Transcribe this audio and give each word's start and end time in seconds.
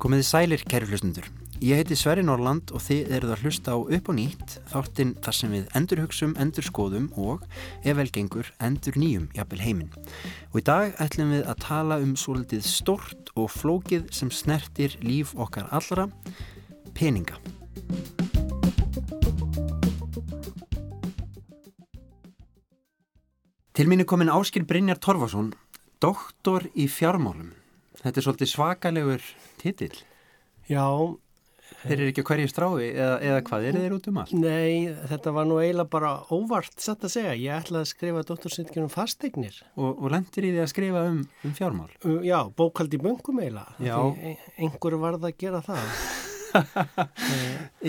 Komiði 0.00 0.24
sælir, 0.26 0.62
kæru 0.66 0.88
hlustundur. 0.88 1.26
Ég 1.60 1.76
heiti 1.76 1.92
Sverri 1.92 2.22
Norland 2.24 2.70
og 2.72 2.80
þið 2.80 3.10
eruð 3.18 3.32
að 3.34 3.42
hlusta 3.44 3.74
á 3.76 3.78
upp 3.78 4.06
og 4.08 4.16
nýtt 4.16 4.54
þáttinn 4.70 5.10
þar 5.20 5.36
sem 5.36 5.52
við 5.52 5.66
endur 5.76 6.00
hugsum, 6.00 6.32
endur 6.40 6.64
skoðum 6.64 7.10
og, 7.20 7.44
ef 7.84 7.98
vel 7.98 8.08
gengur, 8.08 8.48
endur 8.64 8.96
nýjum, 8.96 9.28
jafnvel 9.36 9.60
heiminn. 9.60 9.92
Og 10.54 10.62
í 10.62 10.64
dag 10.64 10.96
ætlum 11.04 11.34
við 11.36 11.44
að 11.44 11.60
tala 11.66 12.00
um 12.00 12.16
svolítið 12.16 12.64
stort 12.64 13.30
og 13.36 13.52
flókið 13.52 14.08
sem 14.16 14.32
snertir 14.32 14.96
líf 15.04 15.36
okkar 15.36 15.68
allra, 15.68 16.08
peninga. 16.96 17.36
Til 23.80 23.88
mín 23.88 24.02
er 24.02 24.04
komin 24.04 24.28
Áskil 24.28 24.66
Brynjar 24.68 24.98
Torfason, 25.00 25.54
doktor 26.04 26.66
í 26.76 26.84
fjármálum. 26.84 27.54
Þetta 27.96 28.20
er 28.20 28.24
svolítið 28.26 28.50
svakalegur 28.50 29.28
titill. 29.56 30.02
Já. 30.68 30.84
Þeir 31.86 31.94
eru 31.94 32.10
ekki 32.10 32.26
hverju 32.28 32.50
strái 32.52 32.90
eða, 32.90 33.14
eða 33.24 33.40
hvað, 33.46 33.64
eru 33.70 33.80
þeir 33.80 33.96
út 33.96 34.10
um 34.10 34.20
allt? 34.20 34.34
Nei, 34.36 34.92
þetta 35.08 35.32
var 35.32 35.48
nú 35.48 35.56
eiginlega 35.62 35.92
bara 35.96 36.12
óvart 36.28 36.76
satt 36.76 37.08
að 37.08 37.14
segja. 37.14 37.32
Ég 37.40 37.56
ætlaði 37.56 37.86
að 37.86 37.92
skrifa 37.94 38.28
doktorsynningur 38.28 38.84
um 38.84 38.92
fasteignir. 38.92 39.56
Og, 39.78 39.94
og 39.94 40.12
lendir 40.12 40.50
í 40.50 40.52
því 40.52 40.64
að 40.66 40.72
skrifa 40.74 41.06
um, 41.14 41.22
um 41.48 41.54
fjármál? 41.56 41.88
Uh, 42.04 42.18
já, 42.20 42.36
bókaldi 42.60 43.00
böngum 43.00 43.40
eiginlega. 43.40 43.78
Já. 43.80 43.96
Því 43.96 44.36
einhverju 44.60 45.00
varð 45.06 45.24
að 45.30 45.40
gera 45.40 45.64
það. 45.64 46.28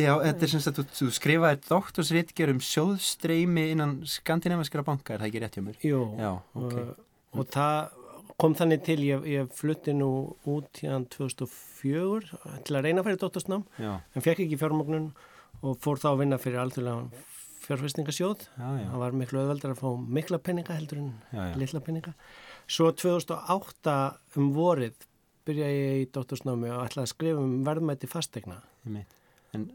Já, 0.04 0.12
þetta 0.22 0.46
er 0.46 0.52
sem 0.52 0.64
sagt, 0.64 0.82
þú, 0.82 0.86
þú 0.98 1.08
skrifaði 1.16 1.62
doktorsritger 1.68 2.54
um 2.54 2.62
sjóðstreymi 2.66 3.70
innan 3.74 3.98
skandinaviskara 4.10 4.86
banka, 4.88 5.16
er 5.16 5.24
það 5.24 5.32
ekki 5.32 5.44
rétt 5.44 5.58
hjá 5.58 5.66
mér? 5.66 5.82
Jú. 5.86 6.04
Já, 6.20 6.32
ok. 6.60 6.78
Og, 6.78 6.94
og 7.42 7.50
það 7.56 7.80
kom 8.42 8.56
þannig 8.58 8.86
til, 8.86 9.00
ég, 9.06 9.26
ég 9.30 9.52
flutti 9.54 9.94
nú 9.96 10.12
út 10.50 10.82
hérna 10.82 11.06
2004 11.14 12.62
til 12.66 12.78
að 12.78 12.88
reyna 12.88 13.04
að 13.04 13.10
færi 13.10 13.22
dóttorsnám 13.22 13.68
en 13.82 14.26
fekk 14.26 14.46
ekki 14.46 14.58
fjármögnun 14.62 15.12
og 15.62 15.78
fór 15.84 16.02
þá 16.02 16.08
að 16.14 16.24
vinna 16.24 16.40
fyrir 16.42 16.62
alþjóðlega 16.64 17.28
fjárfestingasjóð 17.62 18.48
það 18.58 18.98
var 19.04 19.18
miklu 19.18 19.44
öðveldar 19.44 19.76
að 19.76 19.84
fá 19.84 19.90
mikla 20.18 20.42
penninga 20.42 20.78
heldur 20.78 21.04
en 21.04 21.12
já, 21.30 21.42
já. 21.52 21.56
litla 21.62 21.84
penninga 21.86 22.14
svo 22.66 22.90
2008 22.98 23.98
um 24.42 24.50
vorið 24.56 25.06
byrjaði 25.52 25.84
ég 25.84 26.02
í 26.02 26.10
dóttorsnámi 26.16 26.72
og 26.72 26.88
ætlaði 26.88 27.06
að 27.06 27.14
skrifa 27.14 27.46
um 27.46 27.60
verðmætti 27.68 28.10
fastegna 28.10 28.62
en 28.88 29.70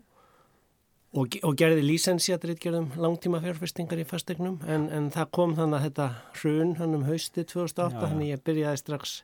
og, 1.17 1.39
og 1.47 1.57
gerði 1.59 1.85
lísensjadritgerðum 1.87 2.93
langtíma 3.01 3.41
fjárfestingar 3.45 4.03
í 4.03 4.07
fastegnum 4.09 4.61
en, 4.69 4.89
en 4.93 5.09
það 5.15 5.33
kom 5.39 5.57
þannig 5.59 5.79
að 5.79 5.89
þetta 5.89 6.09
hrun 6.41 6.77
hann 6.81 6.99
um 6.99 7.09
hausti 7.09 7.45
2008 7.45 8.05
þannig 8.05 8.33
ég 8.35 8.45
byrjaði 8.47 8.83
strax 8.83 9.19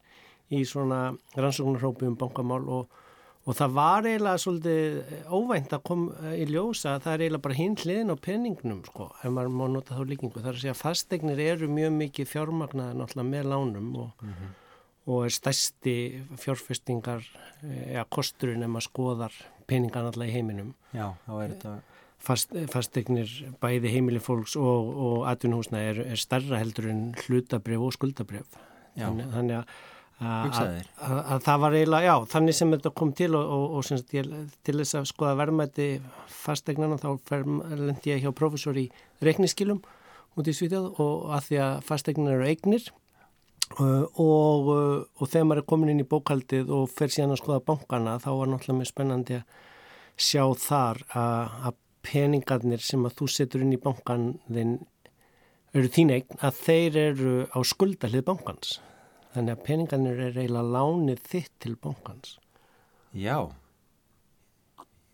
í 0.53 0.65
svona 0.69 1.05
rannsóknarhópi 1.37 2.09
um 2.09 2.17
bankamál 2.21 2.63
og, 2.79 3.03
og 3.47 3.59
það 3.59 3.77
var 3.77 4.09
eiginlega 4.09 4.43
svolítið 4.45 5.29
óvænt 5.33 5.77
að 5.77 5.85
koma 5.89 6.35
í 6.37 6.49
ljósa 6.51 6.99
það 7.03 7.15
er 7.15 7.27
eiginlega 7.27 7.47
bara 7.49 7.61
hinn 7.61 7.79
hliðin 7.83 8.15
á 8.15 8.17
penningnum 8.29 8.83
sko, 8.89 9.11
ef 9.21 9.33
maður 9.33 9.55
má 9.57 9.65
nota 9.73 9.97
þá 9.97 10.03
líkingu. 10.13 10.41
Það 10.41 10.51
er 10.51 10.59
að 10.59 10.65
segja 10.65 10.77
að 10.77 10.83
fastegnir 10.83 11.45
eru 11.47 11.71
mjög 11.73 11.95
mikið 11.99 12.33
fjármagnaði 12.35 12.99
náttúrulega 13.01 13.33
með 13.33 13.49
lánum 13.55 13.95
og 14.05 14.13
mm 14.21 14.35
-hmm 14.35 14.59
og 15.11 15.25
er 15.27 15.35
stærsti 15.35 15.95
fjárfestingar 16.39 17.25
eða 17.63 18.05
kosturinn 18.13 18.63
ef 18.63 18.71
maður 18.71 18.89
skoðar 18.89 19.39
peningan 19.71 20.09
alltaf 20.09 20.29
í 20.29 20.35
heiminum. 20.35 20.75
Já, 20.95 21.11
þá 21.27 21.33
er 21.39 21.57
þetta... 21.57 21.79
Fast, 22.23 22.53
fastegnir 22.71 23.31
bæði 23.59 23.91
heimili 23.97 24.21
fólks 24.23 24.53
og, 24.55 24.91
og 24.95 25.25
atvinnhúsna 25.27 25.81
er, 25.83 25.97
er 26.15 26.21
starra 26.23 26.61
heldur 26.61 26.87
en 26.93 27.01
hlutabref 27.25 27.83
og 27.83 27.97
skuldabref. 27.97 28.61
Þannig, 28.95 29.27
þannig 29.33 29.57
að, 29.57 29.73
að, 30.21 30.61
að, 31.03 31.17
að 31.19 31.43
það 31.49 31.65
var 31.65 31.77
eiginlega, 31.81 32.07
já, 32.07 32.29
þannig 32.37 32.59
sem 32.61 32.77
þetta 32.77 32.93
kom 33.01 33.11
til 33.19 33.33
og, 33.35 33.51
og, 33.57 33.65
og 33.75 33.89
semst, 33.89 34.15
ég, 34.15 34.31
til 34.63 34.77
þess 34.79 35.01
að 35.01 35.09
skoða 35.11 35.35
verðmætti 35.41 35.89
fastegnana 36.45 37.01
þá 37.03 37.11
lendi 37.73 38.15
ég 38.15 38.23
hjá 38.23 38.31
profesor 38.39 38.79
í 38.79 38.87
reikniskilum 39.25 39.83
út 40.39 40.47
í 40.47 40.55
Svítjað 40.55 40.93
og 41.03 41.27
að 41.35 41.49
því 41.49 41.63
að 41.67 41.75
fastegnar 41.91 42.39
eru 42.39 42.53
eignir 42.53 42.87
og, 43.81 44.71
uh, 44.73 45.05
og 45.19 45.29
þegar 45.29 45.47
maður 45.49 45.63
er 45.63 45.69
komin 45.73 45.93
inn 45.93 46.03
í 46.05 46.09
bókaldið 46.09 46.73
og 46.75 46.91
fer 46.93 47.13
síðan 47.13 47.35
að 47.37 47.43
skoða 47.43 47.65
bankana 47.71 48.19
þá 48.23 48.31
var 48.39 48.51
náttúrulega 48.53 48.79
mjög 48.81 48.91
spennandi 48.91 49.39
að 49.39 49.59
sjá 50.21 50.45
þar 50.61 51.03
að, 51.17 51.79
peningarnir 52.03 52.83
sem 52.83 53.05
að 53.07 53.21
þú 53.21 53.27
setur 53.31 53.63
inn 53.63 53.77
í 53.77 53.79
bankan 53.79 54.25
þinn 54.49 54.73
eru 55.73 55.91
þín 55.95 56.11
eign 56.17 56.41
að 56.43 56.57
þeir 56.59 56.97
eru 56.99 57.35
á 57.47 57.59
skuldalið 57.63 58.25
bankans. 58.27 58.73
Þannig 59.33 59.55
að 59.55 59.63
peningarnir 59.69 60.23
er 60.27 60.41
eiginlega 60.41 60.75
lánið 60.75 61.23
þitt 61.31 61.53
til 61.63 61.77
bankans. 61.79 62.35
Já 63.15 63.53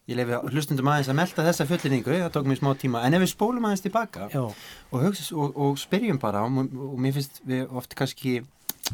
Ég 0.08 0.16
lefi 0.16 0.38
hlustundum 0.54 0.88
aðeins 0.88 1.10
að 1.12 1.18
melda 1.18 1.44
þessa 1.44 1.64
fullinningu, 1.68 2.14
það 2.14 2.30
tók 2.32 2.46
mér 2.48 2.58
smá 2.62 2.70
tíma, 2.80 3.02
en 3.04 3.16
ef 3.18 3.20
við 3.20 3.30
spólum 3.34 3.66
aðeins 3.68 3.82
tilbaka 3.84 4.28
og, 4.40 4.54
hugsa, 4.94 5.26
og, 5.36 5.58
og 5.60 5.74
spyrjum 5.76 6.20
bara, 6.22 6.46
og, 6.48 6.70
og 6.88 6.94
mér 7.04 7.18
finnst 7.18 7.42
við 7.48 7.74
ofta 7.76 7.98
kannski 7.98 8.38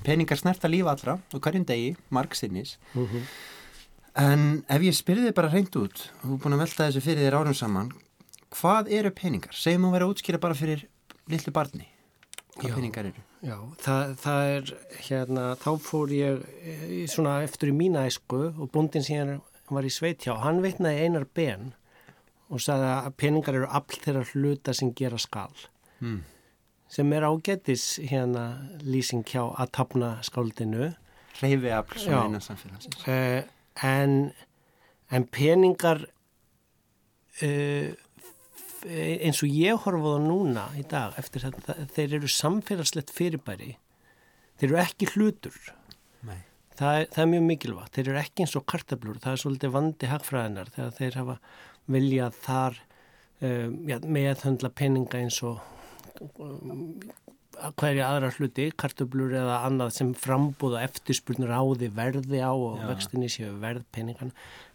peningar 0.02 0.40
snerta 0.40 0.70
lífa 0.70 0.90
allra 0.96 1.14
og 1.30 1.44
hverjum 1.44 1.66
degi, 1.68 1.92
marg 2.10 2.34
sinnis, 2.34 2.80
uh 2.96 3.06
-huh. 3.06 3.22
en 4.24 4.64
ef 4.66 4.82
ég 4.82 4.98
spyrði 4.98 5.28
þið 5.28 5.38
bara 5.38 5.52
reynd 5.54 5.76
út, 5.76 6.10
og 6.22 6.26
þú 6.26 6.34
er 6.34 6.42
búin 6.42 6.58
að 6.58 6.64
velta 6.64 6.88
þessu 6.88 7.00
fyrir 7.06 7.22
þér 7.22 7.38
árum 7.38 7.54
saman, 7.54 7.92
hvað 8.50 8.90
eru 8.90 9.10
peningar? 9.10 9.54
Segjum 9.54 9.84
að 9.84 9.92
vera 9.92 10.10
útskýra 10.10 10.40
bara 10.40 10.54
fyrir 10.54 10.88
lillu 11.28 11.52
barni, 11.52 11.86
hvað 12.58 12.70
já, 12.70 12.74
peningar 12.74 13.04
eru? 13.06 13.22
Já, 13.42 13.58
það, 13.78 14.16
það 14.18 14.42
er, 14.56 14.76
hérna, 14.98 15.54
þá 15.62 15.78
fór 15.78 16.08
ég 16.10 16.42
svona 17.06 17.42
eftir 17.42 17.68
í 17.68 17.72
mína 17.72 18.06
æsku 18.06 18.50
og 18.58 18.70
búndin 18.72 19.06
síðan 19.06 19.28
hann 19.28 19.53
var 19.76 19.86
í 19.86 19.92
Sveitjá, 19.92 20.36
hann 20.42 20.62
veitnaði 20.64 21.06
einar 21.06 21.26
ben 21.36 21.72
og 22.52 22.62
sagði 22.62 22.90
að 22.92 23.16
peningar 23.20 23.58
eru 23.58 23.68
all 23.72 23.98
þeirra 24.04 24.24
hluta 24.32 24.74
sem 24.76 24.92
gera 24.96 25.18
skal. 25.20 25.52
Mm. 26.04 26.22
sem 26.90 27.12
er 27.16 27.24
ágættis 27.26 27.84
hérna 28.10 28.44
lýsing 28.84 29.24
hjá 29.26 29.42
að 29.58 29.70
tapna 29.74 30.10
skáldinu. 30.22 30.92
Reyfi 31.40 31.70
afl 31.74 31.98
sem 31.98 32.14
eina 32.14 32.40
samfélagsins. 32.44 33.00
Uh, 33.08 33.42
en, 33.82 34.32
en 35.10 35.26
peningar 35.26 36.04
uh, 37.42 37.88
eins 38.84 39.40
og 39.42 39.48
ég 39.48 39.80
horfa 39.86 40.12
á 40.14 40.20
núna 40.22 40.68
í 40.78 40.84
dag 40.86 41.16
eftir 41.18 41.46
þetta, 41.48 41.88
þeir 41.96 42.18
eru 42.20 42.30
samfélagslegt 42.30 43.14
fyrirbæri. 43.16 43.72
Þeir 44.60 44.68
eru 44.68 44.82
ekki 44.84 45.10
hlutur 45.16 45.56
það 46.78 47.00
er, 47.00 47.08
það 47.14 47.22
er 47.24 47.30
mjög 47.32 47.46
mikilvægt. 47.48 47.92
Þeir 47.94 48.08
eru 48.08 48.20
ekki 48.22 48.44
eins 48.44 48.56
og 48.58 48.66
kartablur, 48.70 49.20
það 49.22 49.36
er 49.36 49.42
svolítið 49.44 49.74
vandi 49.74 50.10
hagfræðinar 50.10 50.72
þegar 50.74 50.96
þeir 50.98 51.18
hafa 51.20 51.36
viljað 51.94 52.40
þar 52.46 52.80
um, 53.40 53.76
já, 53.90 53.98
meðhöndla 54.18 54.72
peninga 54.74 55.20
eins 55.20 55.40
og 55.46 55.60
um, 56.42 56.86
hverja 57.78 58.10
aðra 58.10 58.32
hluti, 58.34 58.68
kartablur 58.78 59.34
eða 59.38 59.60
annað 59.68 59.94
sem 59.98 60.12
frambúða 60.18 60.82
eftirspurnur 60.88 61.52
á 61.54 61.62
því 61.62 61.90
verði 61.94 62.40
á 62.42 62.52
og 62.52 62.80
já. 62.80 62.86
vextinni 62.90 63.30
séu 63.30 63.52
verð 63.62 63.84
peningan 63.94 64.32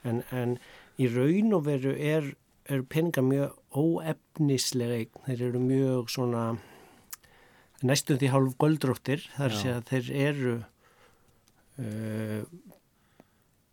en, 0.08 0.24
en 0.32 0.56
í 1.00 1.10
raun 1.12 1.56
og 1.58 1.66
veru 1.68 1.96
er, 1.96 2.34
er 2.70 2.86
peninga 2.88 3.24
mjög 3.26 3.58
óefnislega, 3.76 5.04
þeir 5.28 5.46
eru 5.50 5.64
mjög 5.64 6.12
svona 6.16 6.44
næstum 7.86 8.20
því 8.20 8.32
hálf 8.34 8.58
goldróttir 8.60 9.24
þar 9.38 9.56
sé 9.56 9.74
að 9.76 9.86
þeir 9.92 10.12
eru 10.30 10.56
uh, 11.80 12.42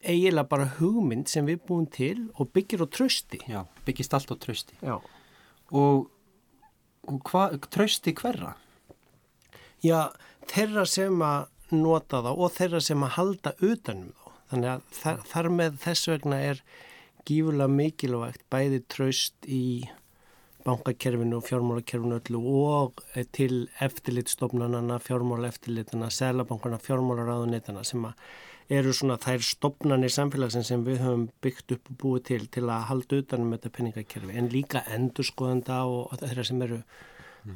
eiginlega 0.06 0.48
bara 0.50 0.68
hugmynd 0.78 1.30
sem 1.30 1.46
við 1.48 1.62
búum 1.66 1.86
til 1.90 2.28
og 2.36 2.52
byggir 2.54 2.84
á 2.84 2.88
trösti 2.88 3.40
Já, 3.50 3.64
byggist 3.86 4.14
allt 4.14 4.30
á 4.30 4.36
trösti 4.38 4.78
Já. 4.80 5.00
og, 5.72 6.06
og 7.10 7.30
hva, 7.30 7.48
trösti 7.72 8.14
hverra? 8.16 8.54
Já, 9.84 10.12
þeirra 10.50 10.86
sem 10.88 11.22
að 11.22 11.50
nota 11.74 12.22
þá 12.22 12.30
og 12.32 12.54
þeirra 12.54 12.80
sem 12.84 13.02
að 13.02 13.14
halda 13.18 13.54
utanum 13.58 14.12
þá 14.14 14.26
þannig 14.50 14.70
að 14.70 14.82
þar, 15.00 15.22
þar 15.26 15.48
með 15.58 15.78
þess 15.82 16.10
vegna 16.12 16.40
er 16.52 16.60
gífurlega 17.26 17.72
mikilvægt 17.72 18.44
bæði 18.52 18.82
tröst 18.92 19.48
í 19.50 19.64
bankakerfinu 20.66 21.38
og 21.38 21.46
fjármálakerfinu 21.46 22.18
öllu 22.18 22.40
og 22.58 23.02
til 23.32 23.68
eftirlitstofnanana, 23.80 24.98
fjármála 24.98 25.52
eftirlitana, 25.52 26.10
selabankana, 26.10 26.80
fjármálaráðunitana 26.82 27.84
sem 27.86 28.06
eru 28.72 28.92
svona 28.94 29.16
þær 29.22 29.44
stopnarnir 29.46 30.10
samfélagsins 30.10 30.72
sem 30.72 30.82
við 30.86 31.04
höfum 31.04 31.28
byggt 31.44 31.76
upp 31.76 31.90
og 31.92 31.98
búið 32.02 32.24
til 32.30 32.46
til 32.56 32.64
að 32.66 32.88
halda 32.90 33.20
utanum 33.22 33.52
þetta 33.54 33.74
penningakerfi 33.76 34.38
en 34.40 34.50
líka 34.50 34.82
endurskoðanda 34.96 35.84
og 35.86 36.16
þeirra 36.22 36.46
sem 36.48 36.64
eru 36.66 36.80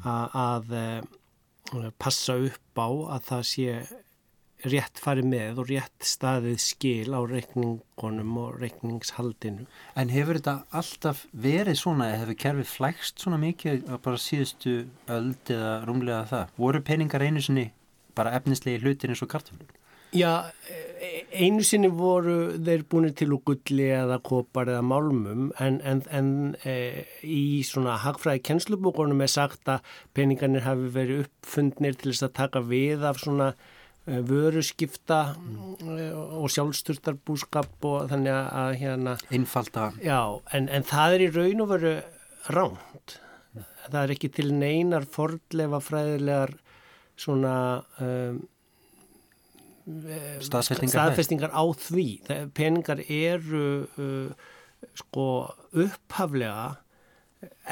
að, 0.07 0.37
að 0.45 0.71
eh, 0.79 1.89
passa 1.99 2.37
upp 2.39 2.79
á 2.79 2.89
að 3.17 3.27
það 3.27 3.43
sé 3.51 3.75
rétt 4.69 5.01
farið 5.01 5.27
með 5.31 5.59
og 5.61 5.69
rétt 5.71 6.05
staðið 6.05 6.57
skil 6.61 7.15
á 7.17 7.21
reikningunum 7.25 8.37
og 8.41 8.61
reikningshaldinu. 8.61 9.67
En 9.97 10.13
hefur 10.13 10.39
þetta 10.39 10.55
alltaf 10.81 11.25
verið 11.31 11.79
svona, 11.81 12.11
hefur 12.19 12.39
kerfið 12.45 12.71
flækst 12.75 13.23
svona 13.23 13.41
mikið 13.41 13.85
að 13.89 14.01
bara 14.05 14.21
síðustu 14.21 14.77
öld 15.11 15.53
eða 15.53 15.75
rúmlega 15.87 16.23
það? 16.31 16.55
Voru 16.61 16.83
peningar 16.91 17.25
einu 17.25 17.43
sinni 17.43 17.69
bara 18.17 18.35
efnislegi 18.37 18.83
hlutir 18.83 19.13
eins 19.13 19.23
og 19.23 19.31
kartaflur? 19.31 19.69
Já, 20.11 20.43
einu 21.31 21.63
sinni 21.63 21.87
voru 21.95 22.57
þeir 22.59 22.81
búinir 22.91 23.13
til 23.15 23.29
úr 23.31 23.43
gulli 23.47 23.85
eða 23.95 24.17
kopar 24.27 24.67
eða 24.67 24.83
málmum 24.83 25.53
en, 25.63 25.77
en, 25.87 26.01
en 26.11 26.31
e, 26.67 27.05
í 27.23 27.63
svona 27.63 27.95
hagfræði 28.03 28.43
kennslubókunum 28.49 29.23
er 29.23 29.31
sagt 29.31 29.71
að 29.71 29.87
peningarnir 30.17 30.65
hafi 30.65 30.91
verið 30.97 31.23
uppfundnir 31.23 31.95
til 31.95 32.11
þess 32.11 32.27
að 32.27 32.35
taka 32.41 32.63
við 32.67 33.07
af 33.07 33.23
svona 33.23 33.53
e, 34.11 34.21
vöruskipta 34.27 35.21
mm. 35.39 35.97
og 36.41 36.51
sjálfsturstarbúskap 36.51 37.89
og 37.89 38.11
þannig 38.11 38.35
að 38.35 38.77
hérna 38.83 39.17
Einfalda. 39.31 39.89
Já, 40.03 40.21
en, 40.53 40.69
en 40.69 40.87
það 40.91 41.17
er 41.17 41.25
í 41.25 41.33
raun 41.39 41.65
og 41.65 41.73
veru 41.75 41.97
ránt 42.51 43.19
það 43.87 44.01
er 44.03 44.13
ekki 44.15 44.29
til 44.35 44.51
neinar 44.55 45.05
fordlefa 45.09 45.81
fræðilegar 45.83 46.53
svona 47.19 47.55
um, 48.01 48.41
staðfestingar, 50.41 50.93
staðfestingar 50.93 51.53
á 51.53 51.63
því. 51.77 52.07
Peningar 52.57 53.01
eru 53.07 53.65
uh, 53.97 54.47
sko 54.97 55.27
upphaflega 55.71 56.75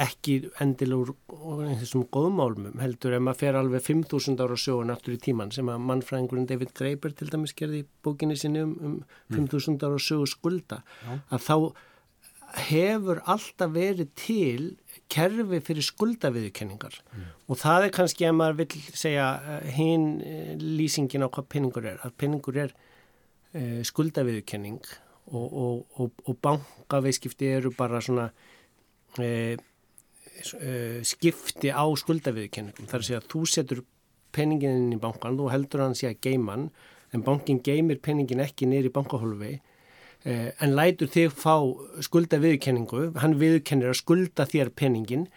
ekki 0.01 0.35
endilur 0.63 1.11
þessum 1.29 2.07
góðmálmum 2.13 2.79
heldur 2.81 3.13
ef 3.13 3.21
maður 3.21 3.39
fer 3.43 3.57
alveg 3.59 3.83
5.000 3.85 4.41
ára 4.41 4.57
sjóun 4.57 4.93
aftur 4.93 5.13
í 5.13 5.19
tíman 5.21 5.53
sem 5.53 5.69
að 5.69 5.83
mannfræðingurinn 5.85 6.47
David 6.49 6.73
Graeber 6.77 7.13
til 7.13 7.29
dæmis 7.29 7.53
gerði 7.57 7.83
í 7.83 7.87
bókinni 8.05 8.37
sinni 8.39 8.63
um, 8.65 8.73
um 8.81 8.95
5.000 9.35 9.75
mm. 9.75 9.85
ára 9.85 10.01
sjóu 10.01 10.25
skulda 10.29 10.81
Já. 11.03 11.19
að 11.35 11.45
þá 11.45 11.55
hefur 12.65 13.21
alltaf 13.29 13.73
verið 13.75 14.13
til 14.17 14.63
kerfi 15.11 15.59
fyrir 15.65 15.85
skuldaviðkenningar 15.85 16.97
mm. 16.97 17.27
og 17.49 17.61
það 17.61 17.85
er 17.85 17.95
kannski 17.99 18.25
að 18.25 18.37
maður 18.39 18.61
vil 18.63 18.83
segja 18.97 19.31
uh, 19.37 19.59
hinn 19.75 20.07
uh, 20.17 20.53
lýsingin 20.57 21.25
á 21.25 21.29
hvað 21.29 21.51
penningur 21.53 21.91
er 21.93 22.01
að 22.05 22.17
penningur 22.17 22.57
er 22.65 22.73
uh, 22.73 23.81
skuldaviðkenning 23.85 24.81
og, 25.29 25.45
og, 25.45 25.99
og, 26.01 26.23
og 26.25 26.39
bankaviðskipti 26.41 27.53
eru 27.59 27.73
bara 27.77 28.01
svona 28.01 28.31
skipti 31.03 31.71
á 31.71 31.83
skuldaviðkenningum 31.99 32.87
þar 32.87 33.01
að 33.01 33.07
segja 33.07 33.19
að 33.19 33.31
þú 33.33 33.41
setur 33.51 33.81
penningin 34.35 34.77
inn 34.85 34.93
í 34.95 35.01
bankan, 35.01 35.35
þú 35.35 35.49
heldur 35.51 35.83
hann 35.83 35.97
sé 35.97 36.11
að 36.11 36.21
geiman 36.23 36.69
en 37.11 37.25
bankin 37.25 37.59
geimir 37.65 37.99
penningin 38.03 38.43
ekki 38.45 38.69
neyri 38.69 38.91
bankahólfi 38.93 39.57
Eh, 40.27 40.49
en 40.59 40.73
lætur 40.75 41.07
þig 41.07 41.31
fá 41.31 41.53
skulda 42.03 42.41
viðkenningu, 42.43 43.13
hann 43.23 43.37
viðkennir 43.39 43.93
að 43.93 44.01
skulda 44.01 44.43
þér 44.49 44.73
peningin 44.75 45.29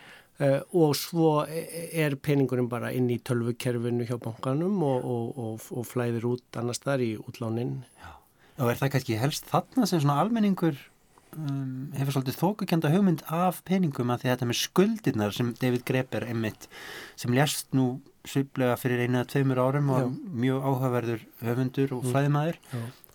og 0.75 0.97
svo 0.99 1.45
er 1.47 2.17
peningurinn 2.19 2.67
bara 2.67 2.89
inn 2.91 3.07
í 3.13 3.21
tölvukerfinu 3.23 4.09
hjá 4.09 4.17
bankanum 4.19 4.81
og, 4.83 5.05
og, 5.07 5.27
og, 5.39 5.67
og 5.71 5.87
flæðir 5.87 6.25
út 6.33 6.59
annars 6.59 6.83
þar 6.83 7.05
í 7.05 7.13
útlánin. 7.21 7.77
Já, 8.01 8.11
og 8.57 8.73
er 8.73 8.81
það 8.81 8.91
kannski 8.97 9.21
helst 9.21 9.47
þarna 9.53 9.87
sem 9.87 10.03
svona 10.03 10.19
almenningur 10.25 10.81
um, 11.39 11.91
hefur 11.97 12.17
svolítið 12.17 12.39
þókukenda 12.41 12.93
hugmynd 12.93 13.25
af 13.33 13.61
peningum 13.69 14.13
að 14.13 14.25
því 14.25 14.33
þetta 14.33 14.49
með 14.49 14.59
skuldirnar 14.61 15.37
sem 15.37 15.53
David 15.61 15.85
Greber 15.89 16.27
einmitt 16.29 16.69
sem 17.21 17.35
lérst 17.35 17.71
nú 17.77 18.01
sviplega 18.29 18.79
fyrir 18.79 19.05
einu 19.05 19.23
að 19.23 19.31
tveimur 19.35 19.61
árum 19.63 19.93
og 19.95 20.03
Já. 20.03 20.11
mjög 20.45 20.67
áhugaverður 20.67 21.23
höfundur 21.43 21.95
og 21.97 22.05
mm. 22.05 22.13
flæðimæður. 22.13 22.61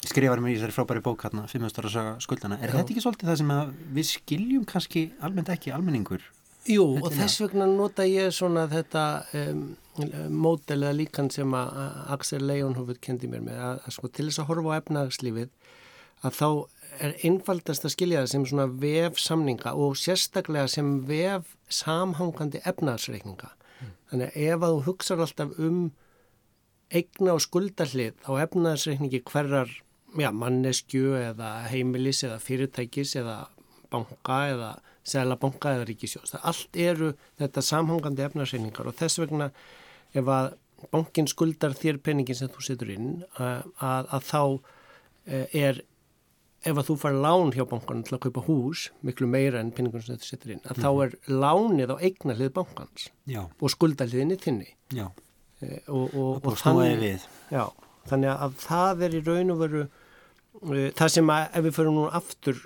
Skrifar 0.07 0.41
mér 0.43 0.53
í 0.53 0.57
þessari 0.57 0.75
frábæri 0.75 1.03
bók 1.03 1.23
hérna, 1.25 1.45
500 1.49 1.81
ára 1.81 1.91
saga 1.93 2.15
skuldana. 2.23 2.59
Er 2.59 2.71
Já. 2.71 2.79
þetta 2.79 2.93
ekki 2.93 3.05
svolítið 3.05 3.31
það 3.31 3.39
sem 3.41 3.53
við 3.97 4.09
skiljum 4.11 4.67
kannski 4.67 5.05
almennt 5.23 5.51
ekki 5.53 5.73
almenningur? 5.75 6.25
Jú, 6.67 6.83
og 6.99 7.13
þess 7.15 7.39
vegna 7.45 7.67
nota 7.69 8.03
ég 8.03 8.33
svona 8.35 8.65
þetta 8.67 9.03
um, 9.39 9.61
mótel 10.35 10.81
eða 10.81 10.95
líkan 10.97 11.29
sem 11.31 11.53
að 11.55 11.77
Axel 12.13 12.43
Leonhufur 12.43 12.99
kendi 13.01 13.29
mér 13.31 13.45
með 13.45 13.61
að, 13.69 13.79
að 13.87 13.95
sko 13.95 14.09
til 14.11 14.27
þess 14.27 14.41
að 14.43 14.49
horfa 14.51 14.75
á 14.75 14.79
efnagslífið 14.81 15.53
að 16.27 16.35
þá 16.37 16.49
er 17.03 17.15
einfaldast 17.27 17.85
að 17.85 17.94
skilja 17.94 18.23
það 18.23 18.31
sem 18.33 18.45
svona 18.49 18.67
vef 18.81 19.21
samninga 19.21 19.73
og 19.77 19.97
sérstaklega 19.99 20.67
sem 20.71 20.91
vef 21.07 21.55
samhangandi 21.69 22.61
efnagsreikninga. 22.67 23.51
Mm. 23.79 23.95
Þannig 24.11 24.29
að 24.29 24.45
ef 24.47 24.67
að 24.67 24.75
þú 24.75 24.85
hugsaður 24.88 25.25
alltaf 25.27 25.59
um 25.67 25.81
eigna 26.88 27.35
og 27.35 27.44
skuldarlið 27.44 28.15
á 28.23 28.31
efnagsreikningi 28.45 29.23
hverjar 29.27 29.73
já, 30.15 30.31
mannesku 30.31 31.03
eða 31.19 31.51
heimilis 31.71 32.23
eða 32.23 32.39
fyrirtækis 32.44 33.15
eða 33.19 33.39
banka 33.91 34.39
eða 34.51 34.71
selabanka 35.07 35.75
eða 35.75 35.88
ríkisjós. 35.88 36.31
Það 36.33 36.47
allt 36.51 36.79
eru 36.83 37.11
þetta 37.39 37.63
samhangandi 37.63 38.25
efnarseiningar 38.25 38.89
og 38.89 38.97
þess 39.00 39.21
vegna 39.23 39.51
ef 40.15 40.31
að 40.31 40.55
bankin 40.93 41.29
skuldar 41.29 41.75
þér 41.77 42.01
peningin 42.03 42.38
sem 42.38 42.51
þú 42.53 42.63
setur 42.63 42.91
inn 42.93 43.13
að, 43.38 43.63
að, 43.81 44.09
að 44.17 44.27
þá 44.27 44.41
eh, 45.25 45.55
er 45.67 45.81
ef 46.67 46.81
að 46.81 46.89
þú 46.89 46.97
far 47.01 47.19
lán 47.25 47.53
hjá 47.55 47.63
bankan 47.69 48.03
til 48.07 48.17
að 48.17 48.23
kaupa 48.27 48.43
hús, 48.47 48.87
miklu 49.07 49.29
meira 49.31 49.61
enn 49.63 49.73
peningin 49.75 50.03
sem 50.05 50.19
þú 50.19 50.29
setur 50.29 50.55
inn, 50.55 50.63
að 50.65 50.77
mm. 50.77 50.83
þá 50.83 50.89
mhm. 50.89 51.03
er 51.05 51.39
lánið 51.45 51.93
á 51.93 51.97
eignalið 52.09 52.53
bankans 52.59 53.07
Já. 53.29 53.43
og 53.47 53.73
skuldaliðinni 53.73 54.39
þinni. 54.43 54.69
Já. 54.95 55.07
E, 55.57 55.79
og, 55.87 56.11
og, 56.13 56.33
og, 56.45 56.57
þannig, 56.61 57.23
já, 57.49 57.63
þannig 58.11 58.33
að 58.35 58.59
það 58.61 59.07
er 59.07 59.15
í 59.17 59.23
raun 59.25 59.55
og 59.55 59.63
veru 59.63 59.87
Eh, 60.65 60.89
það 60.97 61.13
sem 61.13 61.29
að, 61.29 61.43
ef 61.53 61.65
við 61.67 61.75
förum 61.75 61.97
nú 61.99 62.07
aftur 62.17 62.63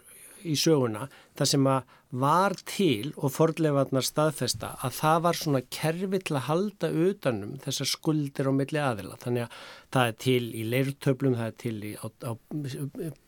í 0.48 0.56
söguna, 0.60 1.08
það 1.38 1.52
sem 1.54 1.68
að 1.72 1.98
var 2.12 2.58
til 2.68 3.14
og 3.16 3.32
fordleifarnar 3.32 4.04
staðfesta 4.04 4.74
að 4.84 4.96
það 4.98 5.22
var 5.26 5.38
svona 5.40 5.62
kerfi 5.72 6.20
til 6.20 6.36
að 6.36 6.48
halda 6.50 6.90
utanum 7.08 7.54
þessar 7.64 7.88
skuldir 7.88 8.50
á 8.52 8.54
milli 8.56 8.82
aðila. 8.84 9.16
Þannig 9.22 9.46
að 9.46 9.62
það 9.96 10.10
er 10.10 10.18
til 10.26 10.42
í 10.52 10.66
leirtöflum, 10.74 11.38
það 11.40 11.48
er 11.48 11.56
til 11.64 11.78
í, 11.88 11.94
á, 11.96 12.08
á 12.28 12.32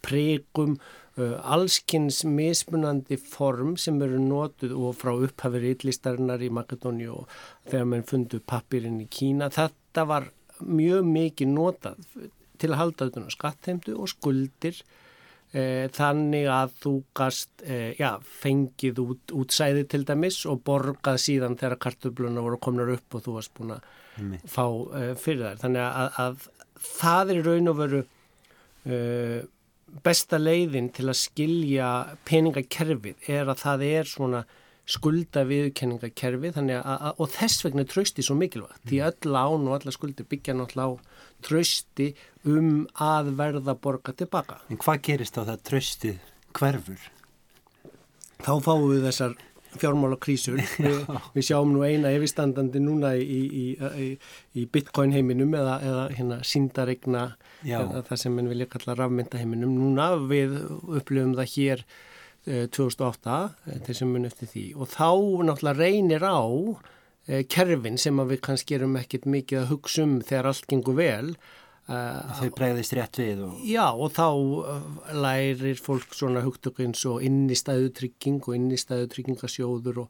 pregum, 0.04 0.76
uh, 1.16 1.38
allskynns 1.56 2.24
mismunandi 2.28 3.20
form 3.24 3.78
sem 3.80 4.02
eru 4.04 4.20
notuð 4.20 4.76
og 4.76 5.00
frá 5.00 5.14
upphafið 5.16 5.70
ítlistarinnar 5.72 6.44
í 6.44 6.52
Makedóni 6.52 7.08
og 7.08 7.32
þegar 7.72 7.88
mann 7.94 8.08
fundu 8.10 8.44
pappirinn 8.44 9.00
í 9.06 9.08
Kína. 9.08 9.48
Þetta 9.54 10.08
var 10.12 10.28
mjög 10.60 11.08
mikið 11.08 11.56
notað 11.56 12.04
til 12.60 12.72
að 12.74 12.80
halda 12.82 13.06
auðvitað 13.06 13.24
um 13.24 13.34
skattheimdu 13.34 13.96
og 13.96 14.12
skuldir 14.12 14.84
e, 15.54 15.64
þannig 15.94 16.48
að 16.52 16.76
þú 16.84 16.94
gast 17.18 17.64
e, 17.64 17.80
já, 18.00 18.10
fengið 18.42 19.02
út, 19.04 19.36
útsæði 19.44 19.86
til 19.92 20.04
dæmis 20.08 20.42
og 20.50 20.64
borgað 20.68 21.22
síðan 21.24 21.58
þegar 21.60 21.80
kartubluna 21.88 22.44
voru 22.46 22.60
komnar 22.64 22.94
upp 22.96 23.18
og 23.18 23.26
þú 23.26 23.38
varst 23.38 23.54
búin 23.58 23.76
að 23.78 23.88
mm. 24.18 24.36
fá 24.50 24.66
e, 24.66 25.04
fyrir 25.20 25.46
þær. 25.48 25.62
Þannig 25.64 25.86
að, 25.88 26.20
að 26.26 26.84
það 26.90 27.36
er 27.36 27.44
raun 27.50 27.74
og 27.74 27.80
veru 27.84 28.04
besta 30.04 30.36
leiðin 30.42 30.90
til 30.92 31.06
að 31.08 31.16
skilja 31.22 31.90
peningakerfið 32.28 33.30
er 33.32 33.48
að 33.48 33.62
það 33.62 33.84
er 33.88 34.10
svona 34.10 34.42
skulda 34.90 35.46
viðkenningakerfi 35.48 36.52
og 36.84 37.30
þess 37.32 37.64
vegna 37.64 37.86
trösti 37.88 38.26
svo 38.26 38.36
mikilvægt 38.36 38.82
mm. 38.82 38.90
því 38.90 39.00
öll 39.08 39.32
lán 39.32 39.70
og 39.70 39.78
alla 39.78 39.94
skuldir 39.96 40.28
byggja 40.28 40.58
náttúrulega 40.60 41.00
á 41.00 41.02
trösti 41.44 42.10
um 42.44 42.84
að 43.00 43.34
verða 43.40 43.78
borga 43.80 44.16
tilbaka. 44.18 44.60
En 44.70 44.80
hvað 44.82 45.02
gerist 45.08 45.40
á 45.40 45.48
það 45.48 45.64
tröstið 45.70 46.20
hverfur? 46.58 47.10
Þá 48.44 48.54
fáum 48.64 48.90
við 48.92 49.08
þessar 49.08 49.36
fjármála 49.80 50.18
krísur. 50.22 50.60
Vi, 50.84 50.94
við 51.34 51.48
sjáum 51.48 51.74
nú 51.74 51.84
eina 51.88 52.12
yfirstandandi 52.14 52.82
núna 52.84 53.14
í, 53.18 53.24
í, 53.24 53.66
í, 54.06 54.10
í 54.60 54.66
bitcoin 54.70 55.16
heiminum 55.16 55.56
eða, 55.58 55.80
eða 55.82 56.06
hérna 56.14 56.40
síndaregna 56.46 57.26
það 57.64 58.18
sem 58.20 58.36
við 58.38 58.52
vilja 58.52 58.72
kalla 58.76 58.98
rafmynda 59.00 59.40
heiminum. 59.40 59.78
Núna 59.80 60.14
við 60.30 60.60
upplifum 61.00 61.38
það 61.40 61.54
hér 61.56 61.86
2008 62.46 63.36
eh, 63.72 63.80
til 63.86 63.96
sem 63.96 64.10
mun 64.12 64.28
eftir 64.28 64.48
því. 64.52 64.66
Og 64.76 64.88
þá 64.92 65.12
náttúrulega 65.48 65.80
reynir 65.80 66.24
á 66.28 66.44
eh, 67.28 67.44
kerfin 67.48 67.98
sem 68.02 68.18
við 68.20 68.42
kannski 68.44 68.76
erum 68.80 68.98
ekkit 69.00 69.26
mikið 69.26 69.60
að 69.64 69.70
hugsa 69.72 70.04
um 70.04 70.22
þegar 70.22 70.46
allt 70.52 70.68
gengur 70.72 70.96
vel 71.00 71.36
þau 71.84 72.48
bregðist 72.56 72.96
rétt 72.96 73.20
við 73.20 73.44
og... 73.44 73.60
Já 73.68 73.92
og 73.92 74.16
þá 74.16 74.32
lærir 75.20 75.76
fólk 75.84 76.16
svona 76.16 76.40
hugtökins 76.46 77.04
og 77.12 77.20
innistæðutrygging 77.28 78.40
og 78.40 78.56
innistæðutryggingasjóður 78.56 80.00
og 80.06 80.08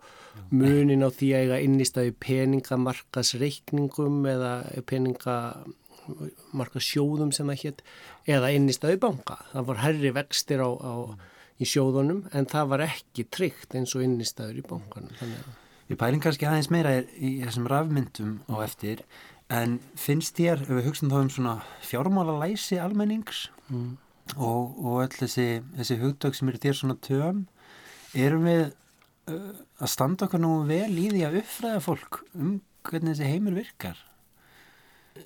munin 0.54 1.02
á 1.02 1.10
því 1.10 1.34
að 1.34 1.42
eiga 1.48 1.58
innistæðu 1.66 2.14
peningamarkasreikningum 2.22 4.22
eða 4.30 4.70
peningamarkasjóðum 4.86 7.34
sem 7.34 7.50
það 7.50 7.66
hétt 7.66 7.82
eða 8.30 8.54
innistæðu 8.54 9.02
banka. 9.10 9.42
Það 9.56 9.66
var 9.72 9.82
herri 9.88 10.14
vextir 10.14 10.62
á, 10.62 10.70
á 10.70 11.18
í 11.64 11.68
sjóðunum 11.70 12.24
en 12.36 12.48
það 12.52 12.72
var 12.74 12.86
ekki 12.88 13.28
tryggt 13.34 13.76
eins 13.78 13.96
og 13.98 14.06
innistæður 14.06 14.62
í 14.62 14.66
bankanum. 14.68 15.44
Við 15.90 16.00
pælum 16.00 16.24
kannski 16.24 16.48
aðeins 16.48 16.72
meira 16.74 16.96
í 17.18 17.36
þessum 17.44 17.68
rafmyndum 17.72 18.38
á 18.48 18.56
eftir 18.64 19.04
en 19.54 19.80
finnst 20.00 20.38
þér, 20.38 20.64
ef 20.64 20.72
við 20.72 20.88
hugsaum 20.88 21.12
þá 21.12 21.18
um 21.20 21.32
svona 21.34 21.56
fjármála 21.84 22.38
læsi 22.42 22.80
almennings 22.82 23.48
mm. 23.68 23.90
og, 24.38 24.78
og 24.80 25.02
öll 25.04 25.18
þessi, 25.18 25.48
þessi 25.78 26.00
hugdögg 26.02 26.38
sem 26.38 26.50
eru 26.52 26.64
þér 26.64 26.80
svona 26.80 26.98
töm 27.04 27.44
erum 28.14 28.48
við 28.48 28.64
uh, 28.70 29.52
að 29.84 29.92
standa 29.94 30.28
okkur 30.28 30.42
nú 30.44 30.56
vel 30.70 30.92
í 30.96 31.10
því 31.12 31.28
að 31.28 31.40
uppfræða 31.44 31.84
fólk 31.84 32.24
um 32.34 32.58
hvernig 32.88 33.16
þessi 33.16 33.32
heimur 33.34 33.60
virkar 33.60 34.02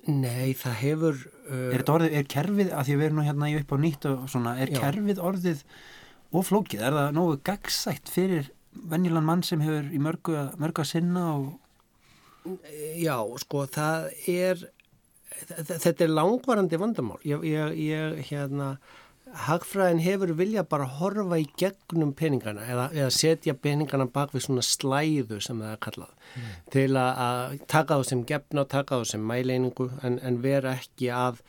Nei, 0.04 0.52
það 0.52 0.74
hefur 0.82 1.14
uh, 1.16 1.70
Er 1.70 1.78
þetta 1.78 1.94
orðið, 1.94 2.16
er 2.18 2.26
kerfið, 2.28 2.72
að 2.76 2.88
því 2.88 2.94
að 2.94 2.98
við 2.98 3.06
erum 3.06 3.20
nú 3.20 3.24
hérna 3.24 3.52
upp 3.62 3.70
á 3.72 3.76
nýtt 3.80 4.08
og 4.10 4.26
svona, 4.28 4.56
er 4.60 4.72
já. 4.74 4.80
kerfið 4.82 5.22
orðið 5.30 5.62
og 6.32 6.44
flókið, 6.48 6.84
er 6.84 6.96
það 6.96 7.14
nógu 7.16 7.38
gagsætt 7.46 8.12
fyrir 8.12 8.50
venjulan 8.88 9.26
mann 9.26 9.42
sem 9.46 9.62
hefur 9.64 9.88
í 9.90 10.00
mörgu, 10.02 10.36
að 10.38 10.84
sinna 10.86 11.24
og 11.36 11.56
Já, 12.96 13.18
sko, 13.42 13.66
það 13.68 14.06
er 14.30 14.62
þetta 15.44 16.06
er 16.06 16.14
langvarandi 16.14 16.78
vandamál. 16.80 17.18
Ég, 17.26 17.44
ég, 17.44 17.76
ég 17.90 18.30
hérna 18.30 18.76
Hagfræðin 19.28 20.00
hefur 20.00 20.30
vilja 20.38 20.62
bara 20.64 20.86
horfa 20.88 21.36
í 21.36 21.44
gegnum 21.60 22.14
peningana 22.16 22.62
eða, 22.64 22.86
eða 22.96 23.10
setja 23.12 23.52
peningana 23.52 24.06
bak 24.08 24.32
við 24.32 24.46
svona 24.46 24.64
slæðu 24.64 25.40
sem 25.44 25.60
það 25.60 25.74
er 25.74 25.82
kallað. 25.84 26.14
Mm. 26.28 26.48
til 26.72 26.88
að 27.00 27.58
taka 27.72 27.98
þá 27.98 28.08
sem 28.08 28.22
gefna 28.28 28.64
og 28.64 28.70
taka 28.72 28.98
þá 29.00 29.12
sem 29.12 29.22
mæleiningu 29.24 29.90
en, 30.04 30.18
en 30.24 30.40
vera 30.44 30.74
ekki 30.76 31.08
að 31.12 31.42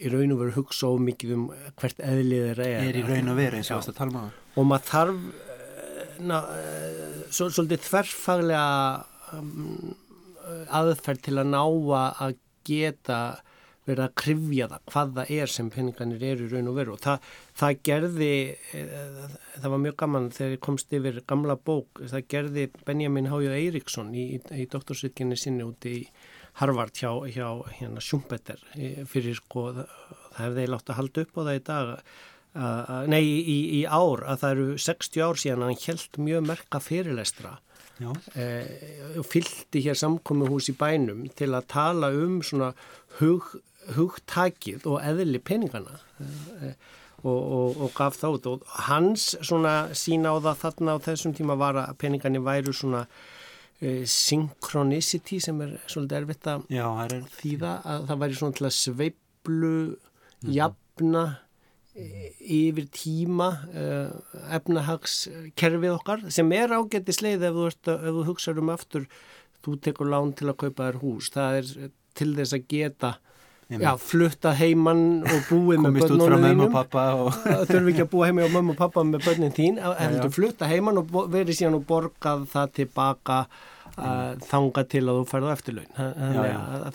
í 0.00 0.12
raun 0.12 0.34
og 0.34 0.42
veru 0.42 0.56
hugsa 0.56 0.88
of 0.88 1.00
mikið 1.04 1.36
um 1.36 1.46
hvert 1.80 2.02
eðlið 2.04 2.50
er. 2.54 2.62
Er 2.80 2.98
í 3.00 3.04
raun 3.06 3.32
og 3.32 3.40
veru 3.40 3.60
eins 3.60 3.72
og 3.74 3.84
það 3.88 3.98
tala 4.00 4.16
maður 4.16 4.36
um 4.36 4.60
og 4.60 4.66
maður 4.66 4.88
þarf 4.90 5.20
eh, 5.30 6.16
na, 6.26 6.40
eh, 6.56 7.20
svo, 7.30 7.50
svolítið 7.54 7.84
þverfaglega 7.86 8.64
um, 9.38 9.94
aðferð 10.80 11.22
til 11.28 11.36
að 11.38 11.52
ná 11.52 11.62
að 11.62 12.34
geta 12.66 13.20
verið 13.88 14.04
að 14.04 14.16
krifja 14.20 14.66
það 14.70 14.82
hvað 14.92 15.12
það 15.16 15.30
er 15.36 15.50
sem 15.50 15.68
peningarnir 15.72 16.24
eru 16.26 16.46
í 16.46 16.50
raun 16.52 16.68
og 16.70 16.76
veru. 16.76 16.96
Og 16.96 17.02
það, 17.02 17.30
það 17.60 17.78
gerði 17.88 18.32
eh, 18.76 19.38
það 19.56 19.68
var 19.74 19.82
mjög 19.86 19.96
gaman 20.02 20.28
þegar 20.36 20.56
ég 20.56 20.64
komst 20.66 20.96
yfir 20.98 21.22
gamla 21.30 21.56
bók, 21.70 22.02
það 22.12 22.26
gerði 22.34 22.66
Benjamin 22.86 23.30
Hájóð 23.32 23.56
Eiríksson 23.56 24.12
í, 24.14 24.26
í, 24.36 24.42
í 24.62 24.68
doktorsutginni 24.70 25.38
sinni 25.40 25.66
úti 25.66 25.96
í 26.00 26.04
Harvard 26.60 26.92
hjá, 26.96 27.12
hjá 27.32 27.46
hérna 27.78 28.02
Schumpeter 28.04 28.60
fyrir 29.08 29.38
sko, 29.38 29.70
það 30.34 30.36
hefði 30.36 30.66
látt 30.68 30.92
að 30.92 30.98
halda 30.98 31.24
upp 31.24 31.40
á 31.40 31.40
það 31.40 31.56
í 31.56 31.62
dag 31.70 31.88
uh, 31.94 32.92
nei, 33.08 33.24
í, 33.24 33.58
í 33.78 33.80
ár 33.88 34.24
að 34.28 34.42
það 34.42 34.54
eru 34.56 34.68
60 34.86 35.24
ár 35.24 35.40
síðan 35.40 35.64
að 35.64 35.72
hann 35.72 35.82
held 35.86 36.20
mjög 36.28 36.46
merka 36.50 36.82
fyrirlestra 36.84 37.56
eh, 38.00 39.16
og 39.20 39.26
fylgdi 39.28 39.84
hér 39.86 39.98
samkomiðhús 40.00 40.70
í 40.72 40.76
bænum 40.76 41.26
til 41.36 41.52
að 41.54 41.68
tala 41.72 42.12
um 42.16 42.40
svona 42.44 42.72
hug 43.20 43.50
hugtakið 43.96 44.84
og 44.86 45.00
eðli 45.00 45.40
peningana 45.40 45.96
eh, 46.20 46.76
og, 47.24 47.40
og, 47.40 47.80
og 47.86 47.92
gaf 47.96 48.20
þátt 48.20 48.48
og 48.52 48.68
hans 48.86 49.32
svona 49.40 49.94
sína 49.96 50.36
á 50.36 50.38
það 50.44 50.64
þarna 50.66 50.96
á 50.96 51.04
þessum 51.08 51.36
tíma 51.36 51.56
var 51.60 51.80
að 51.80 51.96
peningani 52.00 52.40
væru 52.44 52.76
svona 52.76 53.06
uh, 53.06 53.39
synchronicity 53.80 55.38
sem 55.40 55.60
er 55.64 55.76
svolítið 55.88 56.18
erfitt 56.18 56.48
að 56.52 56.66
Já, 56.72 56.86
er... 57.04 57.14
þýða 57.38 57.70
að 57.92 58.08
það 58.10 58.20
væri 58.22 58.40
svona 58.40 58.58
til 58.58 58.66
að 58.68 58.74
sveiblu 58.76 59.70
mm 59.70 59.94
-hmm. 59.94 60.52
jafna 60.56 61.24
eh, 61.94 62.28
yfir 62.40 62.86
tíma 62.92 63.48
uh, 63.72 64.10
efnahagskerfið 64.56 65.94
okkar 65.94 66.30
sem 66.30 66.52
er 66.52 66.76
ágætti 66.76 67.12
sleið 67.12 67.48
ef 67.48 67.54
þú, 67.56 67.66
ert, 67.66 67.88
ef 67.88 68.12
þú 68.18 68.26
hugsaður 68.28 68.62
um 68.62 68.74
aftur 68.76 69.08
þú 69.64 69.80
tekur 69.80 70.12
lán 70.12 70.34
til 70.36 70.48
að 70.48 70.60
kaupa 70.64 70.90
þér 70.90 71.00
hús 71.00 71.30
það 71.32 71.56
er 71.56 71.90
til 72.14 72.34
þess 72.36 72.52
að 72.52 72.66
geta 72.68 73.18
Já, 73.70 73.92
flutta 74.02 74.50
heimann 74.58 75.22
og 75.22 75.44
búið 75.46 75.84
með 75.84 75.98
börnunum 76.00 76.42
þínum. 76.42 76.72
Þurfi 77.70 77.92
ekki 77.92 78.02
að 78.02 78.08
búa 78.10 78.30
heima 78.30 78.42
á 78.42 78.50
mömmu 78.50 78.74
og 78.74 78.80
pappa 78.80 79.04
með 79.06 79.26
börnin 79.28 79.54
þín. 79.54 79.78
Heldur 79.78 80.32
flutta 80.34 80.66
heimann 80.70 80.98
og 80.98 81.12
verið 81.30 81.60
síðan 81.60 81.78
og 81.78 81.84
borgað 81.86 82.48
það 82.50 82.72
tilbaka 82.80 83.44
þanga 83.96 84.84
til 84.90 85.02
að 85.04 85.18
þú 85.18 85.24
færðu 85.30 85.50
eftirlaun. 85.54 85.88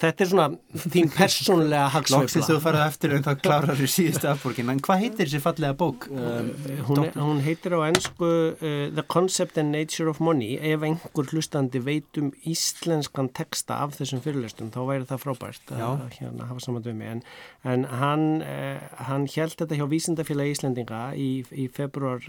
Þetta 0.01 0.25
er 0.25 0.29
svona 0.29 0.47
þín 0.85 1.11
persónlega 1.13 1.89
hagsveifla. 1.95 2.21
Lóksins 2.25 2.49
þú 2.49 2.57
færðu 2.63 2.83
eftirlaun 2.85 3.25
þá 3.25 3.31
klárar 3.41 3.79
þú 3.79 3.89
síðustu 3.91 4.29
afborgin. 4.31 4.71
En 4.73 4.81
hvað 4.85 5.03
heitir 5.03 5.29
þessi 5.29 5.41
fallega 5.43 5.77
bók? 5.79 6.07
Um, 6.11 6.51
hún, 6.89 7.01
er, 7.03 7.19
hún 7.19 7.41
heitir 7.45 7.75
á 7.75 7.79
ennsku 7.89 8.29
uh, 8.29 8.69
The 8.95 9.05
Concept 9.11 9.59
and 9.61 9.75
Nature 9.75 10.09
of 10.11 10.21
Money. 10.23 10.55
Ef 10.55 10.85
einhver 10.87 11.31
hlustandi 11.33 11.81
veit 11.83 12.21
um 12.21 12.31
íslenskan 12.47 13.31
texta 13.35 13.81
af 13.83 13.97
þessum 13.99 14.23
fyrirlestum 14.25 14.71
þá 14.73 14.81
væri 14.87 15.09
það 15.09 15.23
frábært 15.25 15.75
að 15.75 16.07
hérna, 16.19 16.49
hafa 16.49 16.63
saman 16.63 16.85
dömi 16.85 17.09
en, 17.09 17.25
en 17.67 17.85
hann, 18.01 18.25
uh, 18.45 18.81
hann 19.09 19.27
held 19.35 19.57
þetta 19.59 19.79
hjá 19.81 19.87
Vísindafélagi 19.91 20.55
Íslendinga 20.55 21.03
í, 21.19 21.29
í 21.51 21.67
februar 21.73 22.23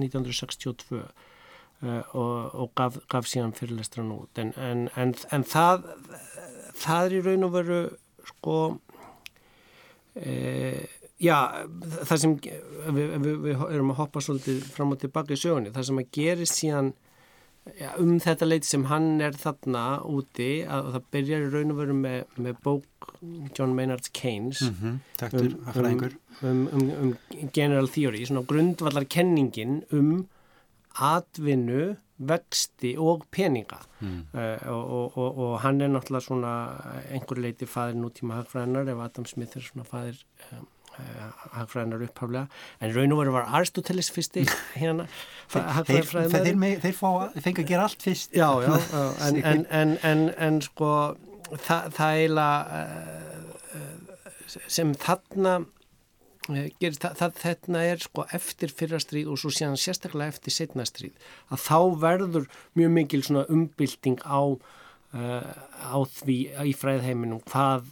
1962 0.00 0.80
Uh, 0.90 1.29
og, 1.80 2.54
og 2.54 2.72
gaf, 2.76 2.98
gaf 3.08 3.28
síðan 3.30 3.54
fyrirlestran 3.56 4.12
út. 4.12 4.38
En, 4.38 4.52
en, 4.60 4.88
en, 5.00 5.14
en 5.32 5.44
það 5.48 5.86
það 6.80 7.04
er 7.04 7.16
í 7.16 7.20
raun 7.26 7.46
og 7.48 7.52
veru 7.54 7.82
sko 8.30 8.56
e, 10.16 10.32
já 11.20 11.36
það 12.08 12.16
sem 12.22 12.34
við, 12.40 13.14
við, 13.20 13.30
við 13.44 13.68
erum 13.68 13.94
að 13.94 14.02
hoppa 14.02 14.24
svolítið 14.24 14.64
fram 14.74 14.94
og 14.94 15.00
tilbaka 15.02 15.36
í 15.36 15.40
sögunni 15.40 15.72
það 15.74 15.88
sem 15.90 16.02
að 16.02 16.10
gera 16.16 16.48
síðan 16.48 16.92
já, 17.76 17.90
um 18.00 18.14
þetta 18.22 18.48
leiti 18.48 18.70
sem 18.70 18.86
hann 18.90 19.10
er 19.24 19.36
þarna 19.40 19.84
úti 20.08 20.50
að 20.64 20.92
það 20.96 21.08
byrjar 21.16 21.46
í 21.46 21.52
raun 21.54 21.74
og 21.74 21.80
veru 21.82 21.98
með, 22.00 22.20
með 22.40 22.60
bók 22.64 23.14
John 23.56 23.76
Maynard 23.76 24.10
Keynes 24.16 24.64
mm 24.64 24.76
-hmm, 24.80 24.98
um, 25.76 26.10
um, 26.42 26.66
um, 26.72 26.90
um 27.02 27.48
General 27.52 27.88
Theory 27.88 28.24
svona 28.24 28.46
grundvallar 28.48 29.04
kenningin 29.04 29.82
um 29.90 30.28
atvinnu, 30.98 31.96
vexti 32.20 32.94
og 33.00 33.24
peninga. 33.32 33.78
Mm. 34.00 34.26
uh, 34.34 34.68
og, 34.68 35.16
og, 35.18 35.38
og 35.38 35.54
hann 35.60 35.80
er 35.80 35.88
náttúrulega 35.88 36.26
svona 36.26 36.52
einhver 37.12 37.40
leiti 37.40 37.68
fadir 37.68 37.96
nútíma 37.96 38.40
hagfræðinar 38.40 38.90
ef 38.92 39.00
Adam 39.06 39.26
Smith 39.26 39.56
er 39.56 39.64
svona 39.64 39.86
fadir 39.88 40.20
um, 40.52 40.66
uh, 40.98 41.30
hagfræðinar 41.56 42.04
upphaflega. 42.04 42.46
En 42.80 42.94
raun 42.96 43.16
og 43.16 43.22
veru 43.22 43.34
var 43.38 43.48
Aristoteles 43.56 44.12
fyrsti 44.12 44.44
hérna 44.82 45.08
hagfræðinar 45.54 46.44
þeir, 46.44 46.60
þeir, 46.84 46.94
þeir 46.98 47.42
fengi 47.48 47.64
að 47.64 47.72
gera 47.72 47.88
allt 47.88 48.04
fyrst. 48.04 48.36
Já, 48.36 48.50
já, 48.66 48.76
en, 49.28 49.42
en, 49.44 49.66
en, 49.70 49.98
en 50.12 50.28
en 50.38 50.62
sko 50.68 50.92
það, 51.56 51.92
það 51.96 52.20
eiginlega 52.20 52.84
uh, 52.84 54.64
sem 54.68 54.96
þarna 54.98 55.60
Eh, 55.60 55.79
gerist, 56.48 57.02
það, 57.02 57.14
það, 57.20 57.38
þetta 57.42 57.84
er 57.84 58.02
sko 58.04 58.26
eftir 58.36 58.74
fyrra 58.74 59.00
stríð 59.02 59.30
og 59.30 59.40
svo 59.40 59.52
séðan 59.54 59.80
sérstaklega 59.80 60.34
eftir 60.34 60.54
setna 60.54 60.86
stríð 60.88 61.30
að 61.52 61.64
þá 61.66 61.78
verður 62.00 62.50
mjög 62.78 62.92
mikil 62.96 63.22
svona 63.26 63.46
umbylting 63.52 64.20
á, 64.24 64.40
uh, 64.56 65.50
á 65.84 65.98
því 66.16 66.38
í 66.64 66.76
fræðheiminum 66.76 67.42
hvað 67.50 67.90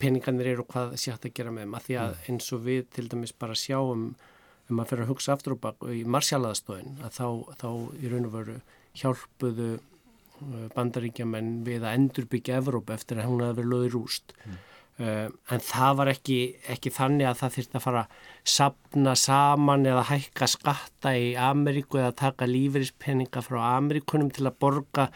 peningarnir 0.00 0.54
eru 0.54 0.64
og 0.64 0.72
hvað 0.72 0.96
sé 1.00 1.12
hægt 1.12 1.28
að 1.28 1.36
gera 1.36 1.54
með 1.54 1.66
þeim 1.66 1.76
að 1.76 1.86
því 1.86 1.98
að 2.00 2.12
mm. 2.12 2.26
eins 2.32 2.52
og 2.56 2.64
við 2.66 2.82
til 2.96 3.06
dæmis 3.12 3.34
bara 3.36 3.58
sjáum 3.58 4.06
ef 4.14 4.72
maður 4.72 4.90
fyrir 4.92 5.04
að 5.04 5.12
hugsa 5.12 5.34
aftur 5.34 5.56
og 5.56 5.62
bak 5.66 5.86
í 5.90 6.02
marsjalaðastóin 6.06 7.00
að 7.04 7.16
þá, 7.18 7.26
þá 7.60 7.68
í 7.98 8.12
raun 8.12 8.28
og 8.30 8.34
veru 8.36 8.56
hjálpuðu 9.00 9.70
eh, 9.76 10.66
bandaríkjaman 10.76 11.52
við 11.66 11.84
að 11.84 11.98
endurbyggja 11.98 12.60
Evrópa 12.62 12.96
eftir 12.96 13.20
að 13.20 13.30
hún 13.32 13.44
hafi 13.44 13.60
verið 13.60 13.72
löður 13.74 13.98
úst 14.04 14.34
mm. 14.38 14.58
Uh, 15.00 15.30
en 15.48 15.62
það 15.64 15.94
var 15.96 16.12
ekki, 16.12 16.38
ekki 16.68 16.92
þannig 16.92 17.30
að 17.30 17.38
það 17.40 17.54
þurfti 17.56 17.78
að 17.78 17.84
fara 17.86 18.00
að 18.04 18.24
sapna 18.54 19.14
saman 19.16 19.86
eða 19.88 20.06
hækka 20.10 20.48
skatta 20.52 21.14
í 21.16 21.30
Ameríku 21.40 22.02
eða 22.02 22.16
taka 22.20 22.48
lífeyrispenninga 22.50 23.40
frá 23.46 23.60
Ameríkunum 23.78 24.28
til 24.36 24.44
að 24.50 24.58
borga 24.60 25.06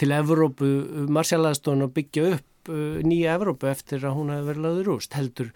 til 0.00 0.12
Evrópu, 0.16 0.70
marsjalaðstofun 1.12 1.84
og 1.84 1.92
byggja 1.96 2.30
upp 2.38 2.72
uh, 2.72 3.00
nýja 3.04 3.36
Evrópu 3.36 3.68
eftir 3.68 4.04
að 4.04 4.16
hún 4.16 4.32
hefði 4.32 4.48
verið 4.50 4.66
laður 4.68 4.94
úrst 4.96 5.18
heldur 5.18 5.52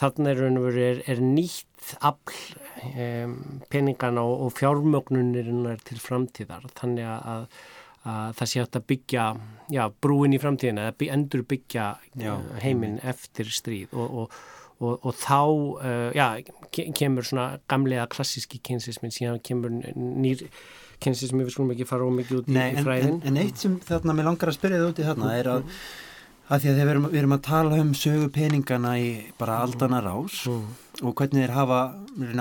þarna 0.00 0.32
er, 0.32 0.42
er, 0.80 1.02
er 1.10 1.20
nýtt 1.24 1.94
afl 2.04 2.36
um, 2.92 3.36
peningana 3.72 4.24
og, 4.24 4.46
og 4.46 4.56
fjármögnunir 4.56 5.80
til 5.86 6.00
framtíðar. 6.00 6.68
Þannig 6.78 7.08
að 7.08 7.46
að 8.08 8.34
það 8.38 8.50
sé 8.50 8.62
hægt 8.62 8.78
að 8.78 8.86
byggja 8.92 9.26
já, 9.72 9.82
brúin 10.02 10.34
í 10.34 10.40
framtíðin 10.42 10.80
eða 10.82 11.08
endur 11.14 11.44
byggja 11.48 11.86
já, 12.18 12.32
uh, 12.34 12.58
heiminn 12.64 12.98
eftir 13.06 13.50
stríð. 13.54 13.94
Og, 13.94 14.16
og, 14.22 14.38
og, 14.82 14.94
og 15.06 15.18
þá 15.22 15.40
uh, 15.40 16.08
já, 16.16 16.26
kemur 16.98 17.26
svona 17.28 17.60
gamlega 17.70 18.08
klassíski 18.10 18.62
kynsismin 18.64 19.14
síðan 19.14 19.42
kemur 19.44 19.74
nýr 19.94 20.46
kynsismin 21.02 21.46
við 21.46 21.56
skulum 21.56 21.74
ekki 21.74 21.86
fara 21.88 22.06
ómikið 22.06 22.42
út 22.42 22.50
Nei, 22.52 22.72
í 22.74 22.82
fræðin. 22.82 23.18
en, 23.18 23.20
en, 23.22 23.36
en 23.36 23.42
eitt 23.44 23.62
sem 23.62 23.78
þarna 23.86 24.16
mér 24.18 24.30
langar 24.30 24.52
að 24.52 24.58
spyrja 24.58 24.82
það 24.82 24.90
út 24.92 25.02
í 25.02 25.06
þarna 25.08 25.36
er 25.38 25.52
að 25.56 25.70
að 26.52 26.64
því 26.64 26.70
að 26.70 26.76
við 26.76 26.90
erum, 26.92 27.04
við 27.08 27.18
erum 27.22 27.34
að 27.36 27.44
tala 27.46 27.76
um 27.80 27.90
sögu 27.96 28.28
peningana 28.32 28.92
í 29.00 29.08
bara 29.38 29.60
aldana 29.64 30.02
rás 30.04 30.42
mm. 30.50 30.64
og 31.00 31.14
hvernig 31.16 31.40
þeir 31.40 31.54
hafa 31.56 31.78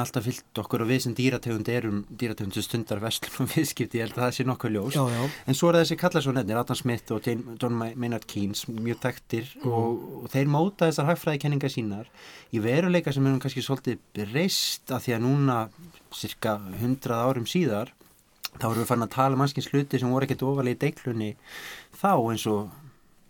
alltaf 0.03 0.25
fyllt 0.25 0.62
okkur 0.63 0.84
og 0.84 0.89
við 0.89 1.00
sem 1.06 1.15
dýrategund 1.15 1.72
erum 1.72 2.01
dýrategund 2.10 2.58
sem 2.58 2.65
stundar 2.65 3.00
vestlum 3.03 3.46
og 3.46 3.51
viðskipti, 3.56 4.01
ég 4.01 4.10
held 4.10 4.18
að 4.18 4.25
það 4.25 4.36
sé 4.36 4.48
nokkuð 4.50 4.75
ljós 4.75 4.98
já, 4.98 5.03
já. 5.15 5.22
en 5.48 5.60
svo 5.60 5.72
er 5.72 5.80
þessi 5.80 6.00
kallarsónennir, 6.01 6.60
Adam 6.60 6.80
Smith 6.82 7.15
og 7.15 7.30
Jane, 7.30 7.56
John 7.62 7.80
Maynard 7.80 8.27
Keynes 8.27 8.65
mjög 8.68 9.00
taktir 9.08 9.48
mm. 9.62 9.72
og, 9.72 10.03
og 10.25 10.36
þeir 10.36 10.51
móta 10.51 10.91
þessar 10.91 11.10
hagfræðikenningar 11.13 11.72
sínar 11.72 12.12
í 12.51 12.63
veruleika 12.63 13.15
sem 13.15 13.25
erum 13.25 13.39
kannski 13.44 13.63
svolítið 13.63 14.27
reist 14.36 14.91
að 14.91 15.08
því 15.08 15.18
að 15.18 15.25
núna 15.30 15.58
cirka 16.12 16.60
hundrað 16.82 17.25
árum 17.30 17.48
síðar 17.48 17.96
þá 18.58 18.68
erum 18.68 18.82
við 18.82 18.89
farin 18.89 19.08
að 19.08 19.15
tala 19.15 19.38
um 19.38 19.46
mannskins 19.46 19.72
hluti 19.72 20.00
sem 20.01 20.12
voru 20.12 20.27
ekkert 20.27 20.44
ofalega 20.44 20.75
í 20.75 20.82
deiklunni 20.82 21.30
þá 21.96 22.12
eins 22.20 22.44
og 22.51 22.68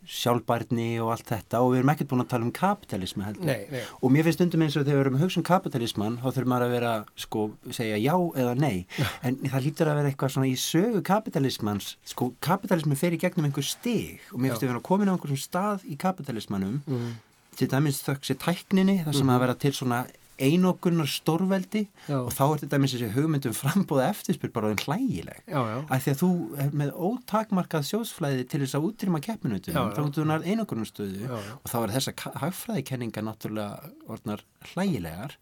sjálfbærni 0.07 0.95
og 1.03 1.11
allt 1.13 1.27
þetta 1.29 1.61
og 1.61 1.73
við 1.73 1.81
erum 1.81 1.91
ekkert 1.93 2.09
búin 2.09 2.23
að 2.23 2.29
tala 2.31 2.47
um 2.47 2.53
kapitalismi 2.55 3.25
heldur 3.25 3.49
nei, 3.49 3.67
nei. 3.69 3.81
og 4.01 4.13
mér 4.13 4.25
finnst 4.25 4.43
undum 4.45 4.63
eins 4.65 4.77
og 4.79 4.85
þegar 4.85 4.97
við 4.97 5.03
erum 5.03 5.17
að 5.19 5.25
hugsa 5.25 5.41
um 5.41 5.45
kapitalisman 5.45 6.15
þá 6.21 6.27
þurfum 6.27 6.51
maður 6.53 6.65
að 6.65 6.75
vera 6.75 6.93
sko 7.25 7.43
segja 7.77 7.99
já 8.01 8.15
eða 8.43 8.55
nei 8.57 8.77
en 9.27 9.37
það 9.45 9.67
lítur 9.67 9.91
að 9.91 9.99
vera 10.01 10.11
eitthvað 10.11 10.33
svona 10.35 10.49
í 10.49 10.55
sögu 10.59 11.03
kapitalismans 11.05 11.91
sko 12.13 12.31
kapitalismi 12.41 12.97
fer 12.97 13.17
í 13.17 13.21
gegnum 13.21 13.49
einhver 13.49 13.67
stig 13.67 14.25
og 14.31 14.41
mér 14.41 14.55
finnst 14.55 14.65
við 14.65 14.73
að 14.73 14.87
koma 14.89 15.05
inn 15.05 15.13
á 15.13 15.15
einhversum 15.15 15.43
stað 15.43 15.85
í 15.85 15.99
kapitalismanum 16.01 16.81
mm. 16.81 17.13
til 17.61 17.69
dæmis 17.69 18.01
þökk 18.07 18.25
sér 18.25 18.41
tækninni 18.41 18.97
þar 19.05 19.19
sem 19.19 19.27
mm. 19.27 19.35
að 19.35 19.45
vera 19.45 19.59
til 19.61 19.75
svona 19.77 20.03
einogunar 20.47 21.09
stórveldi 21.09 21.83
já. 22.07 22.17
og 22.17 22.31
þá 22.35 22.43
er 22.45 22.63
þetta 22.63 22.79
með 22.81 22.93
þessi 22.93 23.09
hugmyndum 23.15 23.55
frambóða 23.57 24.07
eftirspyr 24.11 24.53
bara 24.55 24.71
en 24.73 24.81
hlægileg. 24.81 25.43
Af 25.51 26.05
því 26.05 26.13
að 26.13 26.23
þú 26.23 26.31
er 26.63 26.73
með 26.81 26.95
ótakmarkað 27.09 27.87
sjósflæði 27.91 28.47
til 28.51 28.63
þess 28.63 28.79
að 28.79 28.87
útrýma 28.89 29.21
keppminutum 29.23 29.77
þá 29.77 30.01
er 30.01 30.11
þú 30.17 30.27
nær 30.29 30.47
einogunar 30.47 30.89
stöðu 30.89 31.29
og 31.35 31.69
þá 31.69 31.77
er 31.83 31.95
þessa 31.97 32.15
hagfræðikenninga 32.41 33.25
náttúrulega 33.27 33.93
orðnar 34.09 34.45
hlægilegar. 34.73 35.37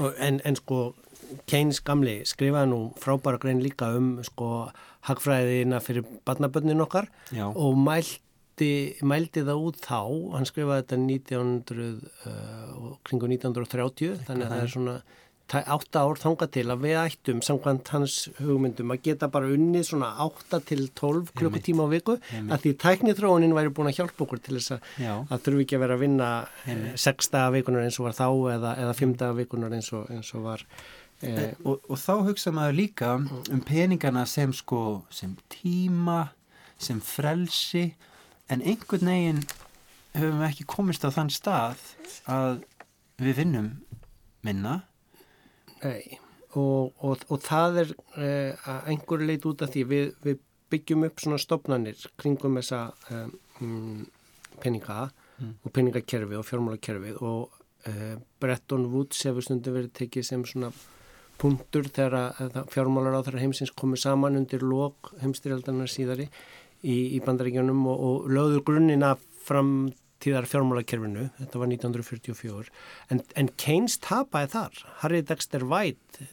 En, 0.00 0.40
en 0.48 0.56
sko 0.56 0.90
Keynes 1.50 1.78
gamli 1.86 2.20
skrifaði 2.26 2.70
nú 2.72 2.80
frábæra 2.98 3.38
grein 3.42 3.60
líka 3.62 3.92
um 3.94 4.16
sko 4.26 4.70
hagfræðina 5.06 5.80
fyrir 5.84 6.06
barnabönnin 6.26 6.82
okkar 6.82 7.08
já. 7.30 7.46
og 7.48 7.78
mælt 7.78 8.18
mældi, 8.60 9.00
mældi 9.02 9.44
það 9.46 9.62
út 9.64 9.80
þá, 9.80 10.00
hann 10.34 10.46
skrifaði 10.48 10.84
þetta 10.84 10.98
1900, 11.00 12.12
uh, 12.26 12.92
kringu 13.06 13.30
1930, 13.30 14.20
þannig 14.28 14.46
að 14.46 14.54
það 14.54 14.62
er 14.62 14.72
svona 14.74 15.00
átta 15.50 16.04
ár 16.06 16.14
þanga 16.20 16.46
til 16.54 16.62
að 16.70 16.82
við 16.84 16.96
ættum 17.00 17.40
samkvæmt 17.42 17.88
hans 17.90 18.16
hugmyndum 18.36 18.92
að 18.94 19.00
geta 19.08 19.26
bara 19.34 19.48
unnið 19.50 19.88
svona 19.88 20.12
8 20.22 20.60
til 20.68 20.84
12 20.94 21.32
klukkutíma 21.34 21.88
á 21.90 21.90
viku 21.90 22.14
Heimitt. 22.28 22.52
að 22.54 22.60
því 22.62 22.72
tæknithróunin 22.84 23.56
væri 23.56 23.72
búin 23.74 23.90
að 23.90 23.98
hjálpa 23.98 24.22
okkur 24.28 24.38
til 24.44 24.60
þess 24.60 24.76
að 24.76 24.84
það 25.26 25.42
þurfi 25.48 25.64
ekki 25.64 25.78
að 25.80 25.82
vera 25.82 25.96
að 25.98 26.04
vinna 26.04 26.28
6 27.02 27.32
daga 27.34 27.50
vikunar 27.56 27.82
eins 27.82 27.98
og 27.98 28.06
var 28.06 28.14
þá 28.20 28.28
eða, 28.54 28.74
eða 28.84 28.94
5 29.00 29.16
daga 29.24 29.38
vikunar 29.40 29.74
eins 29.74 29.90
og, 29.90 30.04
eins 30.14 30.30
og 30.38 30.46
var 30.46 30.62
eh, 31.26 31.50
og, 31.64 31.82
og 31.82 31.98
þá 31.98 32.14
hugsa 32.28 32.54
maður 32.54 32.78
líka 32.78 33.16
um 33.18 33.64
peningana 33.66 34.22
sem 34.30 34.54
sko 34.54 34.84
sem 35.10 35.34
tíma 35.50 36.28
sem 36.78 37.02
frelsi 37.02 37.88
en 38.50 38.62
einhvern 38.62 39.12
veginn 39.12 39.44
höfum 40.16 40.40
við 40.42 40.48
ekki 40.50 40.68
komist 40.70 41.06
á 41.06 41.10
þann 41.14 41.30
stað 41.32 41.84
að 42.30 42.64
við 43.20 43.44
vinnum 43.44 43.70
minna 44.46 44.80
Nei 45.80 46.18
og, 46.58 46.92
og, 47.04 47.24
og 47.30 47.42
það 47.44 47.82
er 47.84 47.90
eh, 48.18 48.68
að 48.68 48.88
einhver 48.92 49.24
leit 49.26 49.46
út 49.46 49.62
af 49.62 49.72
því 49.74 49.84
við, 49.90 50.06
við 50.24 50.40
byggjum 50.70 51.06
upp 51.06 51.22
svona 51.22 51.40
stopnarnir 51.42 52.06
kringum 52.18 52.58
þessa 52.58 52.88
mm, 53.60 54.06
peninga 54.62 55.10
mm. 55.38 55.52
og 55.64 55.74
peningakerfi 55.74 56.38
og 56.38 56.46
fjármálakerfi 56.48 57.14
og 57.18 57.60
eh, 57.90 58.16
Bretton 58.42 58.88
Woods 58.94 59.22
hefur 59.26 59.46
stundu 59.46 59.74
verið 59.76 59.94
tekið 60.00 60.26
sem 60.26 60.46
svona 60.48 60.72
punktur 61.40 61.86
þegar 61.88 62.34
fjármálar 62.68 63.16
á 63.16 63.24
þeirra 63.24 63.44
heimsins 63.46 63.72
komið 63.72 64.02
saman 64.02 64.36
undir 64.36 64.64
lok 64.66 65.14
heimstyrjaldanar 65.22 65.88
síðari 65.88 66.26
í, 66.82 67.16
í 67.16 67.22
bandaríkjunum 67.24 67.82
og, 67.90 68.04
og 68.10 68.30
lögður 68.32 68.64
grunnina 68.70 69.14
fram 69.44 69.90
tíðar 70.20 70.48
fjármálakerfinu, 70.50 71.30
þetta 71.38 71.60
var 71.62 71.70
1944 71.72 72.72
en, 73.14 73.22
en 73.40 73.50
Keynes 73.60 73.96
tapaði 74.04 74.52
þar. 74.52 74.80
Harry 75.00 75.22
Dexter 75.24 75.64
White 75.64 76.28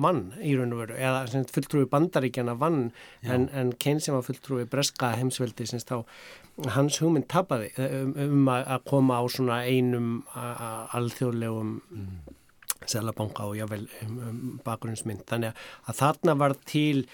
mann 0.00 0.32
í 0.40 0.54
raun 0.56 0.72
og 0.74 0.82
veru, 0.82 0.96
eða 0.96 1.44
fulltrúi 1.52 1.86
bandaríkjana 1.90 2.54
vann 2.60 2.84
en, 3.22 3.48
en 3.52 3.72
Keynes 3.80 4.08
sem 4.08 4.16
var 4.16 4.24
fulltrúi 4.26 4.66
breska 4.68 5.12
heimsveldi 5.18 5.66
þá 5.68 5.98
hans 6.76 7.00
hugmynd 7.00 7.28
tapaði 7.32 7.70
um, 7.80 8.14
um 8.24 8.52
að 8.52 8.86
koma 8.88 9.20
á 9.20 9.24
svona 9.32 9.62
einum 9.64 10.22
alþjóðlegum 10.36 11.74
mm. 11.80 12.38
selabanka 12.88 13.48
og 13.48 13.58
jável 13.60 13.86
um, 14.04 14.16
um, 14.28 14.40
bakgrunnsmynd. 14.64 15.24
Þannig 15.28 15.56
að 15.88 16.00
þarna 16.02 16.36
var 16.40 16.56
til 16.68 17.06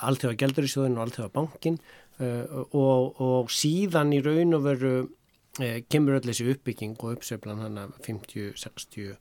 allþjóða 0.00 0.38
geldurísjóðin 0.40 0.98
og 0.98 1.06
allþjóða 1.06 1.34
bankin 1.34 1.80
og, 2.20 3.20
og 3.20 3.52
síðan 3.52 4.14
í 4.14 4.20
raun 4.24 4.54
og 4.54 4.66
veru 4.68 4.94
uh, 5.04 5.78
kemur 5.90 6.18
öll 6.20 6.28
þessi 6.28 6.48
uppbygging 6.54 6.98
og 7.00 7.16
uppseflan 7.16 7.62
hann 7.64 7.80
af 7.82 7.96
50-60 8.06 9.16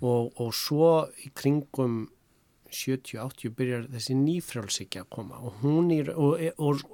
og, 0.00 0.32
og 0.38 0.54
svo 0.56 0.92
í 1.24 1.32
kringum 1.36 2.06
70-80 2.68 3.54
byrjar 3.56 3.88
þessi 3.92 4.16
nýfrálsíkja 4.16 5.04
að 5.04 5.12
koma 5.16 5.40
og 5.40 5.62
hún 5.62 5.92
er 5.94 6.12
og, 6.14 6.40
og 6.60 6.84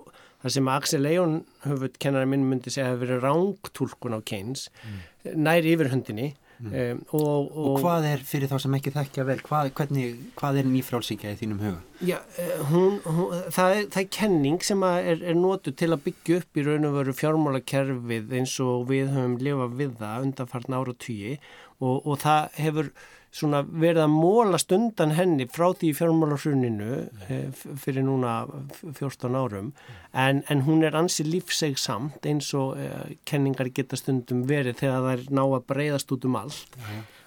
það 0.42 0.56
sem 0.56 0.70
Axel 0.70 1.02
Leon 1.02 1.40
höfut 1.64 1.98
kennara 2.02 2.28
minn 2.30 2.46
myndi 2.50 2.70
segja 2.70 2.90
að 2.90 2.90
það 2.90 2.96
hefur 2.96 3.06
verið 3.06 3.26
rángtúlkun 3.28 4.18
á 4.18 4.20
Keynes 4.26 4.68
mm. 4.70 5.00
nær 5.46 5.70
yfir 5.70 5.90
höndinni 5.94 6.32
Mm. 6.34 6.43
Um, 6.62 7.00
og, 7.10 7.24
og, 7.24 7.56
og 7.74 7.80
hvað 7.82 8.06
er 8.12 8.20
fyrir 8.24 8.50
þá 8.50 8.54
sem 8.62 8.76
ekki 8.78 8.92
þekkja 8.94 9.24
vel, 9.26 9.40
hvað, 9.44 9.70
hvernig, 9.78 10.20
hvað 10.38 10.60
er 10.60 10.68
nýfrálsíkja 10.70 11.32
í 11.34 11.38
þínum 11.40 11.62
huga? 11.64 11.80
Já, 12.04 12.16
eh, 12.38 12.52
hún, 12.70 13.00
hún, 13.04 13.34
það, 13.54 13.74
er, 13.78 13.88
það 13.94 14.00
er 14.04 14.08
kenning 14.18 14.62
sem 14.64 14.86
er, 14.86 15.18
er 15.18 15.38
nótu 15.38 15.74
til 15.74 15.90
að 15.90 16.04
byggja 16.06 16.38
upp 16.40 16.60
í 16.60 16.66
raun 16.68 16.88
og 16.88 16.96
veru 17.00 17.16
fjármálakerfið 17.18 18.36
eins 18.38 18.54
og 18.62 18.86
við 18.92 19.10
höfum 19.16 19.36
lifað 19.42 19.76
við 19.82 19.98
það 20.00 20.28
undanfarn 20.28 20.78
ára 20.78 20.96
tíu 21.06 21.34
og, 21.34 21.98
og 21.98 22.22
það 22.22 22.58
hefur 22.62 22.94
svona 23.34 23.62
verið 23.66 24.04
að 24.04 24.12
móla 24.14 24.58
stundan 24.62 25.14
henni 25.16 25.46
frá 25.50 25.66
því 25.74 25.90
fjármálarsuninu 25.98 26.90
eh, 27.26 27.64
fyrir 27.82 28.06
núna 28.06 28.44
14 28.84 29.34
árum. 29.34 29.72
En, 30.14 30.44
en 30.50 30.62
hún 30.68 30.86
er 30.86 30.94
ansi 30.98 31.26
lífseg 31.26 31.78
samt 31.82 32.26
eins 32.30 32.52
og 32.54 32.78
eh, 32.78 33.16
kenningar 33.26 33.72
geta 33.74 33.98
stundum 33.98 34.44
verið 34.50 34.78
þegar 34.84 35.02
það 35.02 35.10
er 35.16 35.26
ná 35.34 35.42
að 35.48 35.66
breyðast 35.72 36.14
út 36.14 36.28
um 36.28 36.38
allt. 36.38 36.78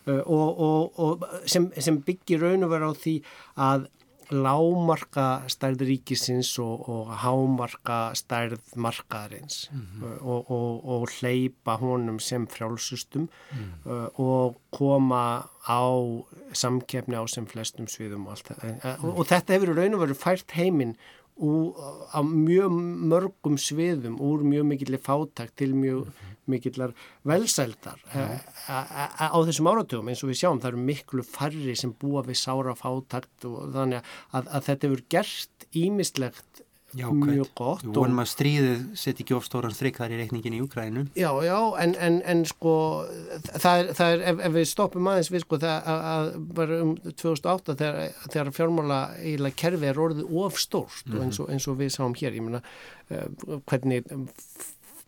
Eh, 0.07 0.23
og, 0.23 0.63
og, 0.63 1.03
og 1.03 1.27
sem, 1.49 1.67
sem 1.75 1.99
byggir 2.07 2.45
raun 2.45 2.63
og 2.63 2.71
vera 2.71 2.91
á 2.91 2.93
því 2.95 3.17
að 3.67 3.87
lámarka 4.33 5.47
stærð 5.51 5.83
ríkisins 5.87 6.49
og, 6.59 6.87
og 6.89 7.11
hámarka 7.23 8.13
stærð 8.17 8.59
markaðarins 8.75 9.69
mm 9.71 9.79
-hmm. 9.79 10.21
og, 10.21 10.51
og, 10.51 10.85
og 10.85 11.07
hleypa 11.19 11.77
honum 11.77 12.19
sem 12.19 12.47
frjálsustum 12.47 13.29
mm. 13.51 14.09
og 14.15 14.57
koma 14.71 15.47
á 15.69 15.83
samkefni 16.53 17.15
á 17.15 17.27
sem 17.27 17.47
flestum 17.47 17.87
sviðum 17.87 18.25
og 18.25 18.31
allt 18.31 18.47
þetta. 18.47 18.97
Mm. 19.03 19.09
Og 19.17 19.25
þetta 19.25 19.53
hefur 19.53 19.75
raun 19.75 19.93
og 19.93 20.01
verið 20.01 20.23
fært 20.23 20.51
heiminn 20.51 20.95
á 22.13 22.21
mjög 22.23 22.71
mörgum 23.11 23.57
sviðum 23.57 24.17
úr 24.19 24.41
mjög 24.43 24.65
mikillir 24.65 24.99
fátakt 24.99 25.55
til 25.55 25.75
mjög 25.75 26.05
mhm. 26.05 26.36
Mikillar 26.51 26.93
velsældar 27.27 27.99
ja. 28.13 28.27
á 28.67 29.37
þessum 29.37 29.71
áratugum 29.71 30.11
eins 30.11 30.23
og 30.23 30.31
við 30.31 30.41
sjáum 30.41 30.61
það 30.63 30.73
eru 30.73 30.85
miklu 30.91 31.25
farri 31.27 31.75
sem 31.79 31.93
búa 31.93 32.23
við 32.27 32.41
sára 32.41 32.75
fátakt 32.77 33.47
og 33.49 33.73
þannig 33.75 34.01
að, 34.31 34.47
að 34.47 34.69
þetta 34.69 34.89
hefur 34.89 35.05
gert 35.17 35.67
ímislegt 35.77 36.63
Já, 36.95 37.09
mjög 37.11 37.49
gott 37.57 37.81
Við 37.83 37.97
vonum 37.99 38.21
að 38.23 38.29
stríðið 38.31 38.83
setja 38.95 39.23
ekki 39.25 39.35
ofstóran 39.35 39.75
þar 39.75 40.13
í 40.15 40.19
reikningin 40.21 40.55
í 40.55 40.61
Ukrænu 40.63 41.03
Já, 41.19 41.29
já, 41.43 41.57
en, 41.83 41.95
en, 41.99 42.21
en 42.23 42.45
sko 42.47 42.75
það 43.43 43.81
er, 43.81 43.89
það 43.97 44.13
er 44.13 44.23
ef, 44.31 44.39
ef 44.47 44.55
við 44.55 44.67
stoppum 44.71 45.09
aðeins 45.11 45.31
við 45.33 45.43
sko 45.43 45.59
það 45.59 45.89
að 46.05 46.29
bara 46.55 46.79
um 46.85 46.93
2008 47.09 47.75
þegar, 47.81 47.99
þegar 48.31 48.53
fjármála 48.55 49.01
eiginlega 49.19 49.59
kerfi 49.65 49.91
er 49.91 50.01
orðið 50.05 50.31
ofstórt 50.45 51.03
mm 51.03 51.11
-hmm. 51.11 51.25
eins, 51.25 51.41
og, 51.43 51.51
eins 51.51 51.67
og 51.67 51.77
við 51.81 51.91
sáum 51.97 52.15
hér, 52.15 52.39
ég 52.39 52.47
menna 52.47 52.63
uh, 52.63 53.59
hvernig 53.67 54.07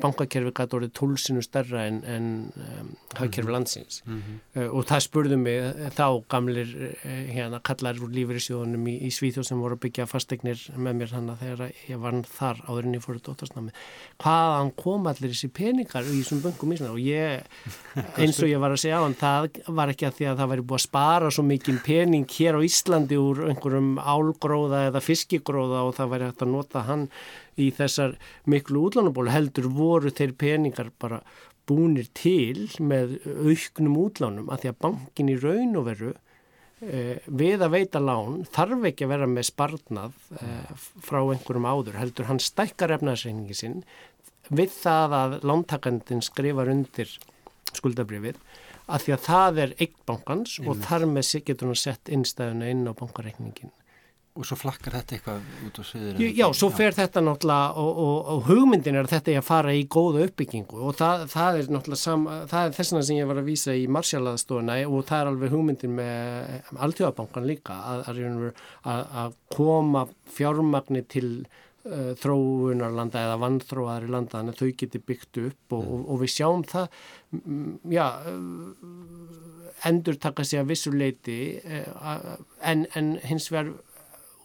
bankakerfi 0.02 0.52
gæti 0.56 0.78
orðið 0.78 0.94
tólsinu 0.98 1.44
starra 1.44 1.86
en, 1.90 2.00
en 2.08 2.28
um, 2.56 2.92
hafkerfi 3.18 3.46
mhm. 3.48 3.54
landsins 3.56 4.02
mm 4.06 4.22
-hmm. 4.22 4.40
uh, 4.62 4.70
og 4.78 4.86
það 4.90 5.04
spurðum 5.06 5.44
við 5.48 5.60
uh, 5.68 5.90
þá 5.96 6.08
gamlir 6.30 6.70
uh, 6.76 7.26
hérna 7.34 7.60
kallar 7.64 8.00
úr 8.00 8.14
lífeyrisjóðunum 8.18 8.88
í, 8.88 8.96
í 9.08 9.10
Svíþjóð 9.12 9.48
sem 9.48 9.60
voru 9.60 9.76
að 9.76 9.84
byggja 9.86 10.08
fastegnir 10.08 10.60
með 10.76 10.94
mér 11.02 11.14
hann 11.14 11.30
að 11.30 11.42
þegar 11.44 11.72
ég 11.90 12.00
var 12.00 12.22
þar 12.38 12.62
áður 12.68 12.86
en 12.86 12.96
ég 12.96 13.04
fór 13.04 13.20
í 13.20 13.24
dóttarsnámi 13.26 13.72
hvaðan 14.18 14.72
kom 14.76 15.08
allir 15.08 15.34
þessi 15.34 15.50
peningar 15.50 16.04
í 16.04 16.22
þessum 16.22 16.44
böngum 16.44 16.74
í 16.74 16.78
svona 16.78 16.94
og 16.94 17.00
ég 17.00 17.44
eins 18.22 18.40
og 18.44 18.50
ég 18.50 18.60
var 18.60 18.72
að 18.72 18.84
segja 18.84 19.00
á 19.00 19.06
hann 19.06 19.20
það 19.20 19.62
var 19.68 19.90
ekki 19.90 20.08
að 20.08 20.16
því 20.18 20.30
að 20.30 20.40
það 20.40 20.52
væri 20.54 20.68
búið 20.70 20.80
að 20.80 20.88
spara 20.88 21.32
svo 21.32 21.44
mikið 21.44 21.84
pening 21.84 22.26
hér 22.38 22.56
á 22.56 22.62
Íslandi 22.64 23.18
úr 23.20 23.46
einhverjum 23.50 24.00
álgróða 24.00 24.88
eða 24.90 25.04
fiskigróða 25.04 25.86
og 25.88 25.96
það 25.98 26.12
væri 26.14 26.30
hægt 26.30 26.42
að 26.46 26.54
nota 26.56 26.86
hann 26.88 27.08
í 27.62 27.70
þessar 27.76 28.16
miklu 28.50 28.88
útlánabólu 28.90 29.34
heldur 29.34 29.70
voru 29.74 30.12
þeir 30.16 30.36
peningar 30.40 30.92
bara 31.02 31.22
búnir 31.70 32.10
til 32.18 32.66
með 32.82 33.20
auknum 33.26 33.98
útlánum 34.02 34.50
að 34.50 34.64
því 34.64 34.72
að 34.72 34.82
bankin 34.86 35.32
í 35.32 35.38
raun 35.42 35.78
og 35.80 35.88
veru 35.90 36.14
eh, 36.82 37.20
við 37.26 37.66
að 37.66 37.76
veita 37.76 38.02
lán 38.02 38.44
þarf 38.50 38.88
ekki 38.90 39.06
að 39.06 39.14
vera 39.14 39.30
með 39.30 39.50
sparnað 39.52 40.16
eh, 40.42 40.72
frá 41.06 41.20
einhverjum 41.22 41.70
áður 41.70 42.00
heldur 42.02 42.30
hann 42.32 42.42
stækkar 42.44 42.96
efnaðsreiningi 42.98 43.58
sinn 43.58 43.84
við 44.50 44.74
það 44.80 45.18
að 45.20 45.38
lántakandin 45.46 46.26
skrifar 46.26 46.72
undir 46.74 47.12
skuldabrifið 47.76 48.40
að 48.90 49.04
því 49.06 49.14
að 49.14 49.26
það 49.28 49.60
er 49.64 49.76
eitt 49.78 50.00
bankans 50.10 50.56
Einmitt. 50.58 50.72
og 50.72 50.88
þar 50.88 51.06
með 51.12 51.34
getur 51.46 51.70
hann 51.70 51.84
sett 51.84 52.10
innstæðuna 52.10 52.72
inn 52.74 52.88
á 52.90 52.94
bankareikningin 52.98 53.76
Og 54.40 54.48
svo 54.48 54.56
flakkar 54.56 54.94
þetta 54.96 55.18
eitthvað 55.18 55.48
út 55.68 55.80
á 55.80 55.84
söður? 55.84 56.20
Já, 56.32 56.46
svo 56.56 56.70
fer 56.72 56.96
þetta 56.96 57.20
náttúrulega 57.26 57.82
og, 57.82 57.98
og, 58.04 58.20
og 58.32 58.46
hugmyndin 58.48 58.96
er 58.96 59.04
að 59.04 59.14
þetta 59.18 59.34
er 59.34 59.40
að 59.42 59.48
fara 59.50 59.74
í 59.76 59.82
góða 59.92 60.22
uppbyggingu 60.30 60.84
og 60.88 60.96
það, 60.96 61.26
það 61.34 61.58
er 61.60 61.72
náttúrulega 61.76 62.00
sam, 62.00 62.24
það 62.54 62.68
er 62.70 62.78
þessuna 62.78 63.02
sem 63.04 63.20
ég 63.20 63.28
var 63.28 63.42
að 63.42 63.50
vísa 63.50 63.76
í 63.76 63.84
Marsjallaðstofuna 63.92 64.78
og 64.88 65.04
það 65.10 65.24
er 65.24 65.32
alveg 65.34 65.52
hugmyndin 65.56 65.98
með 65.98 66.78
Alþjóðabankan 66.88 67.50
líka 67.50 67.80
að, 67.92 68.06
að, 68.14 69.02
að 69.26 69.36
koma 69.58 70.06
fjármagni 70.38 71.04
til 71.12 71.28
uh, 71.44 72.14
þróunarlanda 72.24 73.26
eða 73.26 73.42
vannþróaðari 73.44 74.14
landa 74.16 74.38
þannig 74.38 74.56
að 74.56 74.64
þau 74.64 74.80
geti 74.86 75.04
byggt 75.12 75.42
upp 75.44 75.78
og, 75.82 75.84
mm. 75.84 76.08
og 76.08 76.24
við 76.24 76.34
sjáum 76.38 76.64
það 76.72 76.88
mm, 77.36 77.76
já 77.92 78.06
uh, 78.32 79.60
endur 79.88 80.16
taka 80.20 80.44
sig 80.48 80.60
að 80.60 80.74
vissuleiti 80.74 81.38
en, 81.64 82.82
en 83.00 83.14
hins 83.24 83.46
vegar 83.52 83.70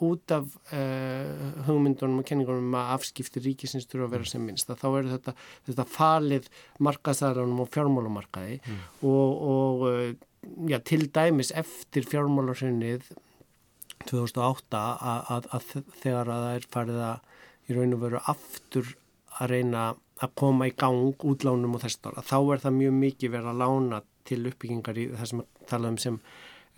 út 0.03 0.33
af 0.35 0.47
uh, 0.75 1.43
hugmyndunum 1.69 2.23
og 2.23 2.27
kenningunum 2.29 2.75
að 2.79 2.95
afskipti 2.97 3.43
ríkisins 3.45 3.87
þurfa 3.87 4.09
að 4.09 4.15
vera 4.17 4.31
sem 4.31 4.43
minnst 4.43 4.71
þá 4.71 4.89
er 4.91 5.11
þetta, 5.13 5.35
þetta 5.69 5.87
falið 5.95 6.49
markaðsæðaranum 6.83 7.63
og 7.63 7.71
fjármálumarkaði 7.75 8.57
mm. 8.59 8.81
og, 9.07 9.45
og 9.55 9.85
uh, 9.87 10.09
já, 10.71 10.81
til 10.83 11.07
dæmis 11.15 11.53
eftir 11.55 12.09
fjármálarsunnið 12.11 13.07
2008 14.09 14.81
að, 14.81 15.31
að, 15.37 15.51
að 15.57 15.69
þegar 16.03 16.33
að 16.33 16.47
það 16.47 16.57
er 16.59 16.69
farið 16.75 17.05
að 17.09 17.31
í 17.65 17.77
raun 17.79 17.97
og 17.97 18.03
veru 18.03 18.25
aftur 18.35 18.91
að 19.41 19.55
reyna 19.55 19.85
að 20.23 20.35
koma 20.39 20.69
í 20.69 20.75
gang 20.79 21.15
útlánum 21.27 21.77
og 21.77 21.85
þess 21.85 22.03
að 22.11 22.27
þá 22.29 22.37
er 22.41 22.65
það 22.65 22.77
mjög 22.81 22.99
mikið 23.01 23.33
verið 23.35 23.53
að 23.53 23.63
lána 23.63 24.03
til 24.29 24.41
uppbyggingar 24.49 25.01
í 25.01 25.07
það 25.13 25.31
sem 25.31 25.43
talaðum 25.71 26.01
sem 26.01 26.19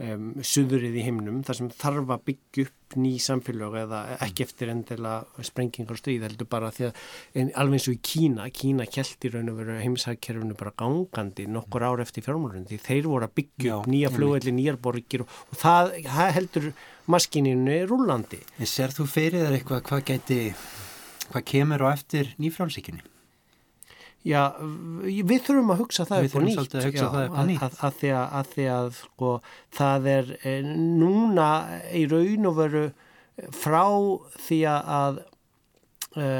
um, 0.02 0.32
suðrið 0.44 0.98
í 1.00 1.04
himnum 1.06 1.40
þar 1.46 1.58
sem 1.60 1.70
þarf 1.72 2.12
að 2.12 2.24
byggja 2.30 2.66
upp 2.66 2.96
ný 3.00 3.12
samfélag 3.22 3.76
eða 3.82 4.00
ekki 4.26 4.44
eftir 4.46 4.70
endilega 4.70 5.46
sprengingar 5.46 5.96
og 5.96 6.00
stríð 6.00 6.26
heldur 6.28 6.48
bara 6.50 6.70
því 6.74 6.88
að 6.90 7.00
alveg 7.58 7.78
eins 7.78 7.88
og 7.90 7.96
í 7.96 8.02
Kína, 8.10 8.46
Kína 8.54 8.86
kjælti 8.86 9.32
raun 9.32 9.50
og 9.52 9.58
veru 9.60 9.78
heimsækkerfunu 9.80 10.58
bara 10.58 10.74
gangandi 10.78 11.48
nokkur 11.50 11.86
ár 11.88 12.04
eftir 12.04 12.26
fjármálun 12.26 12.68
því 12.70 12.80
þeir 12.86 13.10
voru 13.10 13.28
að 13.28 13.34
byggja 13.40 13.80
upp 13.80 13.90
nýja 13.90 14.12
flugvelli, 14.14 14.54
nýjar 14.60 14.80
borgir 14.86 15.26
og, 15.26 15.34
og 15.50 15.60
það, 15.64 15.92
það 16.06 16.32
heldur 16.38 16.70
maskininu 17.10 17.82
rúlandi. 17.90 18.40
En 18.60 18.70
ser 18.70 18.94
þú 18.94 19.10
fyrir 19.10 19.46
þar 19.46 19.58
eitthvað 19.58 19.84
hvað 19.90 20.06
geti, 20.12 20.40
hvað 21.32 21.46
kemur 21.52 21.86
á 21.86 21.88
eftir 21.96 22.34
nýfrálsíkinni? 22.42 23.15
Já, 24.26 24.42
við 25.06 25.44
þurfum 25.46 25.70
að 25.70 25.80
hugsa 25.84 26.06
það 26.08 26.26
upp 26.26 26.36
og 26.40 26.44
nýtt, 26.48 26.72
að, 26.74 26.86
já, 26.90 27.04
það 27.04 27.16
að, 27.22 27.50
að, 27.62 27.76
að 27.86 27.98
því 28.00 28.10
að, 28.10 28.24
að 28.40 28.48
því 28.54 28.66
sko, 28.96 29.32
það 29.78 30.08
er 30.12 30.32
e, 30.40 30.54
núna 31.02 31.50
í 31.94 32.02
raun 32.10 32.50
og 32.50 32.56
veru 32.58 32.84
frá 33.54 33.84
því 34.48 34.60
að 34.72 35.20
e, 36.16 36.30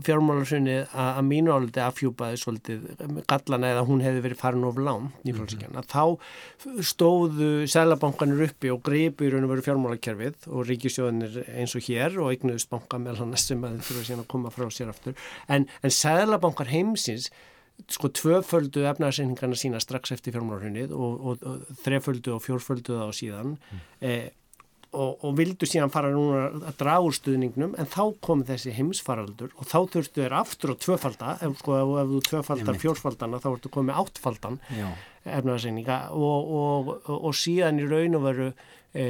fjármálarsunni 0.00 0.76
að 0.96 1.20
mínu 1.26 1.52
áldi 1.52 1.82
afhjúpaði 1.84 2.38
svolítið 2.40 2.86
gallan 3.28 3.66
eða 3.68 3.84
hún 3.88 4.02
hefði 4.04 4.24
verið 4.24 4.40
farin 4.40 4.66
of 4.68 4.80
langt 4.80 5.26
nýflóðsíkjan 5.26 5.78
að 5.78 5.88
þá 5.92 6.82
stóðu 6.88 7.50
selabankanir 7.70 8.46
uppi 8.48 8.72
og 8.72 8.82
greipu 8.86 9.28
í 9.28 9.32
raun 9.32 9.46
og 9.46 9.52
veru 9.52 9.66
fjármálarkerfið 9.68 10.48
og 10.48 10.66
ríkisjóðinir 10.70 11.38
eins 11.52 11.76
og 11.76 11.86
hér 11.88 12.18
og 12.22 12.32
eignuðust 12.32 12.72
banka 12.72 13.00
með 13.02 13.22
hann 13.22 13.36
sem 13.40 13.64
að 13.68 13.80
þurfa 13.84 14.08
síðan 14.08 14.24
að 14.24 14.30
koma 14.32 14.52
frá 14.54 14.68
sér 14.72 14.92
aftur. 14.92 15.16
En, 15.52 15.68
en 15.84 15.96
selabankar 16.00 16.72
heimsins 16.72 17.28
sko 17.92 18.08
tvöföldu 18.14 18.84
efnarsynningarna 18.88 19.56
sína 19.58 19.80
strax 19.82 20.14
eftir 20.14 20.36
fjármálarhunnið 20.36 20.92
og, 20.94 21.26
og, 21.32 21.42
og 21.48 21.80
þreföldu 21.84 22.36
og 22.36 22.44
fjórföldu 22.44 22.96
það 22.96 23.10
á 23.10 23.12
síðan. 23.16 23.56
Mm. 23.58 23.82
eh, 24.08 24.30
og, 24.92 25.24
og 25.24 25.36
vildu 25.38 25.68
síðan 25.68 25.92
fara 25.92 26.10
núna 26.12 26.44
að 26.68 26.76
draga 26.80 27.06
úr 27.06 27.16
stuðningnum 27.16 27.74
en 27.80 27.88
þá 27.88 28.02
kom 28.24 28.44
þessi 28.48 28.74
heimsfaraldur 28.76 29.54
og 29.56 29.68
þá 29.68 29.78
þurftu 29.94 30.24
þeir 30.24 30.36
aftur 30.36 30.74
á 30.74 30.76
tvöfalda 30.84 31.32
ef, 31.38 31.56
sko, 31.62 31.78
ef 31.80 32.12
þú 32.12 32.20
tvöfaldar 32.28 32.80
fjórsfaldana 32.82 33.40
þá 33.42 33.48
ertu 33.54 33.72
komið 33.72 34.00
áttfaldan 34.02 34.60
efnaðarseininga 35.22 35.98
og, 36.18 36.54
og, 36.60 36.94
og 37.16 37.36
síðan 37.38 37.80
í 37.80 37.88
raun 37.88 38.18
og 38.18 38.24
veru 38.26 38.48
e, 38.92 39.06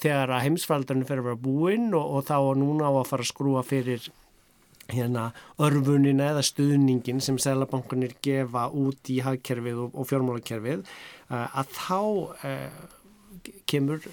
þegar 0.00 0.34
að 0.34 0.46
heimsfaraldarinn 0.48 1.06
fer 1.08 1.22
að 1.22 1.30
vera 1.30 1.42
búinn 1.48 1.90
og 1.94 2.22
þá 2.26 2.38
núna 2.58 2.88
á 2.88 2.92
að 2.96 3.10
fara 3.12 3.26
að 3.26 3.32
skrúa 3.32 3.64
fyrir 3.66 4.08
hérna 4.88 5.28
örfunina 5.60 6.30
eða 6.32 6.42
stuðningin 6.48 7.20
sem 7.20 7.36
selabankunir 7.40 8.14
gefa 8.24 8.70
út 8.72 9.10
í 9.12 9.18
hagkerfið 9.24 9.82
og, 9.84 9.98
og 10.00 10.08
fjármálakerfið 10.08 10.86
að 11.28 11.74
þá 11.76 12.00
eh, 12.48 12.80
kemur 13.68 14.08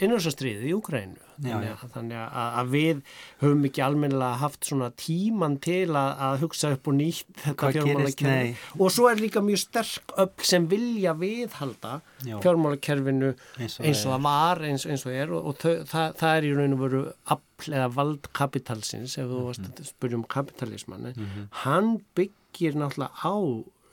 innröðsastriðið 0.00 0.70
í 0.70 0.74
Ukrænu 0.76 1.32
þannig, 1.42 1.82
þannig 1.92 2.18
að, 2.18 2.48
að 2.60 2.70
við 2.72 3.00
höfum 3.42 3.66
ekki 3.68 3.82
almennilega 3.84 4.40
haft 4.42 4.68
svona 4.68 4.88
tíman 4.98 5.56
til 5.62 5.90
að, 5.98 6.10
að 6.26 6.36
hugsa 6.44 6.70
upp 6.76 6.90
og 6.90 6.96
nýtt 6.98 7.42
þetta 7.42 7.70
fjármálakerfi. 7.76 8.54
Og 8.78 8.94
svo 8.94 9.08
er 9.10 9.22
líka 9.22 9.42
mjög 9.44 9.62
sterk 9.64 10.14
upp 10.24 10.46
sem 10.46 10.68
vilja 10.70 11.14
viðhalda 11.18 11.98
Já. 12.26 12.36
fjármálakerfinu 12.44 13.32
eins 13.32 13.78
og, 13.78 13.86
eins 13.88 14.04
og 14.06 14.14
það 14.14 14.26
var 14.28 14.64
eins, 14.70 14.86
eins 14.88 15.06
og 15.06 15.18
er. 15.18 15.34
Og, 15.34 15.50
og 15.50 15.60
þau, 15.62 15.74
það, 15.92 16.16
það 16.22 16.38
er 16.38 16.48
í 16.48 16.54
raun 16.58 16.78
og 16.78 16.82
veru 16.86 17.04
afl 17.36 17.76
eða 17.78 17.92
vald 17.98 18.32
kapitalsins 18.36 19.18
ef 19.18 19.28
þú 19.28 19.44
mm 19.44 19.52
-hmm. 19.52 19.70
að 19.80 19.92
spyrja 19.92 20.16
um 20.18 20.24
kapitalismann 20.24 21.12
mm 21.12 21.14
-hmm. 21.14 21.46
hann 21.64 22.00
byggir 22.14 22.74
náttúrulega 22.74 23.12
á 23.22 23.36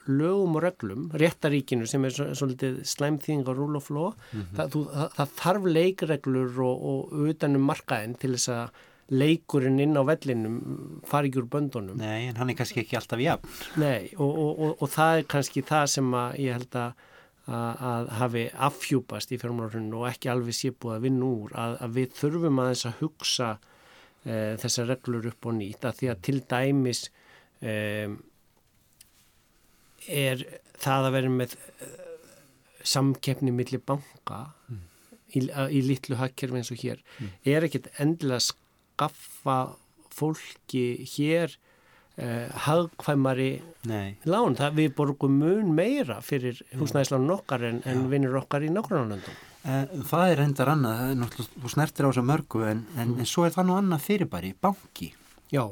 lögum 0.10 0.58
og 0.58 0.64
reglum, 0.66 1.08
réttaríkinu 1.22 1.88
sem 1.90 2.06
er 2.08 2.16
svolítið 2.18 2.82
slæmþýðing 2.90 3.48
og 3.48 3.58
rule 3.58 3.78
of 3.78 3.90
law, 3.94 4.14
mm 4.32 4.42
-hmm. 4.42 4.56
það, 4.58 4.78
það, 4.94 5.10
það 5.18 5.34
þarf 5.42 5.66
leikreglur 5.78 6.62
og, 6.66 6.86
og 6.92 7.28
utanum 7.30 7.68
markaðin 7.70 8.16
til 8.18 8.34
þess 8.34 8.50
að 8.50 8.70
leikurinn 9.10 9.80
inn 9.82 9.98
á 9.98 10.04
vellinum 10.06 10.58
fari 11.08 11.30
ekki 11.30 11.42
úr 11.42 11.50
böndunum. 11.50 11.98
Nei, 11.98 12.30
en 12.30 12.38
hann 12.38 12.52
er 12.52 12.58
kannski 12.60 12.84
ekki 12.84 12.98
alltaf 13.00 13.22
jafn. 13.22 13.48
Nei, 13.82 14.10
og, 14.18 14.38
og, 14.38 14.76
og 14.78 14.92
það 14.94 15.22
er 15.22 15.30
kannski 15.34 15.64
það 15.66 15.86
sem 15.96 16.14
að 16.14 16.38
ég 16.44 16.58
held 16.60 16.78
að, 16.84 17.08
að, 17.50 18.12
hafi 18.20 18.46
afhjúpast 18.70 19.34
í 19.34 19.40
fjármálurinn 19.42 19.90
og 19.98 20.08
ekki 20.12 20.30
alveg 20.30 20.58
sé 20.58 20.72
búið 20.72 20.96
að 21.00 21.08
vinna 21.08 21.26
úr, 21.30 21.58
að, 21.58 21.78
að 21.86 21.98
við 21.98 22.16
þurfum 22.22 22.62
að 22.62 22.72
þess 22.74 22.90
að 22.90 23.04
hugsa 23.04 23.50
e, 23.58 24.36
þessar 24.62 24.92
reglur 24.94 25.30
upp 25.32 25.50
og 25.50 25.58
nýtt, 25.58 25.90
að 25.90 26.02
því 26.02 26.12
að 26.14 26.24
til 26.30 26.40
dæmis 26.54 27.04
e, 27.62 27.74
er 30.10 30.44
það 30.80 31.08
að 31.08 31.16
vera 31.18 31.32
með 31.34 31.56
uh, 31.56 31.96
samkeppni 32.88 33.54
millir 33.56 33.82
banka 33.86 34.42
mm. 34.70 34.84
í, 35.36 35.46
í 35.50 35.82
litlu 35.86 36.20
hakkerfi 36.20 36.62
eins 36.62 36.72
og 36.74 36.84
hér 36.84 37.02
mm. 37.18 37.34
er 37.54 37.68
ekkit 37.68 37.90
endilega 38.02 38.48
skaffa 38.50 39.60
fólki 40.16 40.86
hér 41.16 41.54
uh, 41.54 42.48
hagkvæmari 42.66 43.52
lán. 43.90 44.58
Það, 44.60 44.80
við 44.80 44.96
borgum 44.98 45.38
mun 45.42 45.76
meira 45.78 46.20
fyrir 46.26 46.64
húsnæðislánu 46.80 47.38
okkar 47.40 47.68
en, 47.70 47.84
en 47.88 48.08
vinnur 48.12 48.42
okkar 48.42 48.66
í 48.66 48.74
nákvæmlandum. 48.74 49.46
Það 50.10 50.32
er 50.32 50.40
endar 50.46 50.70
annað, 50.72 51.00
það 51.02 51.10
er 51.12 51.18
náttúrulega, 51.20 51.62
þú 51.62 51.70
snertir 51.74 52.08
á 52.08 52.10
þessu 52.10 52.22
mörgu 52.26 52.62
en, 52.64 52.84
en, 52.96 53.10
mm. 53.12 53.18
en 53.20 53.28
svo 53.28 53.44
er 53.46 53.54
það 53.54 53.68
nú 53.68 53.76
annað 53.76 54.06
fyrirbæri, 54.08 54.56
banki. 54.64 55.12
Já 55.52 55.66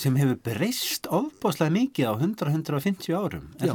sem 0.00 0.16
hefur 0.16 0.38
breyst 0.46 1.08
ofbáslega 1.12 1.72
mikið 1.74 2.08
á 2.08 2.14
100-150 2.16 3.16
árum. 3.16 3.50
Já, 3.60 3.74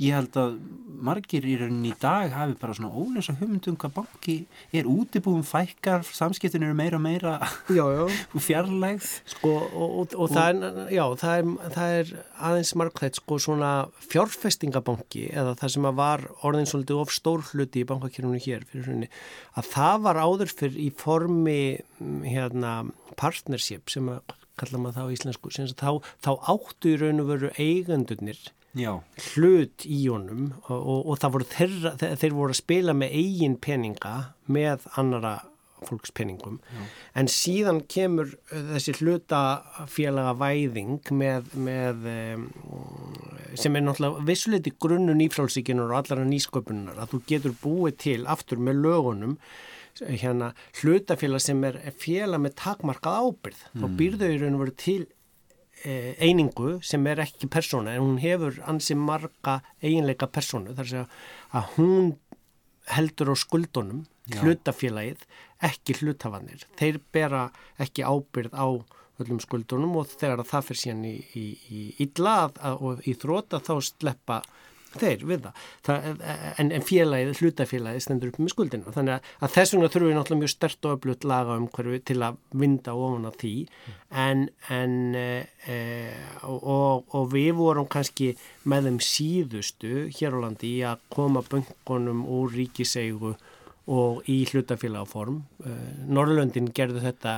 ég 0.00 0.16
held 0.16 0.38
að 0.40 0.56
margir 1.04 1.44
í 1.46 1.54
rauninni 1.60 1.92
í 1.92 1.98
dag 2.00 2.32
hafi 2.34 2.56
bara 2.58 2.74
svona 2.76 2.90
ólösa 2.90 3.34
hugmyndum 3.38 3.76
hvað 3.78 3.94
banki 3.98 4.36
er. 4.74 4.88
Útibúum 4.90 5.44
fækkar, 5.46 6.04
samskiptin 6.06 6.64
eru 6.66 6.76
meira 6.78 6.98
og 6.98 7.04
meira 7.04 7.36
fjarlægð. 8.48 9.10
Sko, 9.34 9.54
og, 9.70 9.96
og, 10.02 10.16
og 10.18 10.32
það, 10.34 10.62
er, 10.64 10.82
já, 10.96 11.04
það, 11.22 11.36
er, 11.38 11.72
það 11.76 11.96
er 12.00 12.12
aðeins 12.50 12.74
margþætt 12.80 13.20
sko 13.20 13.40
svona 13.42 13.72
fjárfestingabanki 14.10 15.28
eða 15.32 15.56
það 15.60 15.74
sem 15.76 15.90
var 16.02 16.26
orðin 16.42 16.70
svolítið 16.70 17.02
of 17.04 17.14
stór 17.14 17.44
hluti 17.52 17.84
í 17.84 17.88
bankakjörnunu 17.88 18.42
hér 18.42 18.66
fyrir 18.70 18.90
húnni 18.90 19.10
að 19.58 19.70
það 19.74 20.06
var 20.08 20.22
áður 20.24 20.54
fyrir 20.54 20.80
í 20.82 20.88
formi 20.98 21.60
hérna 22.26 22.80
partnership 23.18 23.92
sem 23.92 24.08
að 24.10 24.34
kalla 24.58 24.80
maður 24.80 24.98
það 24.98 25.03
á 25.04 25.14
íslensku 25.14 25.52
þá, 25.52 25.90
þá 26.24 26.30
áttu 26.50 26.94
í 26.94 26.98
raun 27.00 27.22
og 27.22 27.32
veru 27.32 27.54
eigandunir 27.60 28.40
Já. 28.74 28.98
hlut 29.34 29.86
í 29.86 30.00
honum 30.08 30.52
og, 30.66 30.78
og, 30.78 31.00
og 31.12 31.18
það 31.22 31.34
voru 31.36 31.50
þeirra, 31.52 31.96
þeir 32.02 32.34
voru 32.34 32.54
að 32.54 32.62
spila 32.62 32.94
með 32.96 33.18
eigin 33.20 33.58
peninga 33.62 34.14
með 34.50 34.88
annara 34.98 35.36
fólkspenningum 35.84 36.58
en 37.18 37.28
síðan 37.30 37.82
kemur 37.90 38.32
þessi 38.48 38.94
hlutafélaga 38.98 40.34
væðing 40.40 41.12
með, 41.12 41.50
með 41.54 42.08
sem 43.60 43.76
er 43.76 43.84
náttúrulega 43.84 44.26
vissuleiti 44.28 44.74
grunnun 44.80 45.22
ífrálsíkinunar 45.26 45.92
og 45.92 46.00
allara 46.00 46.26
nýsköpunar 46.28 47.00
að 47.02 47.14
þú 47.14 47.22
getur 47.30 47.56
búið 47.62 47.98
til 48.06 48.18
aftur 48.30 48.62
með 48.62 48.82
lögunum 48.86 49.38
hérna 50.02 50.52
hlutafélag 50.80 51.42
sem 51.42 51.60
er 51.68 51.78
félag 52.00 52.42
með 52.44 52.56
takmarkað 52.62 53.20
ábyrð 53.28 53.60
mm. 53.66 53.82
þá 53.82 53.98
býrðu 54.00 54.30
í 54.30 54.40
raun 54.42 54.58
og 54.58 54.64
veru 54.64 54.74
til 54.80 55.02
e, 55.84 56.14
einingu 56.18 56.78
sem 56.86 57.06
er 57.10 57.22
ekki 57.24 57.50
persóna 57.52 57.94
en 57.94 58.04
hún 58.04 58.18
hefur 58.22 58.58
ansi 58.70 58.96
marga 58.98 59.60
eiginleika 59.82 60.30
persónu 60.30 60.74
þar 60.78 60.96
að, 61.04 61.14
að 61.54 61.70
hún 61.76 62.12
heldur 62.94 63.32
á 63.32 63.36
skuldunum 63.38 64.04
Já. 64.24 64.40
hlutafélagið, 64.40 65.24
ekki 65.64 65.98
hlutafanir 66.00 66.64
þeir 66.80 67.00
bera 67.12 67.48
ekki 67.80 68.04
ábyrð 68.04 68.56
á 68.56 68.68
öllum 69.22 69.40
skuldunum 69.42 69.94
og 70.00 70.10
þegar 70.10 70.42
það 70.48 70.68
fyrir 70.68 70.80
síðan 70.80 71.04
í, 71.06 71.16
í, 71.38 71.44
í 71.70 71.82
illa 72.06 72.36
og 72.74 73.04
í 73.06 73.14
þróta 73.20 73.60
þá 73.62 73.74
sleppa 73.84 74.40
þeir 75.00 75.24
við 75.28 75.46
það, 75.46 75.62
það 75.86 76.06
en, 76.62 76.70
en 76.76 76.84
félagið, 76.84 77.32
hlutafélagið 77.40 78.04
stendur 78.04 78.32
upp 78.32 78.40
með 78.40 78.52
skuldinu 78.54 78.94
þannig 78.94 79.16
að, 79.16 79.30
að 79.40 79.54
þess 79.56 79.74
vegna 79.74 79.90
þurfum 79.94 80.10
við 80.10 80.18
náttúrulega 80.18 80.42
mjög 80.42 80.52
stert 80.54 80.88
og 80.88 80.98
öflut 80.98 81.26
laga 81.30 81.56
um 81.60 81.66
hverju 81.74 82.02
til 82.10 82.18
að 82.26 82.38
vinda 82.64 82.94
ofan 82.98 83.28
á 83.28 83.32
því. 83.40 83.54
En, 84.24 84.44
en 84.74 84.94
e, 85.18 85.26
e, 85.66 85.78
og, 86.46 87.04
og 87.14 87.26
við 87.32 87.50
vorum 87.58 87.88
kannski 87.90 88.34
með 88.70 88.90
þeim 88.90 89.02
síðustu 89.08 90.06
hér 90.18 90.38
á 90.38 90.42
landi 90.46 90.76
í 90.78 90.86
að 90.86 91.02
koma 91.14 91.44
böngunum 91.48 92.24
úr 92.30 92.54
ríkiseigu 92.54 93.34
og 93.84 94.24
í 94.32 94.38
hlutafélagaform 94.48 95.42
Norrlöndin 96.08 96.70
gerði 96.72 97.02
þetta 97.04 97.34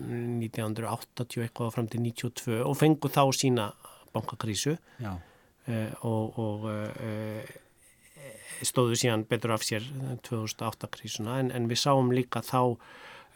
1980 0.00 1.44
eitthvað 1.44 1.74
fram 1.74 1.90
til 1.92 2.00
92 2.06 2.62
og 2.62 2.78
fengu 2.80 3.10
þá 3.12 3.24
sína 3.36 3.66
bankakrísu. 4.14 4.78
Já. 5.02 5.12
Eh, 5.12 5.27
og, 5.68 6.38
og 6.38 6.68
eh, 6.72 7.50
stóðu 8.62 8.96
síðan 8.98 9.26
betur 9.28 9.54
af 9.54 9.66
sér 9.66 9.84
2008 10.26 10.90
krísuna 10.94 11.38
en, 11.42 11.52
en 11.54 11.68
við 11.70 11.82
sáum 11.84 12.10
líka 12.14 12.42
þá 12.42 12.78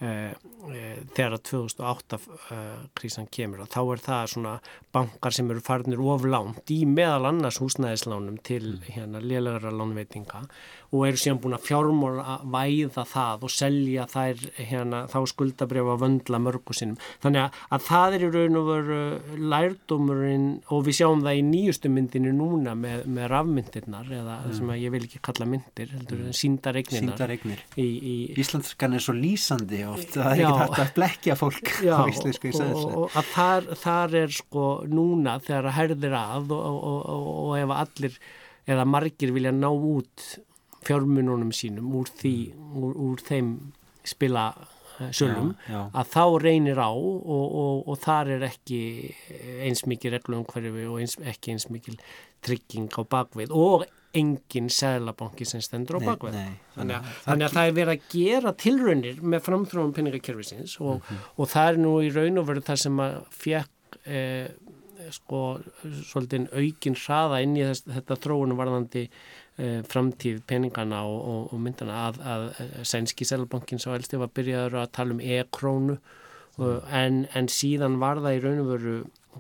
Eh, 0.02 0.32
eh, 0.74 1.02
þegar 1.14 1.36
að 1.36 1.42
2008 1.46 2.18
eh, 2.50 2.78
krísan 2.98 3.28
kemur 3.30 3.60
og 3.62 3.68
þá 3.70 3.80
er 3.84 4.00
það 4.02 4.30
svona 4.32 4.54
bankar 4.94 5.36
sem 5.36 5.50
eru 5.52 5.62
farnir 5.62 6.00
oflánt 6.02 6.72
í 6.74 6.80
meðal 6.90 7.28
annars 7.28 7.60
húsnæðislánum 7.62 8.40
til 8.42 8.64
mm. 8.72 8.88
hérna 8.96 9.20
lélæra 9.22 9.70
lánveitinga 9.70 10.40
og 10.92 11.06
eru 11.08 11.20
síðan 11.20 11.40
búin 11.40 11.56
að 11.56 11.66
fjármóla 11.66 12.24
að 12.34 12.42
væða 12.52 13.04
það 13.08 13.46
og 13.46 13.52
selja 13.52 14.04
þær 14.12 14.42
hérna 14.58 15.02
þá 15.08 15.18
skuldabrjöfa 15.30 15.96
vöndla 16.02 16.40
mörgu 16.42 16.76
sinum 16.76 16.98
þannig 17.22 17.46
að, 17.46 17.60
að 17.72 17.86
það 17.86 18.16
er 18.16 18.24
í 18.26 18.30
raun 18.36 18.58
og 18.60 18.68
veru 18.68 18.98
lærdumurinn 19.52 20.46
og 20.68 20.84
við 20.88 20.98
sjáum 21.00 21.24
það 21.24 21.40
í 21.40 21.46
nýjustu 21.48 21.92
myndinu 21.92 22.34
núna 22.36 22.76
með, 22.78 23.06
með 23.08 23.30
rafmyndirnar 23.32 24.12
eða 24.18 24.36
mm. 24.42 24.52
sem 24.58 24.74
að 24.74 24.82
ég 24.82 24.94
vil 24.96 25.02
ekki 25.08 25.22
kalla 25.30 25.48
myndir 25.48 25.96
heldur 25.96 26.22
mm. 26.26 26.36
síndaregnir 26.42 27.64
Íslandskan 28.42 28.96
er 28.96 29.02
svo 29.02 29.16
lýsandi 29.16 29.82
oft, 29.88 30.12
það 30.18 30.28
er 30.28 30.44
ekki 30.44 30.60
hægt 30.60 30.84
að 30.84 30.94
blekja 30.98 31.38
fólk 31.38 31.72
já, 31.80 31.96
á 31.96 32.04
íslensku 32.10 32.50
í 32.50 32.54
sæðislega. 32.56 32.92
Og, 32.92 33.08
og 33.08 33.18
að 33.18 33.32
þar, 33.32 33.68
þar 33.80 34.16
er 34.22 34.36
sko 34.36 34.68
núna 34.92 35.36
þegar 35.42 35.68
að 35.70 35.76
herðir 35.78 36.16
að 36.20 36.54
og, 36.56 36.78
og, 36.92 37.28
og 37.32 37.58
ef 37.58 37.74
allir 37.80 38.18
eða 38.72 38.86
margir 38.86 39.34
vilja 39.34 39.52
ná 39.54 39.70
út 39.72 40.26
fjármununum 40.86 41.52
sínum 41.54 41.94
úr, 41.98 42.10
því, 42.20 42.36
úr, 42.78 42.98
úr 43.06 43.24
þeim 43.24 43.54
spila 44.08 44.50
eh, 44.98 45.10
sölum, 45.14 45.54
að 45.70 46.12
þá 46.12 46.24
reynir 46.42 46.82
á 46.82 46.90
og 46.92 47.94
þar 48.02 48.36
er 48.36 48.46
ekki 48.50 48.82
eins 49.62 49.86
mikið 49.86 50.18
reglum 50.18 50.46
hverju 50.48 50.86
og 50.90 51.00
eins, 51.02 51.18
ekki 51.22 51.54
eins 51.54 51.68
mikið 51.72 52.00
trygging 52.42 52.90
á 52.98 53.02
bakvið 53.06 53.54
og 53.54 53.86
engin 54.12 54.68
seglabanki 54.72 55.46
sem 55.48 55.62
stendur 55.64 55.96
á 55.96 56.00
bakveð 56.04 56.36
þannig, 56.74 56.96
að, 56.98 57.12
þannig 57.24 57.46
að 57.46 57.54
það 57.54 57.68
er 57.68 57.76
verið 57.78 57.92
að 57.94 58.08
gera 58.12 58.52
tilraunir 58.60 59.22
með 59.22 59.44
framþróum 59.46 59.94
peningakerfisins 59.96 60.74
og, 60.80 60.98
mm 60.98 61.06
-hmm. 61.06 61.30
og 61.36 61.48
það 61.54 61.70
er 61.70 61.80
nú 61.80 61.94
í 62.02 62.10
raun 62.12 62.42
og 62.42 62.48
veru 62.50 62.64
það 62.66 62.82
sem 62.84 63.00
að 63.06 63.16
fjekk 63.44 63.98
eh, 64.04 64.48
sko 65.12 65.40
svolítið 65.82 66.50
aukin 66.52 66.98
hraða 66.98 67.40
inn 67.44 67.56
í 67.56 67.64
þess, 67.66 67.86
þetta 67.88 68.20
þróunum 68.26 68.60
varðandi 68.60 69.06
framtíð 69.60 70.38
peningana 70.48 71.02
og, 71.04 71.18
og, 71.28 71.40
og 71.52 71.60
myndana 71.60 72.06
að, 72.08 72.20
að 72.24 72.44
sænski 72.88 73.26
seglabankin 73.28 73.82
svo 73.82 73.92
elsti 73.96 74.20
var 74.20 74.32
byrjaður 74.32 74.78
að 74.80 74.92
tala 74.96 75.12
um 75.12 75.20
e-krónu 75.20 75.98
mm. 76.56 76.78
en, 76.88 77.18
en 77.36 77.50
síðan 77.52 77.98
var 78.00 78.22
það 78.24 78.38
í 78.38 78.42
raun 78.46 78.62
og 78.64 78.70
veru 78.72 78.96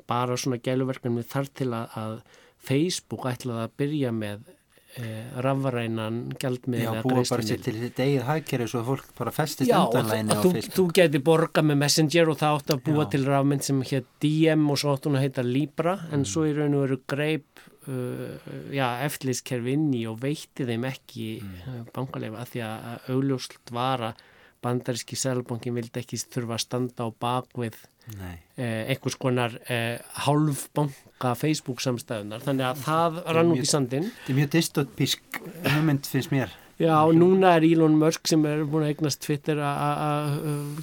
bara 0.08 0.36
svona 0.36 0.60
gæluverknum 0.62 1.22
þar 1.28 1.48
til 1.56 1.70
að, 1.72 1.96
að 1.96 2.42
Facebook 2.62 3.24
ætlaði 3.30 3.64
að 3.64 3.78
byrja 3.80 4.12
með 4.16 4.44
Eh, 4.92 5.24
rafrænan 5.40 6.34
gjaldmiðla 6.36 6.98
Já, 6.98 7.00
búa 7.00 7.22
bara 7.24 7.44
sér 7.48 7.60
til 7.64 7.72
þetta 7.80 8.04
eigið 8.04 8.26
hækjari 8.26 8.64
svo 8.68 8.80
að 8.82 8.88
fólk 8.90 9.06
bara 9.16 9.30
festist 9.32 9.72
undanlæni 9.72 10.36
á 10.36 10.36
Facebook 10.36 10.74
þú 10.76 10.84
geti 10.98 11.20
borga 11.24 11.62
með 11.64 11.78
Messenger 11.80 12.28
og 12.28 12.36
það 12.42 12.56
átt 12.58 12.72
að 12.74 12.82
búa 12.90 13.06
Já. 13.06 13.08
til 13.14 13.22
rafmynd 13.24 13.64
sem 13.64 13.78
hér 13.88 14.02
DM 14.20 14.66
og 14.68 14.80
svo 14.82 14.92
átt 14.92 15.08
hún 15.08 15.16
að 15.16 15.24
heita 15.24 15.46
Libra 15.46 15.94
en 16.10 16.18
mm. 16.18 16.26
svo 16.28 16.44
í 16.44 16.52
raun 16.58 16.76
og 16.76 16.84
veru 16.84 16.98
greip 17.08 17.48
uh, 17.88 18.92
eftirlýskerfi 19.06 19.76
inn 19.76 19.88
í 19.96 20.04
og 20.10 20.20
veitti 20.22 20.66
þeim 20.68 20.86
ekki 20.90 21.30
mm. 21.40 21.56
uh, 21.66 21.80
bankalega 21.94 22.42
að 22.42 22.52
því 22.54 22.64
að 22.68 23.10
augljóslt 23.16 23.74
var 23.74 24.06
að 24.10 24.28
bandaríski 24.62 25.18
selbankin 25.18 25.74
vildi 25.76 26.02
ekki 26.02 26.20
þurfa 26.22 26.56
að 26.56 26.64
standa 26.64 27.06
á 27.06 27.08
bakvið 27.24 27.78
eh, 28.20 28.90
einhvers 28.92 29.16
konar 29.20 29.56
eh, 29.66 29.98
hálfbanka 30.26 31.34
Facebook 31.38 31.82
samstæðunar 31.82 32.44
þannig 32.46 32.68
að 32.68 32.82
það 32.86 33.20
rann 33.36 33.54
út 33.54 33.62
í 33.62 33.70
sandin 33.70 34.10
Þetta 34.10 34.34
er 34.34 34.38
mjög 34.38 34.52
dystopísk 34.56 35.40
hugmynd 35.66 36.10
finnst 36.10 36.34
mér 36.34 36.54
Já, 36.82 36.96
núna 37.14 37.52
er 37.56 37.66
Elon 37.68 37.94
Musk 38.00 38.26
sem 38.26 38.42
er 38.48 38.64
búin 38.66 38.82
að 38.86 38.96
eignast 38.96 39.20
Twitter 39.22 39.60
að 39.62 40.32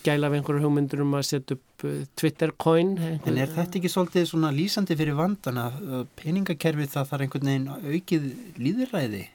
gæla 0.05 0.29
af 0.29 0.37
einhverju 0.37 0.63
hugmyndur 0.63 1.03
um 1.03 1.17
að 1.19 1.25
setja 1.27 1.57
upp 1.57 1.83
uh, 1.89 1.97
Twitter 2.19 2.53
coin 2.55 2.93
En 3.01 3.35
er 3.35 3.51
þetta 3.51 3.81
ekki 3.81 3.91
svolítið 3.91 4.29
svona 4.29 4.53
lýsandi 4.55 4.95
fyrir 4.99 5.17
vandan 5.17 5.59
að 5.59 6.07
peningakerfið 6.21 6.93
það 6.93 7.11
þarf 7.11 7.25
einhvern 7.25 7.51
veginn 7.51 7.67
aukið 7.89 8.31
líðræði? 8.63 9.25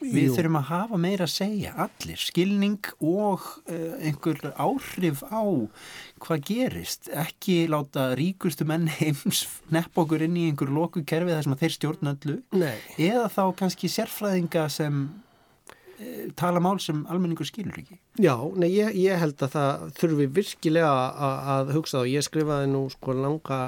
Við 0.00 0.30
Jú. 0.30 0.34
þurfum 0.38 0.56
að 0.56 0.68
hafa 0.70 0.96
meira 0.96 1.26
að 1.26 1.32
segja, 1.34 1.74
allir, 1.84 2.20
skilning 2.24 2.88
og 3.04 3.42
uh, 3.68 3.96
einhver 4.00 4.38
áhrif 4.56 5.20
á 5.28 5.44
hvað 6.24 6.44
gerist. 6.48 7.10
Ekki 7.12 7.66
láta 7.68 8.14
ríkustu 8.16 8.64
menn 8.64 8.88
heims 9.02 9.44
nepp 9.68 10.00
okkur 10.00 10.24
inn 10.24 10.38
í 10.40 10.48
einhver 10.48 10.72
loku 10.72 11.04
kerfi 11.04 11.36
þar 11.36 11.44
sem 11.44 11.60
þeir 11.60 11.76
stjórna 11.76 12.14
öllu. 12.16 12.38
Nei. 12.56 12.78
Eða 12.96 13.26
þá 13.34 13.42
kannski 13.60 13.92
sérfræðinga 13.92 14.70
sem 14.72 15.04
Eh, 15.04 15.29
tala 16.38 16.60
mál 16.62 16.78
sem 16.80 17.02
almenningur 17.10 17.48
skilur 17.48 17.76
ekki. 17.80 17.98
Já, 18.20 18.34
nei, 18.58 18.68
ég, 18.72 18.94
ég 19.00 19.20
held 19.20 19.42
að 19.44 19.52
það 19.54 19.84
þurfi 19.98 20.26
virkilega 20.38 20.90
að, 20.90 21.36
að 21.54 21.72
hugsa 21.76 22.00
þá. 22.00 22.10
Ég 22.10 22.26
skrifaði 22.26 22.70
nú 22.72 22.82
sko 22.92 23.14
langa, 23.16 23.60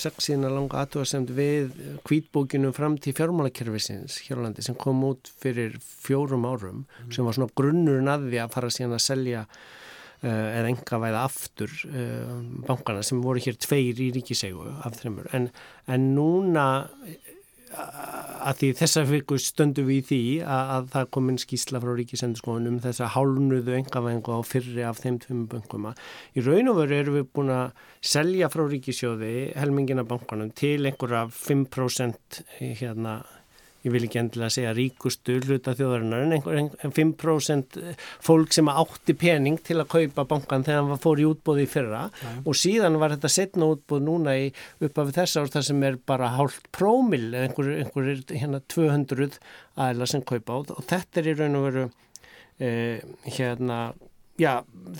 sexina 0.00 0.50
langa 0.52 0.82
aðtúarsemt 0.82 1.32
við 1.36 1.72
kvítbókinu 2.08 2.72
fram 2.76 2.98
til 3.02 3.14
fjármálakerfisins 3.16 4.20
Hjörlandi 4.26 4.64
sem 4.64 4.76
kom 4.78 5.02
út 5.08 5.32
fyrir 5.40 5.78
fjórum 5.80 6.46
árum 6.48 6.84
mm. 6.84 7.12
sem 7.14 7.28
var 7.28 7.38
svona 7.38 7.52
grunnurinn 7.58 8.12
að 8.12 8.28
því 8.28 8.42
að 8.44 8.56
fara 8.56 8.72
síðan 8.74 8.96
að 8.98 9.04
selja 9.06 9.44
uh, 9.46 10.28
eða 10.28 10.72
enga 10.72 11.02
væða 11.04 11.24
aftur 11.24 11.78
uh, 11.88 12.36
bankana 12.68 13.06
sem 13.06 13.24
voru 13.24 13.42
hér 13.44 13.58
tveir 13.60 14.04
í 14.04 14.10
ríkisegu 14.18 14.68
af 14.84 15.00
þreymur. 15.00 15.30
En, 15.36 15.50
en 15.88 16.12
núna 16.16 16.68
að 17.72 18.60
því 18.60 18.68
þessar 18.78 19.08
fyrir 19.08 19.42
stöndum 19.42 19.88
við 19.88 19.98
í 19.98 20.04
því 20.08 20.20
að, 20.44 20.72
að 20.74 20.90
það 20.94 21.08
komin 21.16 21.40
skísla 21.42 21.80
frá 21.82 21.90
ríkisendurskóðunum 21.98 22.76
um 22.78 22.82
þess 22.84 23.02
að 23.04 23.12
hálnuðu 23.16 23.74
engavengu 23.78 24.36
á 24.36 24.40
fyrri 24.46 24.84
af 24.88 25.02
þeim 25.02 25.18
tvim 25.24 25.42
bönguma. 25.52 25.94
Í 26.34 26.44
raun 26.46 26.72
og 26.72 26.80
veru 26.82 26.98
erum 26.98 27.18
við 27.18 27.26
búin 27.36 27.54
að 27.54 27.82
selja 28.14 28.50
frá 28.52 28.64
ríkisjóði 28.68 29.32
helmingina 29.58 30.06
bankanum 30.08 30.52
til 30.56 30.78
einhverja 30.88 31.26
5% 31.34 32.42
hérna 32.80 33.20
ég 33.88 33.94
vil 33.94 34.06
ekki 34.06 34.20
endilega 34.20 34.52
segja 34.52 34.74
ríkustu 34.76 35.38
hluta 35.42 35.74
þjóðarinnar 35.78 36.24
en 36.26 36.34
einhver 36.36 36.92
5% 36.98 37.78
fólk 38.24 38.54
sem 38.54 38.70
átti 38.70 39.16
pening 39.18 39.60
til 39.64 39.78
að 39.80 39.90
kaupa 39.94 40.26
bankan 40.30 40.66
þegar 40.66 40.86
hann 40.86 41.02
fór 41.02 41.22
í 41.22 41.26
útbóði 41.28 41.64
í 41.66 41.70
fyrra. 41.70 42.02
Ja. 42.22 42.34
og 42.44 42.58
síðan 42.58 42.98
var 43.00 43.14
þetta 43.16 43.30
setna 43.32 43.70
útbóð 43.74 44.04
núna 44.06 44.36
í 44.38 44.50
uppafið 44.84 45.20
þess 45.20 45.40
ár 45.40 45.52
þar 45.54 45.66
sem 45.70 45.86
er 45.88 45.98
bara 46.08 46.34
hálft 46.36 46.68
prómil 46.74 47.24
eða 47.32 47.48
einhver, 47.48 47.72
einhver 47.82 48.12
hérna 48.32 48.62
200 48.74 49.40
aðla 49.88 50.10
sem 50.10 50.24
kaupa. 50.26 50.60
Og 50.76 50.84
þetta 50.88 51.20
er 51.22 51.32
í 51.32 51.36
raun 51.38 51.58
og 51.58 51.66
veru 51.68 51.88
eh, 52.62 53.02
hérna 53.38 53.80
já 54.38 54.52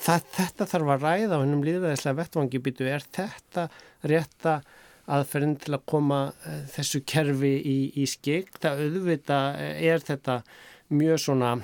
það, 0.03 0.27
þetta 0.35 0.67
þarf 0.73 0.93
að 0.95 1.07
ræða 1.07 1.39
á 1.39 1.43
hennum 1.43 1.65
líðræðislega 1.67 2.21
vettvangi. 2.23 2.63
Býtu 2.65 2.89
er 2.91 3.07
þetta 3.07 3.69
rétta 4.09 4.59
aðferðin 5.09 5.57
til 5.63 5.75
að 5.77 5.87
koma 5.89 6.21
uh, 6.31 6.61
þessu 6.75 7.03
kerfi 7.09 7.55
í, 7.59 7.79
í 7.97 8.07
skik. 8.09 8.55
Það 8.63 8.85
auðvita 8.87 9.41
eh, 9.59 9.83
er 9.93 10.05
þetta 10.05 10.41
mjög 10.89 11.21
svona 11.25 11.57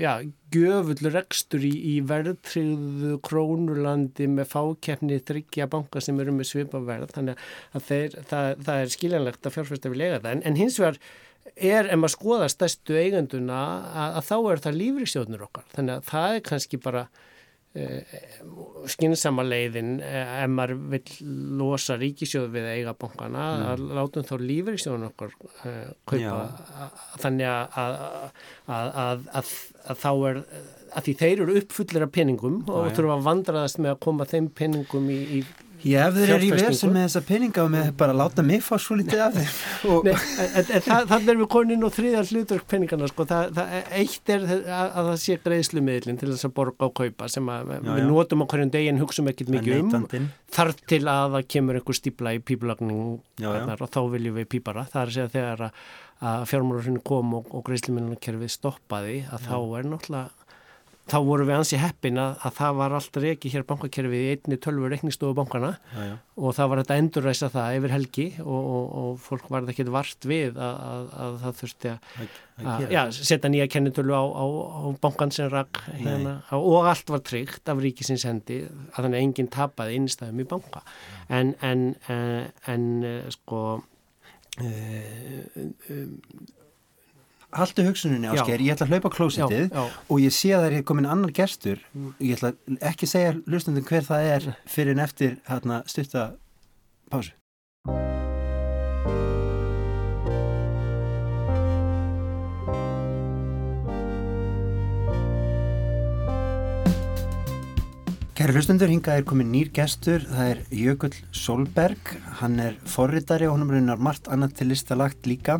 já, 0.00 0.12
göfull 0.52 1.10
rekstur 1.12 1.64
í, 1.66 1.72
í 1.92 1.96
verðtryggðu 2.06 3.16
krónulandi 3.26 4.28
með 4.30 4.52
fákeppni 4.54 5.20
þryggja 5.26 5.68
banka 5.70 6.02
sem 6.04 6.20
eru 6.22 6.34
með 6.34 6.50
svipaverð 6.50 7.14
þannig 7.16 7.42
að 7.76 7.88
þeir, 7.88 8.16
það, 8.30 8.52
það 8.68 8.84
er 8.84 8.94
skiljanlegt 8.94 9.46
að 9.46 9.56
fjárfæsta 9.56 9.92
við 9.92 10.02
lega 10.02 10.22
það. 10.22 10.30
En, 10.32 10.44
en 10.48 10.60
hins 10.60 10.78
vegar 10.80 11.00
er 11.56 11.90
ef 11.90 11.98
maður 11.98 12.16
skoða 12.16 12.50
stærstu 12.52 12.96
eiganduna 13.00 13.60
að, 13.90 14.20
að 14.20 14.28
þá 14.30 14.36
er 14.38 14.64
það 14.66 14.80
lífriksjóðnur 14.80 15.46
okkar. 15.48 15.68
Þannig 15.74 15.96
að 15.96 16.08
það 16.10 16.36
er 16.36 16.46
kannski 16.50 16.80
bara 16.80 17.04
skynsama 18.90 19.44
leiðin 19.46 20.00
uh, 20.02 20.42
ef 20.42 20.50
maður 20.50 20.80
vil 20.90 21.02
losa 21.60 21.94
ríkisjóð 22.00 22.48
við 22.56 22.66
eiga 22.72 22.96
bankana 22.98 23.44
mm. 23.46 23.68
að 23.70 23.84
látum 24.00 24.26
þá 24.26 24.34
lífriksjóðun 24.42 25.08
okkar 25.12 25.36
uh, 25.38 25.92
kaupa. 26.10 26.90
Þannig 27.22 27.46
að, 27.52 27.96
að, 28.74 29.24
að 29.38 29.54
þá 30.02 30.10
er 30.32 30.44
að 30.90 31.06
því 31.06 31.14
þeir 31.20 31.42
eru 31.44 31.58
uppfullir 31.60 32.04
af 32.06 32.14
peningum 32.14 32.62
og 32.66 32.90
þurfa 32.96 33.16
að 33.16 33.26
vandraðast 33.28 33.78
með 33.78 33.94
að 33.94 34.00
koma 34.06 34.26
þeim 34.26 34.48
peningum 34.58 35.10
í, 35.12 35.20
í 35.38 35.42
Já, 35.80 36.00
ef 36.06 36.16
þeir 36.16 36.32
eru 36.34 36.46
í 36.46 36.50
verðsum 36.52 36.92
með 36.94 37.06
þessa 37.06 37.22
peninga 37.28 37.62
og 37.64 37.70
með 37.72 37.90
bara 38.00 38.16
láta 38.16 38.44
mig 38.44 38.60
fá 38.64 38.74
svo 38.80 38.96
litið 38.98 39.22
af 39.24 39.36
þeim 39.38 40.04
Nei, 40.06 40.14
Þannig 40.84 41.30
er 41.32 41.40
við 41.40 41.48
konin 41.54 41.86
og 41.86 41.94
þriðar 41.96 42.28
hlutverk 42.28 42.66
peningana 42.70 43.08
sko. 43.10 43.26
það, 43.30 43.54
það, 43.56 43.72
eitt 44.00 44.34
er 44.34 44.44
að, 44.46 44.66
að 44.74 45.08
það 45.10 45.16
sé 45.24 45.38
greiðslumiðlin 45.46 46.20
til 46.20 46.30
þess 46.32 46.48
að 46.50 46.54
borga 46.60 46.90
og 46.90 46.94
kaupa 47.00 47.30
sem 47.32 47.48
að 47.54 47.72
já, 47.72 47.80
við 47.86 48.02
já. 48.02 48.08
notum 48.10 48.44
á 48.44 48.46
hverjum 48.52 48.74
degin 48.76 49.00
hugsaum 49.00 49.32
ekkert 49.32 49.54
mikið 49.56 49.96
um. 50.00 50.28
þar 50.52 50.74
til 50.92 51.02
að 51.04 51.38
það 51.38 51.48
kemur 51.56 51.80
einhver 51.80 52.00
stípla 52.00 52.36
í 52.36 52.42
píplagning 52.44 53.00
og 53.48 53.88
þá 53.90 54.00
viljum 54.12 54.38
við 54.40 54.50
pípara. 54.56 54.86
Það 54.90 55.02
er 55.02 55.12
að 55.12 55.16
segja 55.16 55.34
þegar 55.36 55.64
að, 55.68 56.44
fjármálurinn 56.50 57.00
kom 57.06 57.38
og, 57.38 57.48
og 57.56 57.64
greiðslumiðlunarkerfið 57.68 58.52
stoppaði 58.52 59.22
að 59.32 59.46
þá 59.48 59.56
er 59.78 59.88
náttúrulega 59.88 60.39
þá 61.10 61.16
voru 61.26 61.46
við 61.48 61.56
ansi 61.56 61.78
heppin 61.80 62.18
að, 62.20 62.36
að 62.46 62.52
það 62.58 62.76
var 62.80 62.94
alltaf 62.98 63.24
ekki 63.30 63.50
hér 63.54 63.64
bankakerfið 63.68 64.20
í 64.20 64.28
einni 64.34 64.58
tölvu 64.62 64.90
reikningstofu 64.92 65.34
bankana 65.38 65.72
já, 65.78 66.02
já. 66.06 66.12
og 66.38 66.54
það 66.58 66.70
var 66.70 66.82
þetta 66.82 66.98
endurræsa 67.02 67.50
það 67.54 67.78
yfir 67.78 67.94
helgi 67.94 68.26
og, 68.44 68.60
og, 68.60 68.84
og 69.00 69.18
fólk 69.24 69.48
var 69.50 69.64
það 69.64 69.72
ekki 69.74 69.86
vart 69.96 70.28
við 70.30 70.60
að, 70.60 70.76
að, 70.90 71.08
að 71.24 71.38
það 71.44 71.58
þurfti 71.62 71.92
að 71.94 73.12
setja 73.16 73.50
nýja 73.50 73.68
kennitölu 73.72 74.14
á, 74.14 74.24
á, 74.28 74.44
á 74.44 74.86
bankan 75.02 75.34
sem 75.34 75.50
rak 75.50 75.82
hérna, 75.88 76.36
og 76.58 76.90
allt 76.92 77.10
var 77.10 77.24
tryggt 77.26 77.72
af 77.72 77.82
ríkisins 77.82 78.26
hendi 78.28 78.62
að 78.68 79.00
þannig 79.00 79.16
að 79.16 79.24
enginn 79.24 79.52
tapaði 79.52 79.98
innstæðum 79.98 80.44
í 80.44 80.48
banka. 80.50 80.84
En, 81.32 81.54
en, 81.64 81.86
en, 82.12 82.50
en 82.68 82.86
sko 83.32 83.60
um, 84.60 86.58
Haldu 87.50 87.82
hugsuninni 87.88 88.30
ásker, 88.30 88.62
ég 88.62 88.76
ætla 88.76 88.86
að 88.86 88.92
hlaupa 88.94 89.10
klósitið 89.16 89.74
og 89.80 90.20
ég 90.22 90.34
sé 90.34 90.52
að 90.54 90.66
það 90.68 90.76
er 90.78 90.86
komin 90.86 91.10
annar 91.10 91.34
gerstur 91.34 91.82
ég 92.22 92.36
ætla 92.38 92.52
ekki 92.92 93.08
að 93.08 93.12
segja 93.16 93.34
hlustundum 93.48 93.88
hver 93.90 94.06
það 94.06 94.30
er 94.36 94.48
fyrir 94.70 94.94
en 94.94 95.04
eftir 95.08 95.36
hérna, 95.50 95.82
styrta 95.90 96.30
pásu 97.10 97.34
Kæri 108.40 108.54
hlustundur, 108.56 108.88
hingað 108.88 109.18
er 109.20 109.24
komin 109.28 109.50
nýr 109.52 109.68
gestur, 109.76 110.22
það 110.24 110.46
er 110.48 110.60
Jökull 110.72 111.16
Solberg, 111.36 112.12
hann 112.38 112.54
er 112.64 112.78
forritari 112.88 113.44
og 113.44 113.58
hann 113.58 113.66
er 113.66 113.74
raunar 113.76 114.00
margt 114.00 114.30
annað 114.32 114.54
til 114.56 114.66
listalagt 114.70 115.28
líka. 115.28 115.58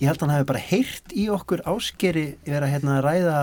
Ég 0.00 0.10
held 0.10 0.18
að 0.18 0.24
hann 0.24 0.32
hefði 0.34 0.48
bara 0.48 0.62
heyrt 0.64 1.14
í 1.14 1.28
okkur 1.30 1.62
áskeri 1.70 2.24
vera 2.48 2.66
hérna 2.72 2.96
að 2.96 3.06
ræða 3.06 3.36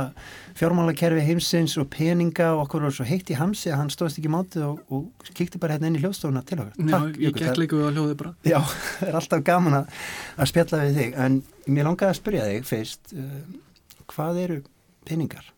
fjármálakerfi 0.60 1.24
heimsins 1.30 1.78
og 1.80 1.88
peninga 1.96 2.50
og 2.58 2.66
okkur 2.66 2.84
var 2.90 2.98
svo 3.00 3.08
heitt 3.08 3.32
í 3.32 3.40
hamsi 3.40 3.72
að 3.72 3.86
hann 3.86 3.96
stóðist 3.96 4.20
ekki 4.20 4.34
mátið 4.36 4.68
og, 4.74 4.84
og 4.92 5.32
kíkti 5.32 5.64
bara 5.64 5.80
hérna 5.80 5.88
inn 5.88 6.02
í 6.02 6.04
hljóðstofuna 6.04 6.44
til 6.52 6.60
okkur. 6.66 6.76
Já, 6.84 6.92
Takk, 6.98 7.24
ég 7.24 7.40
gekk 7.40 7.64
líka 7.64 7.80
við 7.80 7.88
að 7.88 7.96
hljóði 8.02 8.20
bara. 8.26 8.36
Já, 8.52 8.60
það 9.00 9.14
er 9.14 9.20
alltaf 9.24 9.48
gaman 9.48 9.80
að, 9.80 10.06
að 10.36 10.52
spjalla 10.52 10.84
við 10.84 11.00
þig, 11.00 11.18
en 11.24 11.42
mér 11.72 11.88
langaði 11.94 12.12
að 12.12 12.20
spyrja 12.20 12.52
þig 12.52 12.72
fyrst, 12.74 13.16
uh, 13.16 14.00
hvað 14.12 14.44
eru 14.44 14.64
peningar? 15.08 15.54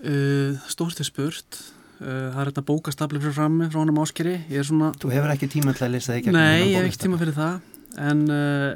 Uh, 0.00 0.56
Stórt 0.70 1.00
er 1.02 1.08
spurt. 1.08 1.60
Uh, 2.00 2.30
það 2.32 2.40
er 2.40 2.50
þetta 2.52 2.66
bókastafli 2.70 3.20
fyrir 3.20 3.36
frammi 3.36 3.68
frá 3.72 3.82
á 3.84 4.02
áskeri 4.04 4.38
svona... 4.64 4.94
Þú 4.96 5.12
hefur 5.12 5.34
ekki 5.34 5.50
tíma 5.52 5.74
til 5.76 5.84
að 5.84 5.94
lesa 5.98 6.12
það 6.12 6.20
ekki 6.22 6.32
Nei, 6.32 6.70
ég 6.70 6.78
hef 6.78 6.88
ekki 6.88 7.02
tíma 7.02 7.20
fyrir 7.20 7.36
það. 7.36 7.58
En 8.00 8.22
uh, 8.32 8.70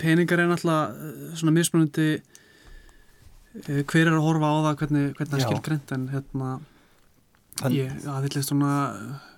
peningar 0.00 0.40
er 0.40 0.48
náttúrulega 0.48 1.36
svona 1.36 1.54
mismunandi 1.58 2.08
hver 3.58 4.06
er 4.06 4.14
að 4.14 4.24
horfa 4.24 4.48
á 4.48 4.56
það 4.66 4.80
hvernig, 4.82 5.06
hvernig 5.18 5.32
það 5.32 5.44
skil 5.44 5.62
greint 5.66 5.94
en 5.94 6.08
hérna 6.12 6.50
Þann... 7.58 7.74
ég 7.74 8.08
aðvillist 8.08 8.52
svona, 8.52 8.74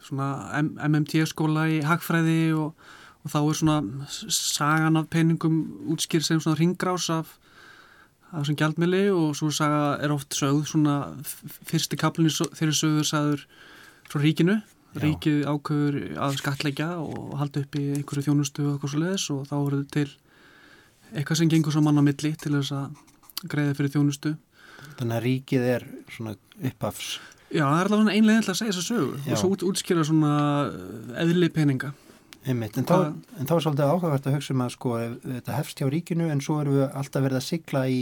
svona 0.04 0.28
MMT 0.60 1.22
skóla 1.30 1.66
í 1.72 1.80
Hagfræði 1.86 2.40
og, 2.58 2.88
og 3.24 3.32
þá 3.32 3.38
er 3.40 3.60
svona 3.60 4.08
sagan 4.30 5.00
af 5.00 5.08
peningum 5.12 5.62
útskýr 5.94 6.24
sem 6.26 6.42
svona 6.42 6.58
ringrás 6.60 7.08
af 7.14 7.38
af 8.30 8.42
þessum 8.42 8.58
gjaldmili 8.60 9.04
og 9.12 9.32
svo 9.38 9.50
saga 9.54 9.96
er 10.02 10.12
oft 10.14 10.34
sögð 10.38 10.66
svona 10.70 10.96
fyrsti 11.66 11.98
kaplunni 11.98 12.30
þeirri 12.30 12.76
sögur 12.76 13.08
sagður 13.08 13.46
frá 14.10 14.20
ríkinu 14.22 14.60
Já. 14.60 15.02
ríkið 15.04 15.44
ákveður 15.46 15.98
að 16.18 16.38
skatleggja 16.40 16.88
og 16.98 17.34
halda 17.38 17.62
upp 17.64 17.78
í 17.78 17.84
einhverju 17.98 18.26
þjónustu 18.26 18.66
og 18.66 18.72
eitthvað 18.74 18.94
svo 18.94 19.02
leiðis 19.04 19.26
og 19.34 19.42
þá 19.50 19.56
verður 19.58 19.88
til 19.96 20.06
eitthvað 21.10 21.40
sem 21.40 21.50
gengur 21.50 21.74
svo 21.74 21.82
mann 21.86 21.98
á 21.98 22.04
milli 22.06 22.32
til 22.38 22.54
þess 22.56 22.74
að 22.74 23.50
greiða 23.50 23.76
fyrir 23.78 23.94
þjónustu 23.96 24.36
Þannig 24.96 25.16
að 25.16 25.24
ríkið 25.26 25.66
er 25.74 25.86
svona 26.10 26.34
uppafs 26.70 27.10
Já, 27.50 27.64
það 27.66 27.80
er 27.80 27.88
allavega 27.90 28.14
einlega 28.14 28.42
að 28.46 28.58
segja 28.60 28.74
þessa 28.74 28.86
sögur 28.86 29.18
Já. 29.26 29.32
og 29.34 29.40
svo 29.42 29.50
út, 29.54 29.66
útskýra 29.66 30.06
svona 30.06 30.34
eðli 31.22 31.50
peninga 31.54 31.92
Einmitt, 32.48 32.78
en, 32.80 32.86
þá, 32.88 33.12
en 33.36 33.48
þá 33.48 33.52
er 33.52 33.62
svolítið 33.66 33.90
áhugavert 33.92 34.26
að 34.26 34.34
hugsa 34.38 34.54
um 34.54 34.62
að 34.64 34.72
sko 34.72 34.94
þetta 35.20 35.56
hefst 35.58 35.80
hjá 35.82 35.88
ríkinu 35.92 36.30
en 36.32 36.40
svo 36.40 36.56
erum 36.62 36.78
við 36.78 36.86
alltaf 36.86 37.24
verið 37.26 37.36
að 37.36 37.44
sigla 37.44 37.82
í 37.92 38.00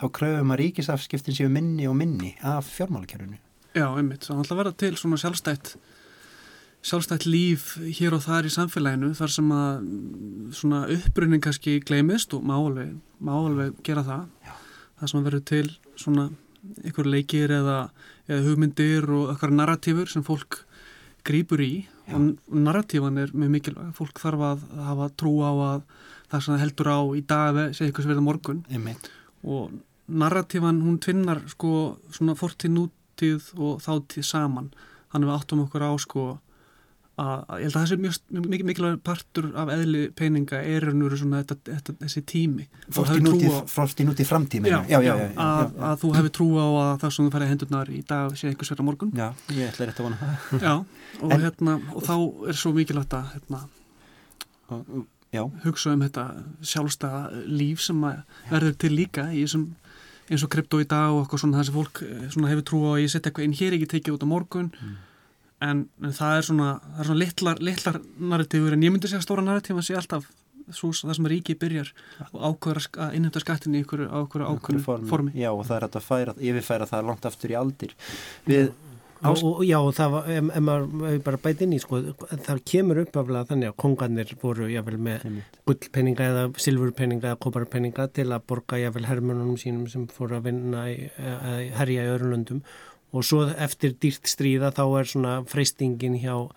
þá 0.00 0.04
kröfum 0.18 0.50
að 0.54 0.60
ríkisafskiptin 0.64 1.36
séu 1.38 1.50
minni 1.52 1.86
og 1.86 1.94
minni 2.00 2.32
af 2.42 2.66
fjármálakerfinu. 2.74 3.38
Já, 3.78 3.86
einmitt, 3.86 4.26
þá 4.26 4.34
alltaf 4.34 4.58
verða 4.58 4.74
til 4.82 4.96
svona 4.98 5.20
sjálfstætt 5.22 5.76
sjálfstætt 6.82 7.28
líf 7.30 7.76
hér 7.78 8.16
og 8.16 8.24
þar 8.24 8.48
í 8.48 8.52
samfélaginu 8.52 9.12
þar 9.14 9.30
sem 9.30 9.54
að 9.54 9.84
svona 10.58 10.82
uppbrunning 10.90 11.44
kannski 11.44 11.78
gleimist 11.86 12.34
og 12.34 12.42
má 12.42 12.56
alveg, 12.56 12.96
má 13.22 13.36
alveg 13.36 13.78
gera 13.86 14.02
það. 14.06 14.24
Já. 14.42 14.56
Það 14.98 15.12
sem 15.12 15.20
að 15.20 15.28
verður 15.28 15.44
til 15.52 15.68
svona 16.02 16.26
ykkur 16.90 17.10
leikir 17.10 17.54
eða, 17.54 17.78
eða 18.26 18.42
hugmyndir 18.48 19.06
og 19.14 19.32
okkar 19.36 19.54
narratífur 19.54 20.10
sem 20.10 20.26
fólk 20.26 20.64
grýpur 21.26 21.62
í 21.62 21.72
Og 22.16 22.58
narratífan 22.66 23.18
er 23.22 23.32
mjög 23.34 23.54
mikilvæg. 23.56 23.94
Fólk 23.96 24.20
þarf 24.22 24.44
að 24.48 24.66
hafa 24.88 25.08
trú 25.20 25.32
á 25.42 25.52
að 25.52 25.82
það 26.32 26.44
sem 26.46 26.62
heldur 26.62 26.92
á 26.92 27.00
í 27.16 27.22
dag 27.28 27.58
sé 27.72 27.86
eitthvað 27.86 28.06
sem 28.06 28.12
verður 28.12 28.28
morgun. 28.28 28.62
Einmitt. 28.70 29.10
og 29.42 29.72
narratífan 30.06 30.82
hún 30.84 31.00
tvinnar 31.02 31.40
sko 31.50 31.98
svona 32.14 32.36
fortíð 32.38 32.74
nútíð 32.76 33.48
og 33.58 33.80
þáttíð 33.82 34.26
saman. 34.28 34.72
Þannig 35.12 35.28
við 35.28 35.36
áttum 35.36 35.62
okkur 35.64 35.84
á 35.88 35.92
sko 36.00 36.24
að 37.20 37.60
ég 37.60 37.66
held 37.66 37.74
að 37.74 37.76
það 37.76 37.88
sé 37.90 37.96
mjög, 38.00 38.18
mjög 38.32 38.62
mikilvæg 38.68 39.00
partur 39.04 39.48
af 39.60 39.70
eðli 39.74 40.02
peninga 40.16 40.62
er 40.64 40.86
svona 41.20 41.42
þetta, 41.42 41.56
þetta, 41.66 41.94
þessi 42.00 42.22
tími. 42.30 42.64
Frosti 42.88 44.06
núti 44.08 44.24
framtími 44.24 44.72
já, 44.72 44.78
já, 44.88 44.98
já, 45.04 45.12
að, 45.36 45.74
að 45.76 45.98
þú 46.00 46.12
hefur 46.16 46.32
trú 46.38 46.48
á 46.56 46.66
að 46.66 46.92
það 47.02 47.14
sem 47.16 47.26
þú 47.26 47.34
færði 47.34 47.50
hendurnar 47.50 47.92
í 47.92 48.00
dag 48.08 48.38
sé 48.38 48.48
einhvers 48.48 48.72
verða 48.72 48.88
morgun. 48.88 49.12
Já, 49.18 49.28
ég 49.52 49.68
ætla 49.68 49.90
rétt 49.90 50.00
að 50.00 50.08
vona 50.08 50.32
Já, 50.56 50.74
og, 51.22 51.28
en, 51.28 51.44
hérna, 51.44 51.76
og 51.92 52.08
þá 52.08 52.16
er 52.48 52.60
svo 52.62 52.74
mikilvægt 52.78 53.18
að 53.18 53.36
hérna, 53.36 53.62
hugsa 55.66 55.92
um 55.92 56.06
þetta 56.06 56.26
sjálfstæða 56.72 57.22
líf 57.44 57.84
sem 57.84 58.02
verður 58.48 58.76
til 58.80 58.94
líka 58.96 59.28
í 59.36 59.44
þessum 59.44 59.70
eins 60.32 60.44
og 60.46 60.52
krypto 60.52 60.80
í 60.80 60.88
dag 60.88 61.12
og 61.12 61.26
eitthvað 61.26 61.44
svona 61.44 61.60
það 61.60 61.68
sem 61.68 61.76
fólk 61.76 61.98
eh, 62.06 62.52
hefur 62.54 62.64
trú 62.64 62.84
á 62.88 62.90
að 62.94 63.00
ég 63.02 63.10
setja 63.12 63.28
eitthvað 63.28 63.46
inn 63.50 63.56
hér 63.58 63.74
ekki 63.76 63.88
tekið 63.98 64.14
út 64.16 64.24
á 64.24 64.32
morgun. 64.32 64.68
Mm 64.72 65.00
en, 65.62 65.82
en 66.02 66.14
það 66.16 66.38
er 66.38 66.46
svona, 66.48 66.68
það 66.92 67.02
er 67.02 67.10
svona 67.10 67.22
litlar, 67.24 67.64
litlar 67.70 67.98
narratífur 68.32 68.76
en 68.76 68.86
ég 68.86 68.94
myndi 68.94 69.10
segja 69.10 69.24
stóra 69.24 69.44
narratíf 69.46 69.78
að 69.78 69.88
sé 69.88 69.98
alltaf 69.98 70.30
svo, 70.70 70.92
það 70.94 71.18
sem 71.18 71.28
Ríki 71.32 71.58
byrjar 71.58 71.90
og 72.30 72.46
ákveður 72.52 72.88
að 73.04 73.18
innhemta 73.18 73.42
skattin 73.42 73.76
í 73.76 73.82
ykkur 73.82 74.06
ákveður 74.08 74.84
formi. 74.86 75.10
formi. 75.10 75.34
Já 75.38 75.50
og 75.50 75.66
það 75.68 75.76
er 75.78 75.88
að 75.88 76.06
færa, 76.06 76.38
yfirfæra 76.38 76.88
það 76.90 77.10
langt 77.10 77.28
aftur 77.28 77.54
í 77.54 77.58
aldir. 77.58 77.94
Við 78.48 78.72
Og, 79.22 79.38
og, 79.46 79.60
já, 79.62 79.76
og 79.78 79.92
það 79.94 80.14
var, 80.16 80.28
ef, 80.34 80.46
ef 80.50 80.62
maður 80.66 81.18
bara 81.22 81.38
bæti 81.44 81.62
inn 81.62 81.74
í, 81.76 81.78
sko, 81.78 82.00
það 82.42 82.60
kemur 82.66 83.00
upp 83.04 83.18
aflega 83.20 83.46
þannig 83.52 83.70
að 83.70 83.76
kongarnir 83.78 84.32
voru 84.40 84.66
jáfnvel 84.66 84.98
með 85.06 85.26
gullpenninga 85.68 86.26
eða 86.32 86.42
silfurpenninga 86.64 87.30
eða 87.30 87.38
koparpenninga 87.44 88.08
til 88.18 88.26
að 88.34 88.48
borga 88.50 88.80
jáfnvel 88.82 89.06
hermunum 89.06 89.54
sínum 89.62 89.86
sem 89.92 90.08
fóru 90.10 90.40
að 90.40 90.48
vinna 90.48 90.88
í, 90.90 90.96
að 91.22 91.62
herja 91.78 92.08
í 92.08 92.10
öðrunlöndum 92.16 92.64
og 93.12 93.26
svo 93.26 93.46
eftir 93.50 93.96
dýrt 94.00 94.30
stríða 94.30 94.72
þá 94.74 94.84
er 95.00 95.10
svona 95.10 95.34
freystingin 95.48 96.16
hjá 96.22 96.34
uh, 96.38 96.54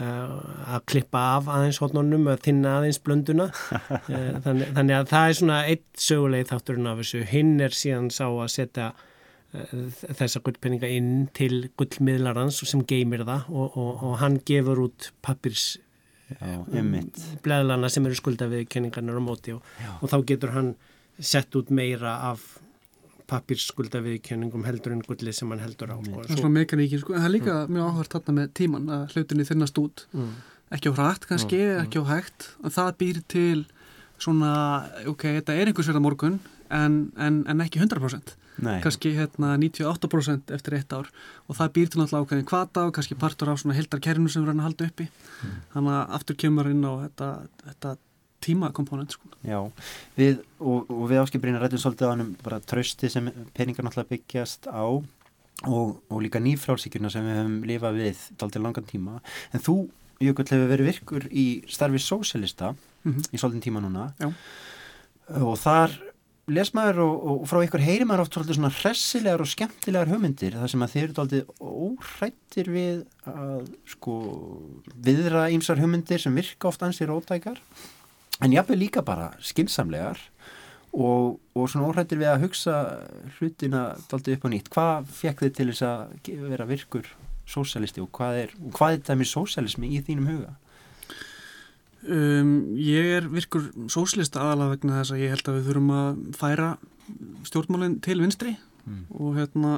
að 0.00 0.86
klippa 0.92 1.26
af 1.36 1.50
aðeins 1.52 1.80
hodnunum 1.82 2.30
að 2.32 2.46
þinna 2.48 2.78
aðeins 2.78 3.02
blönduna. 3.04 3.50
Uh, 4.10 4.40
þannig, 4.42 4.72
þannig 4.74 4.96
að 4.96 5.10
það 5.10 5.28
er 5.28 5.36
svona 5.38 5.58
eitt 5.70 6.02
sögulegi 6.02 6.48
þátturinn 6.50 6.88
af 6.90 7.02
þessu. 7.02 7.20
Hinn 7.30 7.52
er 7.62 7.76
síðan 7.76 8.08
sá 8.14 8.24
að 8.26 8.48
setja 8.56 8.88
þessa 9.50 10.40
gullpenninga 10.46 10.88
inn 10.94 11.28
til 11.34 11.70
gullmiðlarans 11.78 12.60
sem 12.70 12.84
geymir 12.86 13.24
það 13.26 13.48
og, 13.50 13.78
og, 13.78 14.04
og 14.06 14.12
hann 14.20 14.38
gefur 14.46 14.84
út 14.84 15.08
pappirs 15.26 15.72
bleðlana 17.42 17.90
sem 17.90 18.06
eru 18.06 18.18
skulda 18.18 18.46
við 18.50 18.68
kenningarnar 18.70 19.18
á 19.18 19.22
móti 19.24 19.54
og, 19.56 19.64
og 19.98 20.12
þá 20.12 20.18
getur 20.28 20.54
hann 20.54 20.70
sett 21.18 21.56
út 21.58 21.72
meira 21.74 22.16
af 22.30 22.44
pappirskulda 23.30 24.02
viðkenningum 24.04 24.64
heldur 24.66 24.94
en 24.96 25.02
gullið 25.06 25.36
sem 25.38 25.52
hann 25.52 25.62
heldur 25.62 25.92
á. 25.94 25.96
Sko. 25.98 26.22
Það 26.22 26.34
er 26.34 26.42
svona 26.42 26.56
mekaníkin, 26.56 27.02
sko. 27.02 27.14
en 27.14 27.22
það 27.22 27.28
er 27.28 27.34
líka 27.36 27.56
mm. 27.56 27.74
mjög 27.76 27.90
áhverð 27.90 28.14
þarna 28.16 28.36
með 28.38 28.54
tíman 28.60 28.88
að 28.96 29.14
hlutinni 29.14 29.46
þinnast 29.48 29.82
út. 29.82 30.06
Mm. 30.14 30.32
Ekki 30.76 30.92
á 30.92 30.98
hratt 30.98 31.28
kannski, 31.30 31.60
mm. 31.62 31.84
ekki 31.84 32.02
á 32.02 32.04
hægt. 32.10 32.48
Og 32.64 32.74
það 32.74 32.90
býr 33.02 33.22
til 33.30 33.60
svona, 34.20 34.52
ok, 35.10 35.26
þetta 35.40 35.56
er 35.56 35.70
einhvers 35.70 35.90
verða 35.90 36.04
morgun 36.04 36.38
en, 36.70 37.00
en, 37.18 37.40
en 37.50 37.64
ekki 37.64 37.80
100%. 37.82 38.36
Nei. 38.60 38.76
Kannski 38.84 39.14
hérna 39.16 39.54
98% 39.56 40.52
eftir 40.52 40.76
eitt 40.76 40.92
ár 40.92 41.08
og 41.48 41.56
það 41.56 41.72
býr 41.76 41.90
til 41.90 42.02
náttúrulega 42.02 42.26
ákveðin 42.26 42.48
kvata 42.50 42.84
og 42.88 42.94
kannski 42.96 43.16
partur 43.16 43.48
á 43.48 43.56
svona 43.56 43.76
heldarkerfinu 43.78 44.28
sem 44.28 44.42
við 44.42 44.50
erum 44.50 44.60
að 44.60 44.68
halda 44.68 44.88
uppi. 44.90 45.06
Mm. 45.08 45.54
Þannig 45.74 45.96
að 45.96 46.14
aftur 46.18 46.38
kemur 46.44 46.68
inn 46.68 46.84
á 46.84 46.92
þetta, 47.06 47.30
þetta 47.64 47.94
tímakomponent 48.40 49.14
sko. 49.16 49.30
Já, 49.46 49.60
við, 50.16 50.42
og, 50.58 50.90
og 50.90 51.06
við 51.10 51.22
áskiprýna 51.22 51.60
rættum 51.62 51.82
svolítið 51.82 52.10
á 52.10 52.12
hann 52.14 52.34
bara 52.44 52.60
trösti 52.60 53.10
sem 53.12 53.30
peningar 53.56 53.86
náttúrulega 53.86 54.14
byggjast 54.16 54.70
á 54.72 54.84
og, 55.68 55.96
og 56.08 56.18
líka 56.24 56.40
nýfrálsíkjuna 56.40 57.10
sem 57.12 57.26
við 57.26 57.40
hefum 57.40 57.56
lifað 57.68 57.98
við 58.00 58.28
daldið 58.40 58.64
langan 58.64 58.88
tíma, 58.88 59.20
en 59.52 59.64
þú 59.64 59.78
Jökull 60.20 60.50
hefur 60.50 60.68
verið 60.68 60.88
virkur 60.90 61.24
í 61.32 61.46
starfi 61.70 61.96
sósélista 61.96 62.74
mm 62.74 63.12
-hmm. 63.12 63.28
í 63.32 63.36
svolítið 63.40 63.62
tíma 63.64 63.80
núna 63.80 64.12
Já. 64.20 64.32
og 65.40 65.56
þar 65.58 65.90
les 66.46 66.74
maður 66.74 66.98
og, 66.98 67.14
og 67.24 67.48
frá 67.48 67.62
ykkur 67.64 67.80
heyri 67.80 68.04
maður 68.04 68.20
oft 68.20 68.34
svolítið 68.34 68.58
svona 68.58 68.74
hressilegar 68.74 69.40
og 69.40 69.48
skemmtilegar 69.48 70.08
hugmyndir 70.08 70.52
þar 70.52 70.68
sem 70.68 70.82
að 70.82 70.92
þeir 70.92 71.04
eru 71.04 71.14
svolítið 71.14 71.44
óhrættir 71.60 72.66
við 72.68 73.06
að 73.24 73.70
sko 73.86 74.14
viðra 74.94 75.48
ímsar 75.54 75.80
hugmyndir 75.80 76.20
sem 76.20 76.34
virka 76.34 76.68
oft 76.68 76.82
ansið 76.82 77.08
rótækar 77.08 77.58
en 78.40 78.54
jáfnveg 78.54 78.80
líka 78.80 79.04
bara 79.06 79.30
skinsamlegar 79.44 80.20
og, 80.92 81.38
og 81.54 81.68
svona 81.70 81.90
óhættir 81.90 82.20
við 82.20 82.32
að 82.32 82.46
hugsa 82.46 82.76
hlutina 83.38 83.82
daldi 84.10 84.36
upp 84.36 84.46
á 84.46 84.48
nýtt 84.50 84.70
hvað 84.74 85.12
fekk 85.20 85.44
þið 85.44 85.52
til 85.58 85.68
þess 85.70 85.86
að 85.86 86.32
vera 86.50 86.68
virkur 86.70 87.12
sósælisti 87.50 88.02
og 88.02 88.10
hvað 88.14 88.42
er, 88.44 88.56
hvað 88.74 88.96
er 88.96 89.04
það 89.06 89.20
með 89.20 89.30
sósælismi 89.32 89.90
í 89.90 90.00
þínum 90.06 90.30
huga? 90.30 90.56
Um, 92.00 92.52
ég 92.80 93.10
er 93.18 93.28
virkur 93.28 93.68
sósælista 93.92 94.40
aðalega 94.40 94.76
vegna 94.76 95.00
þess 95.00 95.14
að 95.14 95.22
ég 95.24 95.34
held 95.34 95.50
að 95.50 95.58
við 95.58 95.68
þurfum 95.68 95.92
að 95.98 96.20
færa 96.40 96.70
stjórnmálinn 97.50 97.98
til 98.04 98.18
vinstri 98.22 98.54
mm. 98.86 99.02
og 99.18 99.36
hérna 99.36 99.74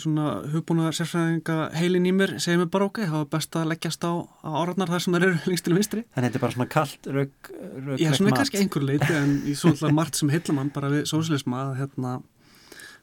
svona 0.00 0.26
hugbúna 0.52 0.90
sérfræðinga 0.94 1.56
heilin 1.76 2.06
í 2.08 2.12
mér 2.14 2.36
segir 2.42 2.60
mér 2.60 2.70
bara 2.72 2.86
ok, 2.88 3.02
það 3.04 3.18
var 3.18 3.28
best 3.32 3.58
að 3.58 3.68
leggjast 3.72 4.06
á, 4.06 4.12
á 4.22 4.50
áratnar 4.62 4.92
þar 4.92 5.04
sem 5.04 5.16
það 5.16 5.26
eru 5.26 5.40
lengst 5.50 5.66
til 5.66 5.74
vinstri 5.76 6.04
Þannig 6.06 6.16
að 6.16 6.26
þetta 6.26 6.38
er 6.38 6.44
bara 6.44 6.56
svona 6.56 6.68
kallt 6.76 7.10
rauk, 7.16 7.50
rauk 7.88 8.00
Já, 8.02 8.08
svona 8.18 8.38
kannski 8.38 8.62
einhver 8.62 8.86
leiti 8.86 9.10
en 9.16 9.34
í 9.46 9.56
svona 9.58 9.92
margt 9.96 10.20
sem 10.20 10.32
heilla 10.32 10.56
mann 10.56 10.72
bara 10.74 10.92
við 10.92 11.04
sósilisma 11.10 11.62
að 11.64 11.74
hérna, 11.80 12.14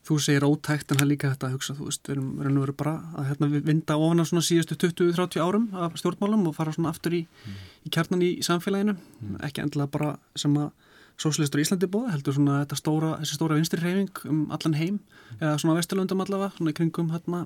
þú 0.08 0.20
segir 0.26 0.48
ótækt 0.48 0.94
en 0.94 1.02
það 1.02 1.12
líka 1.12 1.34
þetta 1.34 1.50
að 1.50 1.58
hugsa, 1.58 1.78
þú 1.78 1.90
veist, 1.90 2.06
við 2.08 2.16
erum, 2.18 2.32
erum 2.44 2.62
verið 2.66 2.80
bara 2.84 2.96
að 3.18 3.30
hérna, 3.32 3.52
vinda 3.70 4.00
ofan 4.00 4.24
á 4.24 4.26
svona 4.30 4.46
síðustu 4.48 4.80
20-30 4.84 5.44
árum 5.44 5.70
af 5.80 6.00
stjórnmálum 6.02 6.50
og 6.50 6.58
fara 6.58 6.74
svona 6.76 6.92
aftur 6.92 7.16
í, 7.20 7.22
mm. 7.24 7.62
í 7.88 7.94
kjarnan 7.94 8.26
í 8.26 8.34
samfélaginu, 8.44 8.98
mm. 8.98 9.38
ekki 9.48 9.64
endilega 9.64 9.94
bara 9.96 10.16
sem 10.40 10.58
að 10.60 10.74
sóslistur 11.22 11.62
í 11.62 11.66
Íslandi 11.66 11.90
bóða, 11.92 12.14
heldur 12.16 12.38
svona 12.38 12.62
þetta 12.64 12.80
stóra, 12.80 13.12
þessi 13.22 13.38
stóra 13.38 13.58
vinstri 13.60 13.82
reyfing 13.84 14.24
um 14.30 14.46
allan 14.54 14.78
heim 14.80 15.00
eða 15.40 15.58
svona 15.62 15.78
vesturlöndum 15.78 16.24
allavega, 16.24 16.54
svona 16.58 16.74
í 16.74 16.78
kringum 16.78 17.12
hérna 17.14 17.46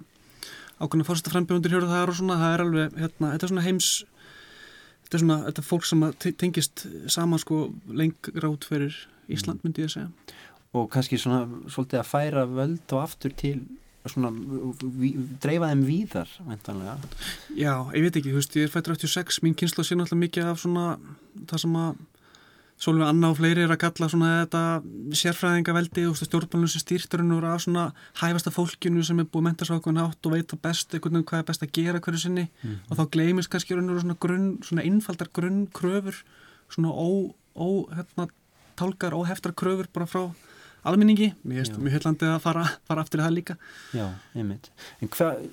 ákveðna 0.77 1.07
fórsta 1.07 1.33
frambjöndir 1.33 1.73
hér 1.73 1.87
og 1.87 1.91
það 1.91 2.03
er 2.03 2.11
og 2.13 2.19
svona, 2.19 2.39
það 2.41 2.53
er 2.53 2.63
alveg, 2.65 2.97
hérna, 3.01 3.31
þetta 3.33 3.47
er 3.47 3.53
svona 3.53 3.65
heims 3.65 3.89
þetta 5.03 5.17
er 5.17 5.23
svona, 5.23 5.39
þetta 5.47 5.63
er 5.63 5.69
fólk 5.71 5.87
sem 5.89 6.05
tengist 6.43 6.85
saman 7.11 7.43
sko 7.43 7.61
lengra 7.89 8.51
út 8.53 8.67
fyrir 8.67 8.95
Ísland 9.27 9.65
myndi 9.65 9.83
ég 9.83 9.91
að 9.91 9.95
segja 9.97 10.37
og 10.77 10.89
kannski 10.93 11.19
svona 11.19 11.45
svolítið 11.71 12.01
að 12.01 12.09
færa 12.09 12.45
völd 12.47 12.95
og 12.95 13.03
aftur 13.03 13.33
til 13.37 13.59
svona 14.07 14.31
dreifa 15.43 15.69
þeim 15.71 15.81
víðar 15.87 16.29
vendanlega. 16.47 16.95
Já, 17.57 17.73
ég 17.95 18.05
veit 18.05 18.19
ekki, 18.19 18.31
þú 18.31 18.39
veist, 18.39 18.55
ég 18.55 18.67
er 18.67 18.71
fættur 18.71 18.95
86, 18.95 19.41
mín 19.43 19.55
kynsla 19.57 19.83
sé 19.83 19.97
náttúrulega 19.97 20.23
mikið 20.23 20.51
af 20.51 20.61
svona 20.61 20.85
það 21.49 21.63
sem 21.63 21.75
að 21.81 21.99
Svolítið 22.77 23.07
Anna 23.09 23.31
og 23.33 23.39
fleiri 23.39 23.63
er 23.65 23.71
að 23.73 23.79
kalla 23.81 24.07
svona 24.11 24.31
þetta 24.43 24.59
sérfræðingaveldi 25.17 26.03
og 26.05 26.17
stjórnbálunum 26.19 26.69
sem 26.69 26.83
stýrturinn 26.83 27.33
eru 27.33 27.49
af 27.49 27.63
svona 27.63 27.85
hæfasta 28.21 28.53
fólkinu 28.53 29.01
sem 29.05 29.17
er 29.17 29.25
búið 29.25 29.47
mentarsákun 29.47 29.97
átt 30.03 30.29
og 30.29 30.35
veit 30.35 30.53
að 30.53 30.61
best 30.61 30.93
eitthvað 30.93 31.23
hvað 31.23 31.41
er 31.41 31.47
best 31.47 31.65
að 31.65 31.73
gera 31.73 32.01
hverju 32.05 32.21
sinni 32.21 32.45
mm 32.45 32.69
-hmm. 32.69 32.77
og 32.89 32.97
þá 32.97 33.09
gleimist 33.15 33.49
kannski 33.49 33.73
svona 33.73 34.17
grunn, 34.19 34.59
svona 34.61 34.83
innfaldar 34.83 35.29
grunnkröfur 35.33 36.21
svona 36.69 36.89
ó, 36.93 37.33
ó 37.55 37.67
hérna, 37.95 38.27
tálkar 38.75 39.13
og 39.13 39.27
heftar 39.27 39.53
kröfur 39.57 39.87
bara 39.93 40.05
frá 40.05 40.33
alminningi. 40.87 41.33
Mér 41.43 41.63
finnst 41.63 41.79
mjög 41.81 41.97
heillandi 41.97 42.29
að 42.29 42.41
fara, 42.43 42.65
fara 42.87 43.03
aftur 43.03 43.21
í 43.21 43.25
það 43.25 43.37
líka. 43.37 43.55
Já, 43.95 44.07
einmitt. 44.35 44.69
En 45.01 45.09
hvað... 45.09 45.47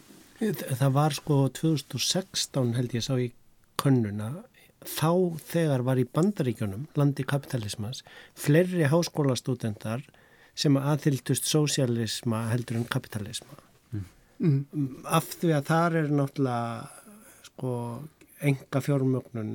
Það 0.44 0.90
var 0.92 1.14
sko 1.14 1.36
2016 1.56 2.74
held 2.76 2.94
ég 2.96 3.04
sá 3.06 3.14
í 3.16 3.30
könnuna 3.80 4.32
þá 4.88 5.38
þegar 5.44 5.84
var 5.86 6.00
í 6.00 6.06
bandaríkjunum, 6.06 6.86
landi 6.98 7.24
kapitalismas, 7.26 8.02
fleiri 8.38 8.88
háskólastúdendar 8.92 10.04
sem 10.54 10.76
aðhyldust 10.78 11.48
sósialisma 11.50 12.46
heldur 12.52 12.78
en 12.78 12.88
kapitalisma. 12.90 13.58
Mm. 14.38 15.02
Af 15.06 15.36
því 15.38 15.52
að 15.56 15.66
þar 15.70 15.98
er 16.00 16.08
náttúrulega 16.12 16.88
sko 17.48 17.74
enga 18.44 18.80
fjármögnun 18.82 19.52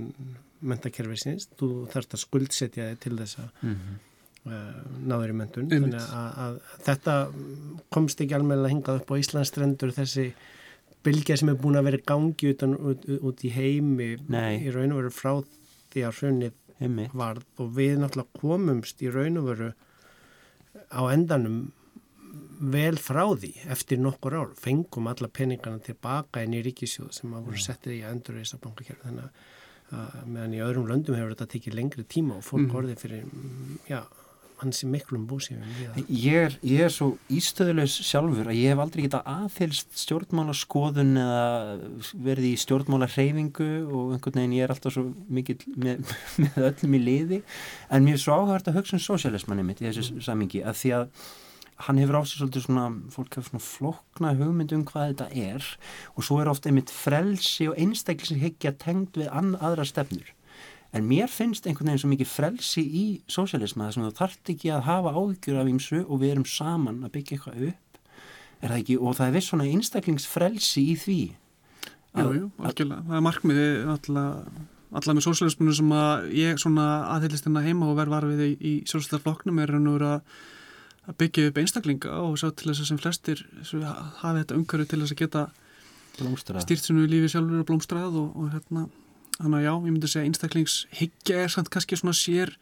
mentakerfisins, 0.60 1.48
þú 1.60 1.88
þarfst 1.92 2.16
að 2.16 2.24
skuldsetja 2.24 2.88
þig 2.92 3.02
til 3.04 3.18
þess 3.20 3.40
að 3.40 3.50
mm 3.62 3.74
-hmm. 3.76 3.98
uh, 4.52 4.80
náður 5.12 5.34
í 5.34 5.36
mentun. 5.42 5.70
Þannig 5.72 6.00
að, 6.04 6.40
að 6.46 6.60
þetta 6.88 7.16
komst 7.96 8.22
ekki 8.22 8.36
alveg 8.36 8.64
að 8.64 8.72
hingað 8.74 9.02
upp 9.02 9.12
á 9.14 9.20
Íslandstrendur 9.24 9.94
þessi 9.96 10.26
bylgja 11.06 11.38
sem 11.40 11.52
er 11.52 11.60
búin 11.60 11.80
að 11.80 11.90
vera 11.90 12.02
gangi 12.12 12.54
utan, 12.54 12.76
út, 12.76 13.06
út 13.20 13.44
í 13.48 13.52
heimi 13.56 14.14
Nei. 14.28 14.60
í 14.66 14.74
raun 14.76 14.94
og 14.94 15.04
veru 15.04 15.14
frá 15.14 15.34
því 15.94 16.06
að 16.08 16.22
hrunið 16.22 17.14
varð. 17.18 17.46
Og 17.60 17.74
við 17.76 18.00
náttúrulega 18.00 18.42
komumst 18.42 19.04
í 19.04 19.12
raun 19.14 19.40
og 19.42 19.52
veru 19.52 19.70
á 20.92 21.02
endanum 21.12 21.60
vel 22.60 22.98
frá 23.00 23.24
því 23.32 23.54
eftir 23.72 24.02
nokkur 24.02 24.36
ár. 24.36 24.52
Fengum 24.60 25.08
alla 25.12 25.32
peningana 25.32 25.80
tilbaka 25.84 26.44
inn 26.44 26.58
í 26.58 26.64
ríkisjóð 26.66 27.14
sem 27.16 27.34
að 27.34 27.48
voru 27.48 27.64
settið 27.64 27.98
í 28.00 28.04
endur 28.10 28.40
í 28.40 28.44
þessar 28.44 28.64
bankakerfi 28.66 29.08
þannig 29.08 29.30
að 29.30 30.26
meðan 30.30 30.54
í 30.54 30.62
öðrum 30.62 30.90
löndum 30.90 31.18
hefur 31.18 31.34
þetta 31.34 31.52
tekið 31.56 31.78
lengri 31.80 32.06
tíma 32.06 32.38
og 32.38 32.46
fólk 32.46 32.68
mm. 32.68 32.76
orðið 32.78 33.00
fyrir 33.02 33.24
já, 33.90 34.04
hans 34.64 34.84
er 34.84 34.92
miklum 34.92 35.26
búsífum 35.30 35.66
ég, 36.08 36.56
ég 36.66 36.84
er 36.86 36.94
svo 36.94 37.12
ístöðulegs 37.34 37.96
sjálfur 38.08 38.50
að 38.52 38.60
ég 38.60 38.74
hef 38.74 38.84
aldrei 38.84 39.06
getað 39.06 39.28
aðfylst 39.34 39.92
stjórnmála 40.04 40.56
skoðun 40.58 41.20
eða 41.20 41.44
verði 42.30 42.54
í 42.54 42.62
stjórnmála 42.64 43.10
hreyfingu 43.14 43.70
og 43.88 44.16
einhvern 44.16 44.40
veginn 44.42 44.58
ég 44.58 44.68
er 44.68 44.74
alltaf 44.76 44.96
svo 44.96 45.06
mikið 45.40 45.68
með, 45.76 46.16
með 46.44 46.64
öllum 46.70 46.98
í 46.98 47.04
liði. 47.04 47.44
En 47.90 48.08
mér 48.08 48.18
er 48.20 48.24
svo 48.24 48.40
áhægt 48.40 48.72
að 48.72 48.80
hugsa 48.80 48.98
um 48.98 49.06
sósialismanni 49.06 49.68
mitt 49.68 49.84
í 49.84 49.90
þessu 49.90 50.08
mm. 50.16 50.26
samingi 50.26 50.64
að 50.66 50.82
því 50.82 50.98
að 51.00 51.06
hann 51.88 52.00
hefur 52.02 52.20
á 52.20 52.22
sig 52.28 52.42
svolítið 52.42 52.66
svona 52.66 52.88
fólk 53.14 53.38
hefur 53.38 53.48
svona 53.54 53.64
flokna 53.64 54.34
hugmynd 54.36 54.74
um 54.76 54.84
hvað 54.88 55.14
þetta 55.14 55.28
er 55.54 55.68
og 56.16 56.26
svo 56.28 56.42
er 56.42 56.52
ofta 56.52 56.72
einmitt 56.72 56.92
frelsi 56.92 57.70
og 57.72 57.80
einstaklishyggja 57.80 58.74
tengd 58.82 59.22
við 59.22 59.32
aðra 59.32 59.88
stefnur 59.88 60.34
en 60.96 61.06
mér 61.06 61.30
finnst 61.30 61.68
einhvern 61.68 61.92
veginn 61.92 62.02
svo 62.02 62.10
mikið 62.10 62.32
frelsi 62.32 62.82
í 62.82 63.04
sósialisma 63.30 63.90
þess 63.90 64.00
að 64.00 64.08
þú 64.08 64.16
þart 64.18 64.52
ekki 64.54 64.72
að 64.74 64.88
hafa 64.88 65.14
áðgjur 65.14 65.60
af 65.62 65.70
ímsu 65.70 66.00
og 66.06 66.22
við 66.24 66.34
erum 66.34 66.48
saman 66.50 67.04
að 67.06 67.14
byggja 67.18 67.38
eitthvað 67.38 67.68
upp. 67.70 68.00
Er 68.60 68.74
það 68.74 68.80
ekki, 68.82 68.98
og 68.98 69.16
það 69.20 69.28
er 69.28 69.36
viss 69.38 69.52
svona 69.52 69.68
einstaklingsfrelsi 69.70 70.84
í 70.84 70.96
því. 71.00 71.20
Jú, 72.20 72.32
jú, 72.36 72.48
algjörlega, 72.66 73.06
það 73.06 73.20
er 73.20 73.26
markmiði 73.28 73.68
allar 74.90 75.16
með 75.16 75.26
sósialisminu 75.28 75.76
sem 75.78 75.92
að 75.94 76.32
ég 76.34 76.62
svona 76.62 76.88
aðhyllist 77.14 77.46
hérna 77.46 77.64
heima 77.68 77.92
og 77.92 78.00
verð 78.00 78.16
varfið 78.16 78.42
í, 78.48 78.50
í 78.58 78.74
sósialistarflokknum 78.90 79.62
er 79.62 79.76
að, 79.78 80.16
að 81.06 81.20
byggja 81.22 81.52
upp 81.52 81.60
einstaklinga 81.62 82.16
og 82.26 82.40
sá 82.42 82.48
til 82.50 82.72
þess 82.72 82.82
að 82.82 82.90
sem 82.90 83.02
flestir 83.04 83.46
hafi 84.24 84.42
þetta 84.42 84.58
umhverju 84.58 84.90
til 84.90 85.04
þess 85.04 85.14
að 85.14 85.22
geta 85.22 85.46
stýrt 86.66 86.84
sinu 86.90 87.06
lífi 87.08 87.30
sjálfur 87.32 87.62
og 87.62 87.70
blómstrað 87.70 88.18
og, 88.20 88.34
og 88.34 88.50
hérna 88.56 88.88
þannig 89.40 89.60
að 89.60 89.66
já, 89.66 89.72
ég 89.74 89.94
myndi 89.94 90.12
segja 90.12 90.28
einstaklingshyggja 90.30 91.40
er 91.46 91.54
samt 91.54 91.72
kannski 91.74 92.00
svona 92.00 92.16
sér 92.18 92.54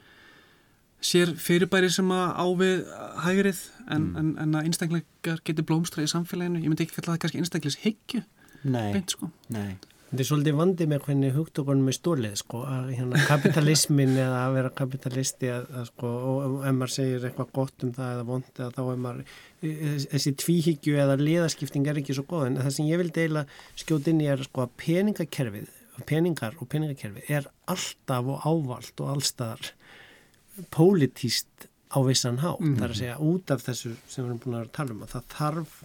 sér 1.04 1.34
fyrirbæri 1.38 1.90
sem 1.94 2.10
að 2.14 2.40
ávið 2.42 2.88
hægrið 3.26 3.60
en, 3.88 4.08
mm. 4.08 4.16
en, 4.22 4.32
en 4.44 4.56
að 4.58 4.70
einstaklingar 4.70 5.44
geti 5.46 5.66
blómstra 5.66 6.06
í 6.06 6.10
samfélaginu 6.10 6.64
ég 6.64 6.72
myndi 6.72 6.88
ekki 6.88 6.98
kalla 6.98 7.16
það 7.16 7.22
kannski 7.26 7.44
einstaklingshyggju 7.44 8.24
Nei, 8.68 8.90
beint, 8.96 9.14
sko. 9.14 9.30
nei 9.54 9.78
Þetta 10.08 10.24
er 10.24 10.28
svolítið 10.30 10.54
vandi 10.56 10.86
með 10.88 11.02
hvernig 11.04 11.34
hugtökunum 11.36 11.90
er 11.92 11.96
stólið 11.98 12.36
sko, 12.40 12.62
að 12.64 12.94
hérna, 12.96 13.24
kapitalismin 13.28 14.14
eða 14.16 14.38
að 14.46 14.54
vera 14.56 14.70
kapitalisti 14.78 15.50
að, 15.52 15.66
að, 15.82 15.90
sko, 15.90 16.12
og 16.32 16.54
ef 16.62 16.78
maður 16.78 16.94
segir 16.94 17.26
eitthvað 17.28 17.50
gott 17.58 17.84
um 17.84 17.92
það 17.98 18.14
eða 18.14 18.28
vond 18.30 18.62
eða 18.62 18.70
þá 18.78 18.80
er 18.86 19.02
maður 19.04 19.34
þessi 20.14 20.34
tvíhyggju 20.46 21.02
eða 21.04 21.18
liðaskipting 21.20 21.92
er 21.92 22.00
ekki 22.00 22.16
svo 22.16 22.24
góð 22.30 22.46
en 22.46 22.56
það 22.62 22.72
sem 22.78 22.88
ég 22.88 23.02
vil 23.04 23.12
deila 23.20 23.44
skjótt 23.84 24.08
inn 24.14 24.24
í 24.24 24.30
er 24.32 24.46
sko, 24.48 24.64
að 24.64 24.78
peningakerfið 24.86 25.68
peningar 26.06 26.58
og 26.62 26.70
peningakerfið 26.70 27.32
er 27.40 27.50
alltaf 27.66 28.26
og 28.34 28.46
ávalt 28.46 29.02
og 29.02 29.16
allstaðar 29.16 29.72
pólitíst 30.74 31.68
á 31.90 32.00
vissan 32.04 32.40
há, 32.40 32.58
mm 32.60 32.66
-hmm. 32.66 32.78
það 32.78 32.84
er 32.84 32.90
að 32.90 32.98
segja 32.98 33.18
út 33.20 33.52
af 33.52 33.64
þessu 33.64 33.96
sem 34.08 34.24
við 34.24 34.30
erum 34.30 34.40
búin 34.40 34.62
að 34.62 34.72
tala 34.72 34.92
um 34.92 35.04
að 35.04 35.14
það 35.14 35.24
þarf 35.30 35.84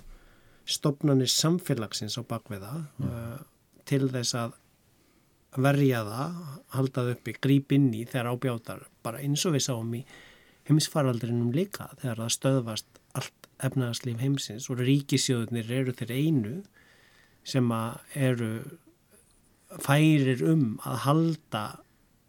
stopnarnir 0.65 1.31
samfélagsins 1.31 2.19
á 2.19 2.23
bakveða 2.23 2.87
mm. 2.99 3.07
uh, 3.07 3.39
til 3.85 4.09
þess 4.11 4.35
að 4.35 4.53
verja 5.57 6.05
það, 6.05 6.37
halda 6.69 7.01
það 7.03 7.11
uppi, 7.13 7.33
gríp 7.41 7.73
inn 7.73 7.95
í 7.95 8.05
þegar 8.05 8.33
ábjátar 8.33 8.87
bara 9.03 9.19
eins 9.19 9.47
og 9.47 9.53
við 9.53 9.67
sáum 9.67 9.95
í 9.95 10.05
heimsfaraldrinum 10.69 11.53
líka 11.53 11.91
þegar 12.01 12.23
það 12.23 12.37
stöðvast 12.37 13.01
allt 13.19 13.49
efnaðarslíf 13.63 14.23
heimsins 14.23 14.71
og 14.71 14.81
ríkisjóðunir 14.81 15.71
eru 15.71 15.93
þeir 15.93 16.13
einu 16.13 16.55
sem 17.45 17.69
að 17.75 17.99
eru 18.15 18.53
færir 19.81 20.43
um 20.53 20.77
að 20.85 21.01
halda 21.07 21.63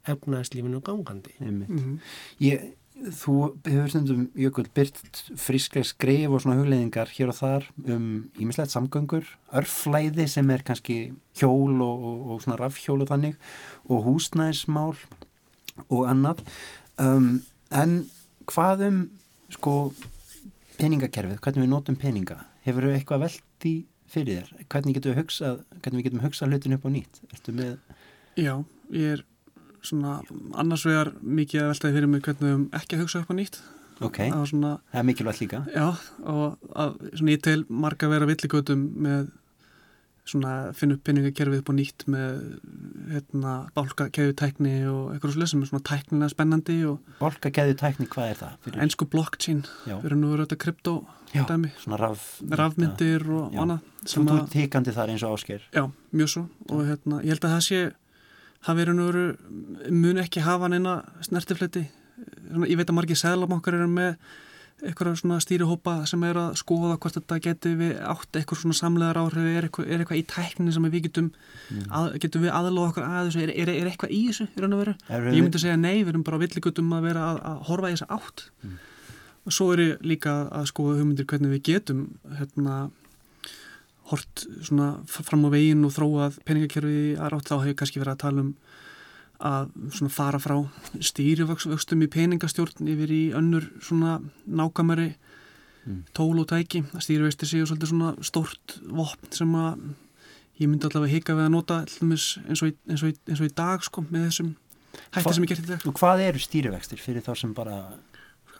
efnaðarslífinu 0.07 0.81
gangandi. 0.83 1.33
Mm 1.39 1.65
-hmm. 1.67 1.99
Ég 2.39 2.73
þú 2.93 3.33
hefur 3.65 3.89
stundum 3.89 4.27
jökul 4.37 4.67
byrt 4.75 5.23
frisklega 5.39 5.87
skrif 5.87 6.31
og 6.31 6.43
svona 6.43 6.59
hugleðingar 6.59 7.09
hér 7.11 7.31
og 7.33 7.35
þar 7.35 7.65
um 7.89 8.05
ímislegt 8.39 8.71
samgöngur 8.71 9.25
örflæði 9.51 10.27
sem 10.29 10.49
er 10.53 10.63
kannski 10.63 10.97
hjól 11.39 11.81
og, 11.81 12.03
og, 12.03 12.31
og 12.31 12.43
svona 12.43 12.59
rafhjól 12.61 13.01
og 13.01 13.09
þannig 13.09 13.35
og 13.89 14.05
húsnæðismál 14.07 14.95
og 15.89 16.03
annað 16.07 16.43
um, 17.01 17.41
en 17.71 18.05
hvað 18.45 18.87
um 18.87 18.99
sko 19.53 19.93
peningakerfið, 20.77 21.41
hvernig 21.41 21.65
við 21.65 21.73
notum 21.73 21.99
peninga 21.99 22.43
hefur 22.63 22.87
við 22.87 22.99
eitthvað 22.99 23.27
veld 23.27 23.67
í 23.67 23.75
fyrir 24.13 24.41
þér? 24.41 24.65
Hvernig 24.71 24.97
getum 24.97 25.13
við 25.13 25.21
hugsað, 25.21 25.61
hvernig 25.81 25.99
við 25.99 26.07
getum 26.07 26.23
hugsað 26.23 26.53
hlutin 26.53 26.77
upp 26.77 26.87
á 26.87 26.89
nýtt? 26.93 27.21
Með... 27.49 27.77
Já, 28.39 28.53
ég 28.93 29.15
er 29.17 29.23
svona 29.83 30.17
annars 30.59 30.85
vegar 30.87 31.13
mikið 31.21 31.63
að 31.63 31.71
veltaði 31.73 31.97
fyrir 31.97 32.11
mig 32.11 32.25
hvernig 32.27 32.49
við 32.49 32.77
ekki 32.79 32.97
að 32.97 33.03
hugsa 33.03 33.23
upp 33.23 33.33
á 33.33 33.35
nýtt. 33.39 33.61
Ok, 34.03 34.19
svona, 34.49 34.73
það 34.91 34.99
er 34.99 35.07
mikilvægt 35.07 35.41
líka. 35.43 35.61
Já, 35.71 35.85
og 36.27 36.71
að, 36.73 36.95
svona 37.13 37.35
ég 37.35 37.43
tel 37.45 37.59
marga 37.69 38.09
vera 38.11 38.27
villigötum 38.27 38.87
með 39.05 39.29
finna 40.23 40.95
upp 40.95 41.03
peningakerfið 41.07 41.61
upp 41.61 41.71
á 41.71 41.73
nýtt 41.75 42.05
með 42.11 42.37
hérna 43.11 43.55
bálkakeðutækni 43.75 44.75
og 44.87 45.09
eitthvað 45.13 45.33
svolítið 45.35 45.51
sem 45.51 45.63
er 45.65 45.71
svona 45.71 45.87
tæknilega 45.89 46.31
spennandi 46.31 46.77
Bálkakeðutækni, 47.19 48.07
hvað 48.13 48.29
er 48.31 48.39
það? 48.39 48.53
Fyrir? 48.67 48.79
Einsku 48.85 49.07
blockchain, 49.11 49.65
fyrir 49.87 50.15
nú 50.19 50.31
eru 50.35 50.45
þetta 50.45 50.59
krypto 50.63 50.95
Já, 51.33 51.43
dæmi, 51.49 51.73
svona 51.81 51.97
raf, 51.99 52.29
rafmyndir 52.53 53.25
og 53.33 53.57
annað 53.57 53.89
Þú 54.07 54.23
ert 54.35 54.53
tíkandi 54.53 54.93
þar 54.95 55.11
eins 55.13 55.25
og 55.25 55.35
ásker 55.37 55.67
Já, 55.73 55.83
mjög 56.13 56.31
svo. 56.31 56.45
Og 56.69 56.85
hérna, 56.87 57.19
ég 57.23 57.33
held 57.33 57.47
að 57.47 57.53
það 57.55 57.67
sé 57.67 57.83
það 58.63 58.79
verður 58.79 58.97
nú 58.99 59.27
mun 59.91 60.23
ekki 60.23 60.43
hafa 60.45 60.69
neina 60.71 60.97
snertifleti 61.25 61.83
ég 62.63 62.77
veit 62.79 62.87
að 62.87 62.95
margir 62.95 63.19
sæðlabankar 63.19 63.75
eru 63.79 63.89
með 63.91 64.15
eitthvað 64.87 65.17
svona 65.19 65.39
stýrihópa 65.43 65.93
sem 66.09 66.23
er 66.27 66.39
að 66.39 66.55
skoða 66.59 66.97
hvort 67.01 67.17
þetta 67.17 67.39
getur 67.43 67.75
við 67.79 67.93
átt 68.11 68.39
eitthvað 68.39 68.61
svona 68.61 68.77
samlegar 68.77 69.19
áhrif 69.21 69.49
er 69.49 69.67
eitthvað, 69.67 69.89
er 69.89 70.03
eitthvað 70.03 70.19
í 70.19 70.25
tækni 70.33 70.73
sem 70.75 70.87
við 70.87 71.05
getum 71.07 71.29
mm. 71.31 71.85
að, 71.87 72.07
getum 72.23 72.45
við 72.45 72.55
aðloða 72.57 72.89
okkur 72.91 73.05
að 73.07 73.29
þessu 73.29 73.43
er, 73.43 73.53
er, 73.63 73.71
er 73.73 73.91
eitthvað 73.91 74.15
í 74.15 74.21
þessu 74.29 74.47
í 74.49 74.63
raun 74.63 74.75
og 74.77 74.83
veru 74.83 74.95
ég 75.09 75.45
myndi 75.45 75.61
segja 75.63 75.77
nei, 75.79 76.01
við 76.01 76.13
erum 76.13 76.25
bara 76.27 76.41
villigutum 76.43 76.97
að 76.97 77.07
vera 77.09 77.29
að, 77.29 77.39
að 77.51 77.63
horfa 77.69 77.91
í 77.91 77.95
þessa 77.95 78.09
átt 78.17 78.45
mm. 78.63 78.75
og 79.43 79.57
svo 79.59 79.69
er 79.75 79.85
ég 79.85 80.05
líka 80.13 80.35
að 80.49 80.69
skoða 80.73 80.99
hugmyndir 80.99 81.29
hvernig 81.31 81.55
við 81.55 81.65
getum 81.71 82.05
hérna 82.39 82.77
hort 84.11 84.45
svona 84.59 84.93
fram 85.07 85.47
á 85.47 85.49
veginn 85.53 85.85
og 85.87 85.95
þróað 85.95 86.41
peningakerfi 86.47 87.13
aðrátt 87.15 87.49
þá 87.49 87.55
hefur 87.61 87.79
kannski 87.79 88.01
verið 88.03 88.17
að 88.17 88.23
tala 88.25 88.43
um 88.43 88.53
að 89.43 90.07
fara 90.13 90.39
frá 90.39 90.55
stýrivöxtum 91.03 92.05
í 92.05 92.09
peningastjórn 92.11 92.89
yfir 92.93 93.11
í 93.11 93.23
önnur 93.35 93.67
svona 93.83 94.17
nákamari 94.47 95.11
mm. 95.11 95.99
tól 96.15 96.39
og 96.39 96.47
tæki 96.51 96.85
að 96.93 97.05
stýrivexti 97.07 97.49
séu 97.49 97.67
svolítið 97.67 97.91
svona 97.91 98.13
stort 98.23 98.77
vopn 98.87 99.31
sem 99.35 99.53
að 99.59 99.83
ég 100.61 100.69
myndi 100.69 100.87
allavega 100.87 101.17
hika 101.17 101.35
við 101.37 101.47
að 101.47 101.55
nota 101.57 101.81
eins 101.83 102.63
og 102.63 102.71
í, 102.71 102.75
eins 102.87 103.03
og 103.03 103.11
í, 103.11 103.17
eins 103.27 103.41
og 103.41 103.49
í 103.49 103.55
dag 103.57 103.83
sko 103.83 104.05
með 104.09 104.27
þessum 104.29 104.53
hætti 105.13 105.35
sem 105.35 105.45
ég 105.45 105.53
gert 105.53 105.63
í 105.63 105.71
dag 105.73 105.87
Og 105.89 105.97
hvað 105.99 106.25
eru 106.29 106.43
stýrivextir 106.43 107.01
fyrir 107.01 107.25
þá 107.25 107.33
sem 107.43 107.55
bara 107.57 107.79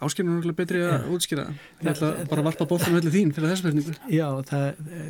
Áskilur 0.04 0.48
er 0.48 0.56
betri 0.58 0.82
að 0.86 1.10
útskýra 1.16 1.46
ég 1.82 1.92
ætla 1.94 2.12
bara 2.30 2.44
að 2.44 2.48
varpa 2.50 2.68
bóttum 2.70 2.98
öllu 3.00 3.14
þín 3.14 3.34
fyrir 3.36 3.54
þessu 3.54 3.68
verðningu 3.68 3.96
Já, 4.14 4.28
það, 4.50 4.66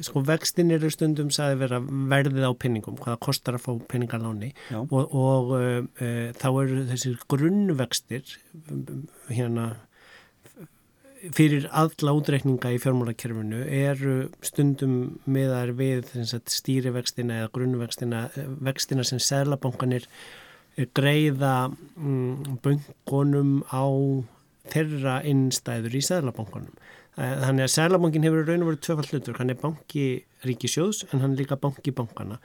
sko 0.07 0.25
vextin 0.27 0.73
eru 0.75 0.91
stundum 0.93 1.31
sagði 1.33 1.61
vera 1.63 1.79
verðið 2.13 2.49
á 2.49 2.53
pinningum 2.65 2.99
hvaða 3.01 3.21
kostar 3.27 3.57
að 3.57 3.65
fá 3.65 3.71
pinningarláni 3.93 4.51
og, 4.83 5.01
og 5.09 5.55
uh, 5.57 5.79
uh, 6.01 6.27
þá 6.39 6.49
eru 6.51 6.83
þessir 6.91 7.17
grunnvextir 7.31 8.37
hérna 9.31 9.73
fyrir 11.31 11.69
alla 11.71 12.13
útreikninga 12.17 12.73
í 12.75 12.79
fjármálakerfinu 12.83 13.61
eru 13.63 14.15
stundum 14.43 15.19
meðar 15.23 15.71
við 15.77 16.09
stýrivextina 16.51 17.43
eða 17.43 17.51
grunnvextina 17.55 18.23
vextina 18.65 19.05
sem 19.07 19.21
selabankanir 19.23 20.09
greiða 20.97 21.71
mm, 21.95 22.59
bunkonum 22.63 23.61
á 23.69 23.85
þeirra 24.71 25.19
innstæður 25.27 25.97
í 25.97 26.03
Sæðlabankunum. 26.07 26.73
Eh, 27.13 27.37
þannig 27.43 27.67
að 27.67 27.73
Sæðlabankin 27.75 28.25
hefur 28.25 28.47
raun 28.47 28.65
og 28.65 28.71
verið 28.71 28.83
tvöfall 28.87 29.09
hlutur. 29.11 29.39
Hann 29.39 29.53
er 29.53 29.61
banki 29.61 30.07
ríkisjóðs 30.47 31.05
en 31.11 31.23
hann 31.23 31.35
er 31.35 31.43
líka 31.43 31.59
banki 31.59 31.93
bankana 31.95 32.39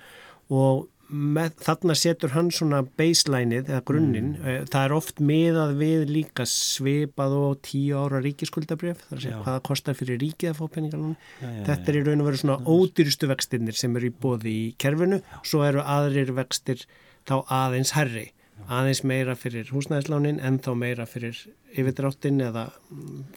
og 0.53 0.87
með, 1.09 1.55
þarna 1.65 1.95
setur 1.97 2.33
hann 2.35 2.51
svona 2.53 2.83
baselineið 2.99 3.71
eða 3.73 3.81
grunninn. 3.89 4.31
Mm. 4.37 4.45
Eh, 4.45 4.59
það 4.69 4.85
er 4.85 4.95
oft 4.99 5.23
miðað 5.25 5.75
við 5.81 6.05
líka 6.13 6.45
svipað 6.49 7.37
og 7.39 7.63
tíu 7.65 7.97
ára 7.97 8.21
ríkiskuldabref. 8.25 9.01
Það 9.07 9.15
er 9.15 9.21
að 9.21 9.25
segja 9.25 9.43
hvaða 9.47 9.65
kostar 9.71 9.99
fyrir 9.99 10.21
ríkið 10.21 10.53
að 10.53 10.59
fá 10.61 10.65
peningalunum. 10.75 11.17
Þetta 11.41 11.93
er 11.93 12.01
í 12.01 12.05
raun 12.05 12.25
og 12.25 12.29
verið 12.29 12.43
svona 12.45 12.59
ódýrustu 12.77 13.31
vextinnir 13.33 13.79
sem 13.79 13.97
eru 13.97 14.11
í 14.11 14.17
bóði 14.25 14.57
í 14.57 14.67
kerfinu. 14.81 15.23
Svo 15.49 15.65
eru 15.65 15.85
aðrir 15.85 16.35
vextir 16.37 16.85
þá 17.29 17.41
aðeins 17.47 17.95
herri 17.97 18.29
aðeins 18.69 19.01
meira 19.07 19.35
fyrir 19.39 19.71
húsnæðislánin 19.73 20.41
en 20.45 20.59
þá 20.65 20.71
meira 20.77 21.07
fyrir 21.09 21.39
yfirdráttin 21.73 22.43
eða 22.45 22.67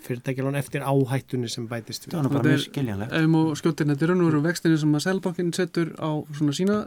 fyrirtækjalán 0.05 0.57
eftir 0.59 0.83
áhættunni 0.83 1.49
sem 1.51 1.67
bætist 1.69 2.07
við. 2.07 2.17
Það 2.17 2.27
er 2.27 2.35
bara 2.35 2.49
mjög 2.49 2.63
skiljanlegt. 2.65 3.15
Ef 3.15 3.29
maður 3.31 3.61
skjóttir 3.61 3.89
þetta 3.91 4.05
í 4.07 4.11
raun 4.11 4.23
og 4.23 4.29
veru 4.31 4.43
vextinu 4.47 4.81
sem 4.81 4.97
að 4.97 5.05
selbankin 5.05 5.53
setur 5.55 5.93
á 5.99 6.11
svona 6.37 6.57
sína 6.57 6.77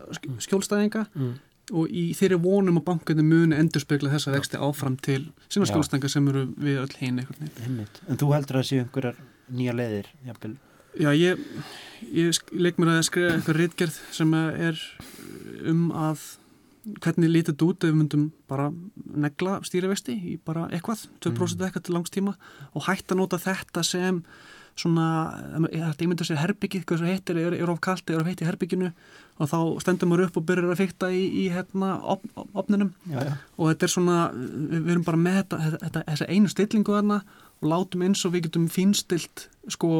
skjólstæðinga 0.45 1.07
mm. 1.14 1.32
og 1.80 1.97
í 2.03 2.05
þeirri 2.18 2.41
vonum 2.45 2.82
að 2.82 2.87
bankinu 2.91 3.26
muni 3.28 3.59
endur 3.61 3.85
spekla 3.85 4.12
þessa 4.12 4.37
vexti 4.37 4.61
áfram 4.61 4.99
til 5.01 5.22
sína 5.49 5.70
skjólstæðinga 5.70 6.12
sem 6.12 6.30
eru 6.32 6.47
við 6.57 6.85
öll 6.85 6.95
hinn 7.01 7.24
eitthvað. 7.24 7.99
En 8.09 8.20
þú 8.20 8.30
heldur 8.37 8.61
að 8.61 8.64
það 8.64 8.70
séu 8.70 8.85
einhverjar 8.85 9.20
nýja 9.55 9.76
leðir? 9.76 10.12
Jafnvel? 10.28 10.57
Já, 10.95 11.11
ég, 11.11 11.41
ég 12.14 12.55
leik 12.55 12.76
mér 12.78 12.93
að 12.95 13.07
skrifa 13.09 13.35
eitthvað 13.35 13.57
rittgerð 13.59 13.97
sem 14.14 14.35
er 14.39 14.80
um 15.66 15.89
að 15.97 16.22
hvernig 16.85 17.30
lítið 17.30 17.53
þetta 17.53 17.68
út 17.68 17.85
ef 17.85 17.91
við 17.93 18.01
myndum 18.01 18.24
bara 18.51 18.70
negla 19.24 19.61
stýrivexti 19.64 20.16
í 20.32 20.35
bara 20.45 20.66
eitthvað, 20.70 21.07
2% 21.24 21.32
mm. 21.32 21.64
eitthvað 21.66 21.87
til 21.87 21.97
langstíma 21.97 22.35
og 22.72 22.89
hægt 22.89 23.12
að 23.12 23.20
nota 23.22 23.41
þetta 23.41 23.85
sem 23.87 24.20
svona, 24.78 25.07
þetta 25.70 26.05
ímynda 26.05 26.26
sér 26.26 26.41
herbyggið, 26.43 26.82
hvað 26.89 27.01
svo 27.01 27.11
heitir, 27.11 27.39
er, 27.39 27.55
er 27.62 27.70
of 27.70 27.78
kallt 27.85 28.11
er 28.11 28.18
of 28.18 28.26
heitt 28.28 28.43
í 28.43 28.49
herbygginu 28.49 28.91
og 29.39 29.51
þá 29.51 29.59
stendur 29.85 30.11
maður 30.11 30.28
upp 30.28 30.39
og 30.41 30.47
byrjar 30.49 30.74
að 30.74 30.80
fykta 30.82 31.11
í, 31.14 31.22
í 31.45 31.47
hérna 31.55 31.95
op, 32.03 32.26
op, 32.35 32.51
opninum 32.64 32.91
já, 33.11 33.20
já. 33.28 33.32
og 33.55 33.70
þetta 33.70 33.87
er 33.87 33.95
svona, 33.95 34.18
við, 34.35 34.91
erum 34.97 35.07
bara 35.07 35.22
með 35.22 35.41
þetta, 35.41 35.61
þetta 35.85 36.05
þessa 36.11 36.28
einu 36.30 36.51
stillingu 36.51 36.97
þarna 36.97 37.20
og 37.61 37.70
látum 37.70 38.05
eins 38.07 38.24
og 38.26 38.35
við 38.35 38.49
getum 38.49 38.68
fínstilt 38.72 39.49
sko 39.70 39.93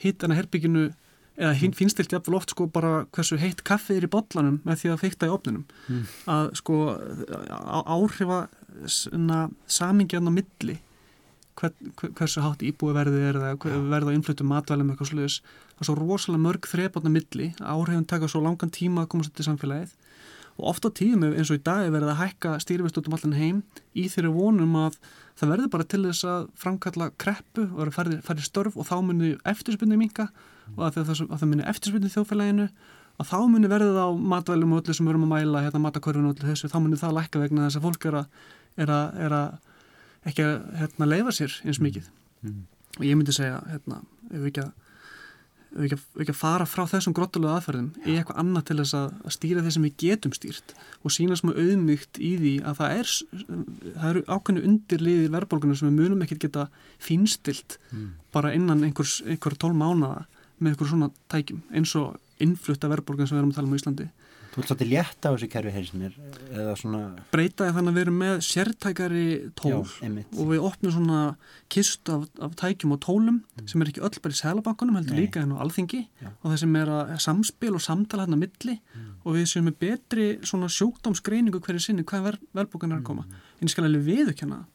hitt 0.00 0.24
enna 0.24 0.38
herbygginu 0.40 0.88
eða 1.34 1.52
hinn 1.58 1.74
finnst 1.74 1.98
þetta 1.98 2.18
jafnvel 2.18 2.38
oft 2.38 2.54
sko 2.54 2.68
bara 2.70 3.04
hversu 3.14 3.38
heitt 3.40 3.64
kaffið 3.66 4.00
er 4.00 4.06
í 4.06 4.12
botlanum 4.12 4.60
með 4.66 4.82
því 4.82 4.92
að 4.92 5.02
fykta 5.02 5.28
í 5.28 5.34
opninum 5.34 5.64
mm. 5.88 6.02
að 6.30 6.50
sko 6.60 6.80
áhrifa 7.90 8.44
samingjan 9.66 10.30
á 10.30 10.32
milli 10.34 10.78
hver, 11.58 11.74
hversu 12.18 12.42
hátt 12.44 12.62
íbúi 12.66 12.94
verði 12.94 13.26
er 13.28 13.38
eða 13.40 13.74
verði 13.90 14.14
á 14.14 14.16
innflutum 14.16 14.50
matvælum 14.50 14.92
eitthvað 14.92 15.10
sluðis 15.12 15.40
það 15.74 15.82
er 15.82 15.88
svo 15.88 15.96
rosalega 15.98 16.44
mörg 16.44 16.70
þrepotna 16.70 17.12
milli 17.12 17.50
áhrifin 17.60 18.06
taka 18.08 18.30
svo 18.30 18.42
langan 18.44 18.72
tíma 18.74 19.04
að 19.04 19.12
komast 19.14 19.40
í 19.40 19.46
samfélagið. 19.46 19.92
Og 20.54 20.68
ofta 20.70 20.90
tíðum 20.94 21.32
eins 21.34 21.50
og 21.50 21.58
í 21.58 21.64
dag 21.66 21.82
er 21.82 21.90
verið 21.90 22.12
að 22.12 22.20
hækka 22.20 22.50
stýrivist 22.62 22.98
út 23.00 23.08
um 23.10 23.16
allan 23.16 23.34
heim 23.34 23.62
í 23.98 24.06
þeirri 24.10 24.30
vonum 24.36 24.76
að 24.78 25.00
það 25.34 25.50
verður 25.50 25.70
bara 25.72 25.86
til 25.90 26.02
þess 26.04 26.26
að 26.30 26.44
framkalla 26.62 27.08
kreppu 27.18 27.64
og 27.72 27.90
verður 27.96 28.20
færið 28.22 28.46
störf 28.46 28.76
og 28.78 28.86
þá 28.86 28.94
munir 29.02 29.40
eftirspunni 29.50 29.98
minka 29.98 30.28
og 30.74 30.84
að 30.86 31.00
það, 31.00 31.24
að 31.28 31.40
það 31.40 31.50
munir 31.50 31.70
eftirspunni 31.70 32.12
þjóðfélaginu 32.12 32.68
að 33.14 33.28
þá 33.30 33.36
munir 33.46 33.70
verðið 33.70 33.98
á 34.00 34.08
matvælum 34.34 34.74
og 34.74 34.82
öllu 34.82 34.96
sem 34.96 35.06
við 35.06 35.14
erum 35.14 35.26
að 35.28 35.34
mæla, 35.34 35.62
hérna 35.62 35.82
matakörfinu 35.84 36.30
og 36.30 36.34
öllu 36.34 36.50
þessu, 36.50 36.70
þá 36.72 36.78
munir 36.82 37.00
það 37.00 37.16
lækka 37.18 37.42
vegna 37.42 37.66
þess 37.68 37.78
að 37.78 37.86
fólk 37.86 38.06
er 38.10 38.16
að, 38.20 38.40
er 38.82 38.94
að, 38.94 39.20
er 39.26 39.36
að 39.38 40.30
ekki 40.30 40.46
að 40.46 40.54
hérna, 40.80 41.10
leifa 41.10 41.34
sér 41.36 41.58
eins 41.62 41.82
mikið 41.84 42.08
mm. 42.42 42.64
og 42.98 43.04
ég 43.06 43.20
myndi 43.20 43.36
segja, 43.36 43.60
hérna, 43.70 44.00
ef 44.32 44.40
við 44.40 44.50
ekki 44.50 44.64
að 44.64 44.72
við 45.74 45.88
ekki, 45.88 45.98
ekki 46.22 46.30
að 46.30 46.38
fara 46.38 46.66
frá 46.68 46.84
þessum 46.86 47.14
grottulega 47.16 47.56
aðferðum 47.58 47.88
í 48.06 48.14
eitthvað 48.14 48.40
annað 48.42 48.66
til 48.68 48.76
þess 48.80 48.96
að, 48.98 49.14
stýra 49.34 49.62
þeir 49.64 49.74
sem 49.74 49.86
við 49.86 49.96
getum 50.04 50.34
stýrt 50.36 50.74
og 51.02 51.14
sína 51.14 51.38
smá 51.38 51.50
auðmygt 51.54 52.20
í 52.22 52.30
því 52.38 52.52
að 52.62 52.78
það 52.80 52.98
er 52.98 53.10
það 53.96 54.06
eru 54.10 54.22
ákveðinu 54.28 54.68
undirliðir 54.70 55.32
verðbólgunar 55.34 55.80
sem 55.80 55.90
við 55.90 55.98
munum 55.98 56.22
ekkert 56.26 56.46
geta 56.46 56.68
fínstilt 57.02 57.78
mm. 57.90 58.06
bara 58.34 58.54
innan 58.54 58.86
einhvers, 58.86 59.16
einhver 59.26 59.58
tól 59.58 59.74
mánada 59.74 60.28
með 60.64 60.74
einhver 60.74 60.92
svona 60.92 61.10
tækjum 61.32 61.64
eins 61.74 61.94
og 62.00 62.42
innflutta 62.42 62.90
verðbólgun 62.90 63.30
sem 63.30 63.36
við 63.36 63.44
erum 63.44 63.54
að 63.54 63.60
tala 63.60 63.70
um 63.70 63.76
í 63.76 63.82
Íslandi 63.82 64.10
Þú 64.54 64.60
ert 64.62 64.68
svolítið 64.70 64.90
létt 64.92 65.26
á 65.26 65.30
þessu 65.34 65.46
kerfi 65.50 65.70
heilsinir 65.74 66.12
eða 66.54 66.74
svona... 66.78 66.98
Breytaði 67.32 67.74
þannig 67.74 67.90
að 67.90 67.96
við 67.96 68.04
erum 68.04 68.20
með 68.20 68.34
sértækari 68.46 69.24
tól 69.58 69.72
Já, 69.82 70.10
og 70.14 70.50
við 70.52 70.66
opnum 70.68 70.92
svona 70.94 71.22
kist 71.74 72.12
af, 72.14 72.28
af 72.38 72.54
tækjum 72.60 72.92
og 72.94 73.00
tólum 73.02 73.40
mm. 73.40 73.64
sem 73.72 73.82
er 73.82 73.90
ekki 73.90 74.04
öll 74.06 74.20
bara 74.22 74.36
í 74.36 74.38
selabankunum 74.38 75.00
heldur 75.00 75.18
Nei. 75.18 75.24
líka 75.24 75.42
en 75.42 75.56
á 75.58 75.62
alþingi 75.64 76.04
Já. 76.22 76.30
og 76.30 76.46
það 76.52 76.60
sem 76.62 76.78
er 76.84 76.92
að 77.00 77.10
samspil 77.26 77.72
og 77.74 77.82
samtala 77.82 78.28
hérna 78.28 78.38
milli 78.44 78.76
mm. 78.78 79.08
og 79.24 79.40
við 79.40 79.50
séum 79.50 79.66
með 79.66 79.80
betri 79.82 80.28
svona 80.46 80.70
sjúkdómsgreiningu 80.70 81.58
hverju 81.58 81.82
sinni 81.88 82.06
hvað 82.06 82.28
ver, 82.28 82.38
verðbólgun 82.54 82.94
er 82.94 83.02
að 83.02 83.08
koma. 83.10 83.26
Mm. 83.26 83.42
En 83.58 83.66
ég 83.66 83.74
skal 83.74 83.88
alveg 83.88 84.06
viðkjanna 84.06 84.60
að 84.62 84.70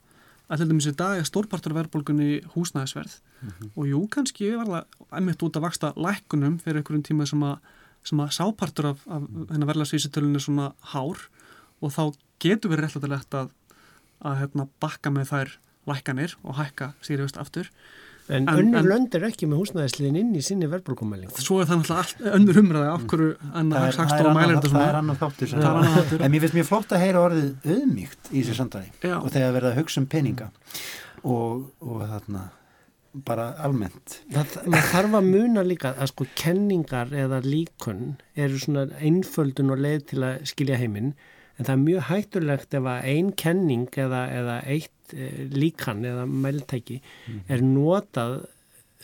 til 0.58 0.70
dæmis 0.70 0.88
í 0.90 0.96
dag 0.98 1.20
er 1.20 1.28
stórpartur 1.28 1.76
verðbólgunni 1.78 2.40
húsnæðisverð. 2.56 3.20
-hmm. 3.20 3.70
og 3.76 3.86
jú 3.88 4.08
kannski 4.10 4.56
var 4.56 4.66
það 4.66 4.84
einmitt 5.12 5.44
út 5.44 5.56
að 5.56 5.62
vaksta 5.62 5.94
lækkunum 5.96 6.60
fyrir 6.60 6.78
einhverjum 6.78 7.04
tíma 7.04 7.26
sem 7.28 7.44
að 7.44 7.58
sem 8.04 8.20
að 8.20 8.32
sápartur 8.32 8.86
af, 8.86 9.08
af 9.08 9.24
hennar 9.52 9.68
verðlagsvísitölun 9.68 10.36
er 10.36 10.40
svona 10.40 10.74
hár. 10.94 11.18
Og 11.82 11.92
þá 11.92 12.16
getur 12.40 12.72
við 12.72 12.80
réttilegt 12.80 13.34
að, 13.34 13.50
að 14.22 14.38
hérna, 14.40 14.68
bakka 14.80 15.10
með 15.10 15.26
þær 15.32 15.50
lækkanir 15.90 16.36
og 16.44 16.56
hækka 16.56 16.94
sýrjast 17.02 17.38
aftur 17.38 17.70
En, 18.30 18.46
en 18.46 18.60
önnur 18.62 18.86
lönd 18.86 19.16
er 19.18 19.24
ekki 19.26 19.48
með 19.50 19.64
húsnæðisliðin 19.64 20.20
inn 20.20 20.36
í 20.38 20.44
sinni 20.46 20.68
verðbólkumæling. 20.70 21.32
Svo 21.42 21.64
er 21.64 21.70
það 21.72 21.80
náttúrulega 21.82 22.36
önnur 22.38 22.60
umræði 22.62 22.92
af 22.92 23.08
hverju 23.10 23.30
annar 23.62 23.96
sagst 23.96 24.20
og 24.22 24.30
mælir 24.38 24.60
þetta 24.60 24.70
svona. 24.70 24.84
Það 24.84 24.92
er 24.92 25.00
annar 25.00 25.20
þáttur. 25.24 25.54
Það 25.56 25.66
er 25.66 25.80
annar 25.80 25.96
þáttur. 25.98 26.22
En 26.22 26.34
mér 26.36 26.44
finnst 26.46 26.58
mjög 26.60 26.70
flott 26.70 26.94
að 26.94 27.04
heyra 27.06 27.24
orðið 27.26 27.74
auðmíkt 27.74 28.30
í 28.30 28.44
þessu 28.44 28.60
samtæði 28.60 29.14
og 29.18 29.28
þegar 29.34 29.58
verða 29.58 29.74
að 29.74 29.82
hugsa 29.82 30.04
um 30.04 30.08
peninga 30.14 30.52
og, 31.24 31.66
og 31.82 32.06
þarna 32.06 32.46
bara 33.26 33.50
almennt 33.66 34.20
það, 34.30 34.56
maður 34.70 34.90
þarf 34.92 35.16
að 35.18 35.30
muna 35.34 35.64
líka 35.66 35.92
að 35.98 36.12
sko 36.12 36.28
kenningar 36.38 37.14
eða 37.18 37.42
líkun 37.46 38.04
eru 38.38 38.62
svona 38.62 38.86
einföldun 39.02 39.74
og 39.74 39.82
leið 39.82 40.04
til 40.12 40.22
að 40.28 40.44
skilja 40.52 40.78
heiminn 40.78 41.16
en 41.60 41.68
það 41.68 41.74
er 41.74 41.82
mjög 41.84 42.08
hættulegt 42.10 42.78
ef 42.80 42.88
að 42.88 43.10
ein 43.14 43.34
kenning 43.40 43.90
eða, 44.00 44.22
eða 44.32 44.56
eitt 44.72 45.14
e, 45.14 45.28
líkan 45.52 46.06
eða 46.08 46.24
meðltæki 46.30 47.02
mm. 47.02 47.44
er 47.52 47.66
notað 47.66 48.40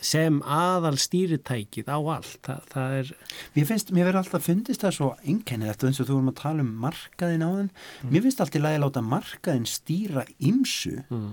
sem 0.05 0.41
aðal 0.43 0.97
stýritækið 0.99 1.87
á 1.87 1.97
allt 1.97 2.39
það, 2.43 2.63
það 2.73 2.95
er 2.99 3.11
Mér 3.55 3.67
finnst, 3.69 3.91
mér 3.95 4.09
verður 4.09 4.21
alltaf 4.21 4.45
fundist 4.45 4.83
það 4.83 4.95
svo 4.97 5.09
einkennið 5.23 5.71
eftir 5.71 5.89
eins 5.89 6.01
og 6.03 6.09
þú 6.09 6.17
erum 6.17 6.31
að 6.33 6.39
tala 6.41 6.65
um 6.65 6.71
markaðin 6.83 7.45
á 7.47 7.49
þenn 7.49 7.71
mm. 7.71 8.11
mér 8.11 8.25
finnst 8.25 8.43
alltaf 8.43 8.65
lagi 8.65 8.79
að 8.79 8.85
láta 8.85 9.05
markaðin 9.15 9.69
stýra 9.71 10.25
ymsu 10.51 10.97
mm. 11.05 11.29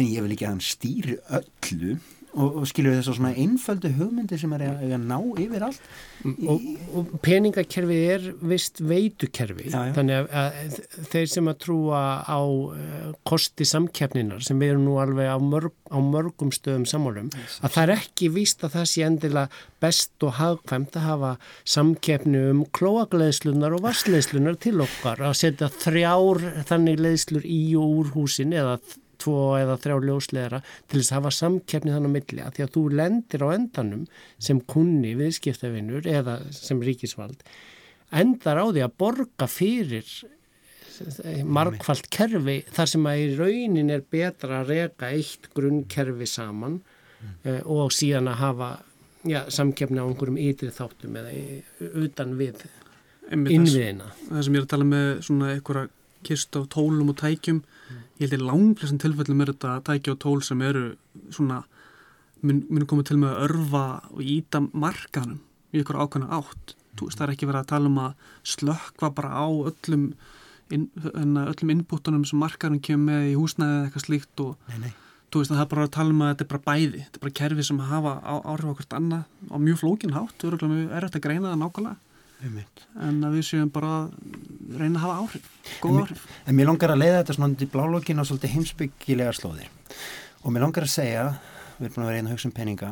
en 0.00 0.08
ég 0.08 0.24
vil 0.24 0.36
ekki 0.36 0.48
að 0.48 0.54
hann 0.54 0.64
stýri 0.64 1.18
öllu 1.40 1.98
og, 2.36 2.60
og 2.60 2.68
skilur 2.68 2.96
þess 2.96 3.10
að 3.10 3.18
svona 3.18 3.32
einföldu 3.42 3.90
hugmyndi 3.96 4.38
sem 4.40 4.52
er 4.56 4.64
að, 4.68 4.94
ná 5.02 5.16
yfir 5.42 5.66
allt? 5.66 5.88
Og, 6.26 6.64
og 6.96 7.14
peningakerfi 7.24 7.98
er 8.12 8.26
vist 8.50 8.80
veitukerfi. 8.84 9.70
Já, 9.70 9.78
já. 9.88 9.94
þannig 9.96 10.18
að, 10.20 10.28
að 10.42 11.06
þeir 11.12 11.30
sem 11.32 11.50
að 11.52 11.58
trúa 11.66 12.02
á 12.26 12.40
uh, 12.40 13.12
kosti 13.28 13.66
samkeppninar 13.68 14.44
sem 14.44 14.60
við 14.60 14.74
erum 14.74 14.86
nú 14.88 14.98
alveg 15.02 15.30
á, 15.32 15.38
mörg, 15.40 15.74
á 15.88 15.98
mörgum 16.02 16.52
stöðum 16.54 16.86
samálum 16.88 17.30
að 17.36 17.72
það 17.72 17.82
er 17.84 17.94
ekki 17.96 18.30
víst 18.34 18.64
að 18.66 18.76
það 18.78 18.90
sé 18.92 19.06
endilega 19.06 19.64
best 19.82 20.26
og 20.26 20.36
hagkvæmt 20.40 20.96
að 20.98 21.06
hafa 21.06 21.32
samkeppni 21.68 22.42
um 22.52 22.62
klóagleðslunar 22.76 23.76
og 23.76 23.84
vassleðslunar 23.86 24.60
til 24.60 24.78
okkar. 24.84 25.22
Að 25.24 25.36
setja 25.42 25.70
þrjár 25.72 26.42
þannig 26.68 27.02
leðslur 27.02 27.46
í 27.48 27.60
og 27.78 27.98
úr 28.00 28.14
húsin 28.16 28.54
eða 28.56 28.78
tvo 29.22 29.56
eða 29.58 29.78
þrjá 29.82 29.96
ljósleðara 30.08 30.62
til 30.86 31.00
þess 31.00 31.12
að 31.12 31.18
hafa 31.18 31.34
samkeppni 31.38 31.94
þannig 31.94 32.34
að 32.44 32.56
því 32.56 32.66
að 32.66 32.72
þú 32.76 32.84
lendir 33.00 33.44
á 33.44 33.48
endanum 33.54 34.06
sem 34.38 34.62
kunni 34.72 35.14
viðskiptafinnur 35.18 36.08
eða 36.10 36.38
sem 36.54 36.82
ríkisvald 36.82 37.44
endar 38.14 38.62
á 38.62 38.66
því 38.70 38.84
að 38.86 38.96
borga 39.00 39.48
fyrir 39.50 40.10
markvallt 41.44 42.08
kerfi 42.12 42.60
þar 42.72 42.90
sem 42.90 43.08
að 43.08 43.22
í 43.22 43.30
raunin 43.36 43.92
er 43.92 44.04
betra 44.10 44.62
að 44.62 44.70
reka 44.72 45.10
eitt 45.12 45.50
grunnkerfi 45.56 46.28
saman 46.30 46.78
mm. 46.80 47.34
uh, 47.44 47.60
og 47.76 47.92
síðan 47.94 48.30
að 48.32 48.40
hafa 48.40 48.70
já, 49.26 49.42
samkeppni 49.52 50.00
á 50.00 50.06
einhverjum 50.06 50.40
ytri 50.40 50.70
þáttum 50.74 51.18
eða 51.20 51.34
utan 52.04 52.34
við 52.38 52.64
innviðina. 53.34 54.12
Það 54.28 54.44
sem 54.46 54.56
ég 54.56 54.60
er 54.60 54.66
að 54.66 54.72
tala 54.72 54.88
með 54.88 55.08
svona 55.26 55.52
einhverja 55.54 55.88
kist 56.26 56.58
á 56.58 56.60
tólum 56.72 57.12
og 57.12 57.18
tækjum 57.20 57.62
ég 58.16 58.30
held 58.30 58.40
að 58.40 58.46
langflessin 58.48 59.00
tilfellum 59.02 59.42
er 59.44 59.52
þetta 59.52 59.74
tækja 59.86 60.14
og 60.14 60.20
tól 60.22 60.38
sem 60.44 60.62
eru 60.64 60.86
svona 61.34 61.62
mun, 62.42 62.62
mun 62.70 62.86
komið 62.88 63.10
til 63.10 63.18
með 63.20 63.34
að 63.34 63.44
örfa 63.48 63.84
og 64.12 64.22
íta 64.24 64.62
markaðnum 64.66 65.40
í 65.72 65.82
ykkur 65.82 66.00
ákvæmna 66.00 66.30
átt. 66.38 66.76
Þú 66.96 67.08
veist 67.08 67.20
það 67.20 67.26
er 67.26 67.32
ekki 67.34 67.48
verið 67.50 67.62
að 67.62 67.72
tala 67.72 67.90
um 67.90 67.98
að 68.00 68.28
slökva 68.54 69.10
bara 69.16 69.32
á 69.36 69.46
öllum 69.70 70.06
inn, 70.72 70.86
hérna, 71.04 71.48
öllum 71.50 71.74
innbúttunum 71.74 72.24
sem 72.26 72.40
markaðnum 72.40 72.82
kemur 72.84 73.10
með 73.10 73.28
í 73.32 73.34
húsnæði 73.36 73.76
eða 73.76 73.84
eitthvað 73.88 74.06
slíkt 74.06 74.42
og 74.46 74.70
nei, 74.70 74.78
nei. 74.86 74.92
þú 75.28 75.42
veist 75.42 75.52
að 75.52 75.60
það 75.60 75.66
er 75.66 75.72
bara 75.74 75.86
að 75.86 75.94
tala 75.98 76.14
um 76.14 76.24
að 76.24 76.32
þetta 76.32 76.46
er 76.46 76.50
bara 76.54 76.66
bæði. 76.70 77.04
Þetta 77.04 77.20
er 77.20 77.26
bara 77.26 77.38
kerfi 77.42 77.68
sem 77.68 77.84
hafa 77.92 78.16
á, 78.24 78.34
áhrif 78.40 78.72
á 78.72 78.76
hvert 78.80 78.98
annað 79.00 79.52
á 79.52 79.56
mjög 79.60 79.82
flókin 79.82 80.16
hátt, 80.16 80.36
þú 80.40 80.52
eru 80.54 80.72
að 80.72 81.06
þetta 81.06 81.24
greina 81.28 81.52
það 81.52 81.62
nákvæmlega 81.66 82.05
en 82.44 83.24
að 83.24 83.38
við 83.38 83.46
séum 83.48 83.70
bara 83.72 83.92
að 83.96 84.10
reyna 84.76 85.00
að 85.00 85.04
hafa 85.04 85.16
áhrif, 85.22 85.50
góð 85.80 86.00
áhrif 86.02 86.24
En, 86.44 86.56
mér 86.58 86.68
langar 86.68 86.92
að 86.92 87.00
leiða 87.00 87.20
þetta 87.22 87.36
svona 87.38 87.64
í 87.64 87.68
blálókin 87.72 88.20
og 88.20 88.28
svolítið 88.28 88.54
heimsbyggilegar 88.56 89.38
slóðir 89.38 89.70
og 90.42 90.52
mér 90.52 90.66
langar 90.66 90.86
að 90.86 90.92
segja, 90.92 91.26
við 91.78 91.88
erum 91.88 91.96
búin 91.96 92.04
að 92.04 92.10
vera 92.10 92.20
einn 92.20 92.28
að 92.28 92.36
hugsa 92.36 92.50
um 92.50 92.56
peninga 92.56 92.90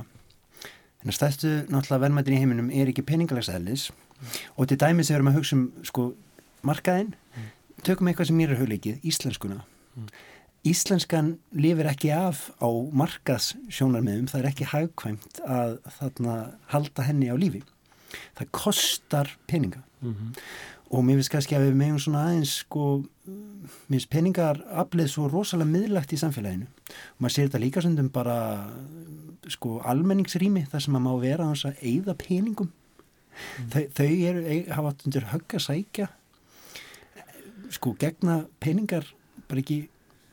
en 1.04 1.12
að 1.12 1.18
stæðstu 1.18 1.52
náttúrulega 1.68 2.04
verðmættin 2.06 2.36
í 2.36 2.40
heiminum 2.40 2.70
er 2.72 2.92
ekki 2.92 3.04
peningalags 3.06 3.52
eðlis 3.52 3.90
mm. 3.90 4.38
og 4.56 4.70
til 4.70 4.80
dæmis 4.80 5.12
erum 5.12 5.28
við 5.28 5.34
að 5.34 5.40
hugsa 5.42 5.58
um 5.58 5.66
sko 5.84 6.06
markaðinn, 6.64 7.12
mm. 7.12 7.50
tökum 7.84 8.08
eitthvað 8.08 8.30
sem 8.30 8.40
mér 8.40 8.54
er 8.54 8.62
hugleikið, 8.62 9.02
íslenskuna 9.04 9.60
mm. 9.98 10.14
Íslenskan 10.64 11.34
lifir 11.52 11.84
ekki 11.90 12.08
af 12.16 12.46
á 12.56 12.72
markaðssjónarmiðum, 12.96 14.30
það 14.32 14.38
er 14.38 14.46
ekki 14.48 14.68
hagkvæmt 14.70 15.42
að 15.44 15.74
þarna 15.98 16.36
halda 16.72 17.04
henni 17.04 17.28
á 17.28 17.36
lífi 17.36 17.60
það 18.38 18.50
kostar 18.50 19.36
peninga. 19.46 19.82
Mm 20.00 20.14
-hmm. 20.14 20.40
og 20.90 21.04
mér 21.04 21.16
finnst 21.18 21.30
kannski 21.32 21.56
að 21.56 21.66
við 21.66 21.74
meðum 21.74 21.98
svona 21.98 22.24
aðeins 22.28 22.54
sko, 22.60 23.04
mér 23.26 23.98
finnst 23.98 24.10
peningar 24.10 24.60
afleð 24.70 25.08
svo 25.10 25.28
rosalega 25.28 25.70
miðlagt 25.70 26.12
í 26.12 26.16
samfélaginu. 26.16 26.66
Og 27.14 27.18
maður 27.18 27.34
sér 27.34 27.48
þetta 27.48 27.64
líka 27.64 27.82
sem 27.82 28.08
bara 28.08 28.70
sko 29.48 29.80
almenningsrými 29.84 30.66
þar 30.70 30.80
sem 30.80 30.92
maður 30.92 31.04
má 31.04 31.20
vera 31.20 31.44
að 31.44 31.76
eigða 31.82 32.14
peningum. 32.14 32.70
Mm. 33.58 33.70
þau, 33.70 33.82
þau 33.94 34.10
eru, 34.28 34.64
hafa 34.70 34.94
undir 35.04 35.24
högg 35.32 35.54
að 35.54 35.60
sækja 35.60 36.08
sko 37.74 37.94
gegna 37.98 38.44
peningar 38.62 39.06
bara 39.48 39.62
ekki 39.62 39.88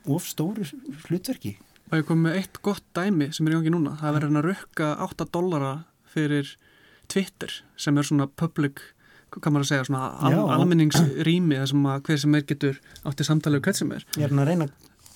of 0.10 0.26
stóru 0.28 0.66
hlutverki. 1.08 1.58
Og 1.92 2.00
ég 2.00 2.08
kom 2.08 2.22
með 2.24 2.38
eitt 2.40 2.60
gott 2.64 2.86
dæmi 2.96 3.32
sem 3.36 3.48
er 3.48 3.56
í 3.56 3.58
gangi 3.60 3.74
núna. 3.74 3.98
Það 4.00 4.18
verður 4.18 4.38
að 4.40 4.48
rökka 4.48 4.92
8 5.08 5.28
dollara 5.34 5.72
fyrir 6.14 6.54
Twitter 7.12 7.58
sem 7.80 7.98
er 7.98 8.08
svona 8.08 8.28
public, 8.40 8.84
hvað 9.34 9.52
maður 9.56 9.66
að 9.66 9.72
segja 9.72 9.90
svona 9.90 10.06
al, 10.20 10.38
almenningsrými 10.58 11.60
þar 11.60 11.74
sem 11.74 11.90
að 11.94 12.08
hver 12.08 12.24
sem 12.24 12.38
er 12.40 12.48
getur 12.48 12.80
átti 13.08 13.28
samtalið 13.28 13.62
og 13.62 13.68
hvert 13.68 13.82
sem 13.82 13.94
er 13.98 14.08
Ég 14.16 14.28
er 14.28 14.38
að 14.38 14.50
reyna 14.52 14.70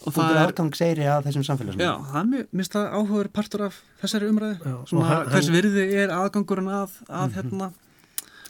og 0.05 0.13
það 0.13 0.35
er 0.35 0.41
afgangseyri 0.43 1.07
að 1.09 1.29
þessum 1.29 1.45
samfélagsmynd 1.47 1.85
Já, 1.85 1.93
það 2.11 2.19
er 2.19 2.27
mjög 2.31 2.69
það 2.75 2.87
áhugaður 2.97 3.29
partur 3.37 3.63
af 3.67 3.79
þessari 4.01 4.29
umræði 4.29 4.57
Já, 4.59 4.75
svona 4.91 5.07
hann, 5.09 5.31
hvers 5.31 5.49
virði 5.55 5.85
er 6.01 6.13
aðgangurinn 6.13 6.69
að, 6.69 6.99
að 7.07 7.23
mm 7.25 7.31
-hmm. 7.31 7.35
hérna 7.39 7.71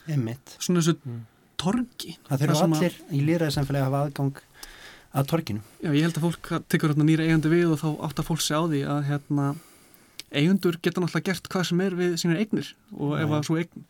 Einmitt. 0.06 0.56
svona 0.58 0.82
þessu 0.82 0.96
mm. 0.98 1.22
torgi 1.56 2.16
Það 2.28 2.44
þurfa 2.44 2.66
allir 2.66 2.98
í 3.10 3.22
lýraði 3.30 3.56
samfélagi 3.56 3.84
að 3.84 3.88
hafa 3.88 4.02
aðgang 4.04 4.42
að 5.16 5.30
torginu 5.32 5.62
Já, 5.80 5.90
ég 5.92 6.02
held 6.04 6.18
að 6.18 6.26
fólk 6.26 6.52
tekur 6.68 6.92
hérna 6.92 7.08
nýra 7.08 7.26
eigandi 7.26 7.52
við 7.52 7.72
og 7.72 7.80
þá 7.80 7.88
átt 8.08 8.20
að 8.20 8.28
fólk 8.28 8.44
sé 8.44 8.58
á 8.58 8.62
því 8.66 8.82
að 8.84 9.00
hérna 9.10 9.46
eigundur 10.40 10.78
geta 10.82 11.00
náttúrulega 11.00 11.30
gert 11.30 11.48
hvað 11.52 11.64
sem 11.70 11.80
er 11.80 11.96
við 11.98 12.18
sínir 12.20 12.42
eignir 12.42 12.72
og 12.96 13.16
ef 13.20 13.34
að 13.36 13.46
svo 13.48 13.58
eign 13.60 13.86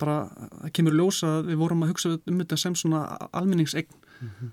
bara, 0.00 0.16
það 0.62 0.72
kemur 0.76 0.98
ljósa 0.98 1.30
að 1.38 1.52
við 1.52 1.60
vorum 1.62 1.84
að 1.84 1.92
hugsa 1.94 2.16
um 2.18 2.42
þetta 2.42 2.58
sem 2.60 2.74
svona 2.76 3.04
almenningsegn 3.32 3.94
mm 3.96 4.28
-hmm. 4.28 4.50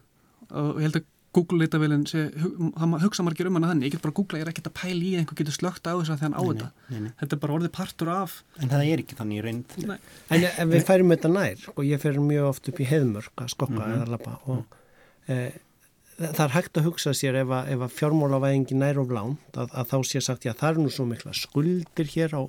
og 0.61 0.79
ég 0.79 0.87
held 0.87 1.01
að 1.01 1.09
Google 1.33 1.63
leitavélinn 1.63 2.05
það 2.05 2.95
hugsa 3.01 3.23
margir 3.25 3.47
um 3.49 3.57
hana 3.57 3.71
þannig, 3.71 3.87
ég 3.87 3.95
get 3.95 4.03
bara 4.03 4.13
Google, 4.13 4.37
ég 4.37 4.45
er 4.45 4.51
ekkert 4.51 4.69
að 4.69 4.75
pæla 4.77 5.01
í 5.01 5.13
einhver 5.17 5.37
getur 5.39 5.55
slögt 5.55 5.87
á 5.89 5.97
þess 5.97 6.13
að 6.13 6.21
þann 6.21 6.37
á 6.37 6.41
þetta. 6.43 6.67
þetta 7.21 7.35
er 7.35 7.41
bara 7.41 7.55
orðið 7.57 7.71
partur 7.73 8.11
af. 8.13 8.35
En 8.61 8.69
það 8.69 8.85
er 8.85 9.01
ekki 9.01 9.17
þannig 9.17 9.39
í 9.39 9.45
reynd. 9.47 9.73
En 10.29 10.45
ef 10.45 10.69
við 10.69 10.85
færum 10.85 11.13
þetta 11.15 11.31
nær 11.33 11.65
og 11.73 11.81
ég 11.89 12.03
fer 12.03 12.19
mjög 12.21 12.49
oft 12.51 12.69
upp 12.69 12.81
í 12.83 12.89
heðmörk 12.91 13.45
að 13.45 13.49
skokka 13.55 13.79
mm 13.79 13.81
-hmm. 13.81 13.95
eða 13.97 14.11
lappa 14.13 14.35
og 14.45 14.77
e, 15.25 15.39
það 16.17 16.43
er 16.45 16.53
hægt 16.57 16.77
að 16.79 16.89
hugsa 16.89 17.13
sér 17.17 17.39
ef 17.43 17.53
að, 17.53 17.71
að 17.77 17.95
fjármálavæðingi 17.97 18.77
nær 18.77 19.01
og 19.01 19.13
lánt 19.15 19.57
að, 19.57 19.73
að 19.73 19.89
þá 19.93 19.97
sé 20.09 20.21
sagt 20.23 20.47
já 20.47 20.53
það 20.53 20.69
er 20.69 20.83
nú 20.83 20.93
svo 20.93 21.07
mikla 21.09 21.33
skuldir 21.37 22.11
hér 22.13 22.37
á 22.37 22.41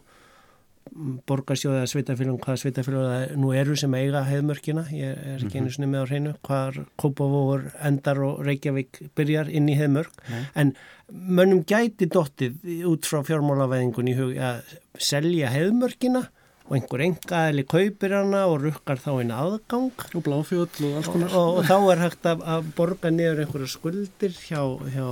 borgarsjóða 1.28 1.80
eða 1.80 1.90
sveitafélagum 1.90 2.40
hvaða 2.44 2.60
sveitafélagum 2.60 3.40
nú 3.40 3.52
eru 3.56 3.76
sem 3.78 3.94
eiga 3.96 4.20
hefðmörkina, 4.28 4.84
ég 4.92 5.22
er 5.32 5.44
ekki 5.44 5.62
einu 5.62 5.72
sinni 5.72 5.88
með 5.90 6.04
á 6.04 6.10
hreinu 6.10 6.34
hvaðar 6.44 6.80
Kópavóður 7.00 7.64
endar 7.88 8.20
og 8.26 8.42
Reykjavík 8.44 9.00
byrjar 9.16 9.48
inn 9.48 9.70
í 9.72 9.78
hefðmörk 9.78 10.20
Nei. 10.28 10.42
en 10.60 10.74
mönnum 11.08 11.64
gæti 11.68 12.08
dottið 12.12 12.60
út 12.90 13.08
frá 13.08 13.22
fjármálaveðingun 13.26 14.12
í 14.12 14.16
hug 14.18 14.36
að 14.36 14.76
selja 15.00 15.52
hefðmörkina 15.54 16.26
og 16.64 16.76
einhver 16.78 17.02
engaðili 17.04 17.64
kaupir 17.68 18.14
hana 18.16 18.46
og 18.48 18.62
rukkar 18.62 19.00
þá 19.02 19.10
einn 19.18 19.34
aðgang. 19.34 19.90
Og 20.16 20.24
bláfjöld 20.24 20.80
og 20.80 20.96
alls 21.00 21.10
konar. 21.12 21.36
Og, 21.36 21.60
og 21.60 21.68
þá 21.68 21.76
er 21.92 22.02
hægt 22.06 22.28
að, 22.30 22.44
að 22.54 22.70
borga 22.78 23.12
niður 23.12 23.44
einhverju 23.44 23.70
skuldir 23.74 24.34
hjá, 24.38 24.62
hjá 24.94 25.06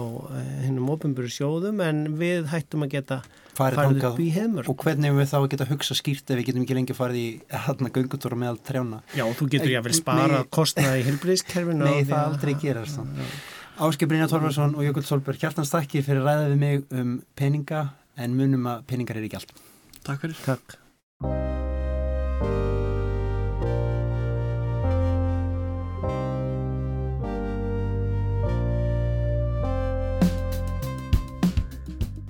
hennum 0.64 0.88
eh, 0.88 0.94
ofinbúri 0.96 1.32
sjóðum 1.32 1.84
en 1.84 2.04
við 2.20 2.48
hættum 2.52 2.86
að 2.86 2.94
geta 2.96 3.22
farið 3.52 4.04
upp 4.08 4.20
í 4.22 4.30
heimur 4.32 4.68
og 4.70 4.80
hvernig 4.80 5.12
við 5.12 5.28
þá 5.28 5.36
að 5.42 5.48
geta 5.52 5.68
hugsa 5.68 5.96
skýrt 5.98 6.30
ef 6.32 6.38
við 6.40 6.46
getum 6.48 6.64
ekki 6.64 6.76
lengi 6.78 6.96
farið 6.96 7.20
í 7.20 7.26
hérna 7.66 7.92
göngutóra 7.92 8.38
meðal 8.40 8.60
trjána? 8.64 9.02
Já, 9.12 9.26
þú 9.36 9.48
getur 9.52 9.74
jáfnvel 9.74 9.96
spara 9.98 10.42
kostnaði 10.48 11.02
í 11.02 11.08
hilbrískerfinu 11.10 11.84
Nei, 11.88 12.06
það 12.08 12.30
aldrei 12.30 12.54
gerast 12.62 13.02
Áskei 13.82 14.08
Brynja 14.08 14.28
Torfarsson 14.30 14.76
og 14.76 14.84
Jökull 14.86 15.04
Solberg 15.08 15.40
hjartans 15.42 15.72
takki 15.72 16.04
fyrir 16.04 16.22
að 16.22 16.28
ræða 16.28 16.50
við 16.52 16.60
mig 16.60 16.84
um 16.92 17.16
peninga 17.36 17.86
en 18.20 18.36
munum 18.38 18.68
að 18.68 18.86
peningar 18.92 19.18
er 19.18 19.26
ekki 19.26 19.40
allt. 19.40 19.56
Takk 20.04 20.28
fyrir 20.28 20.80
thank 21.22 21.34
you 22.42 22.81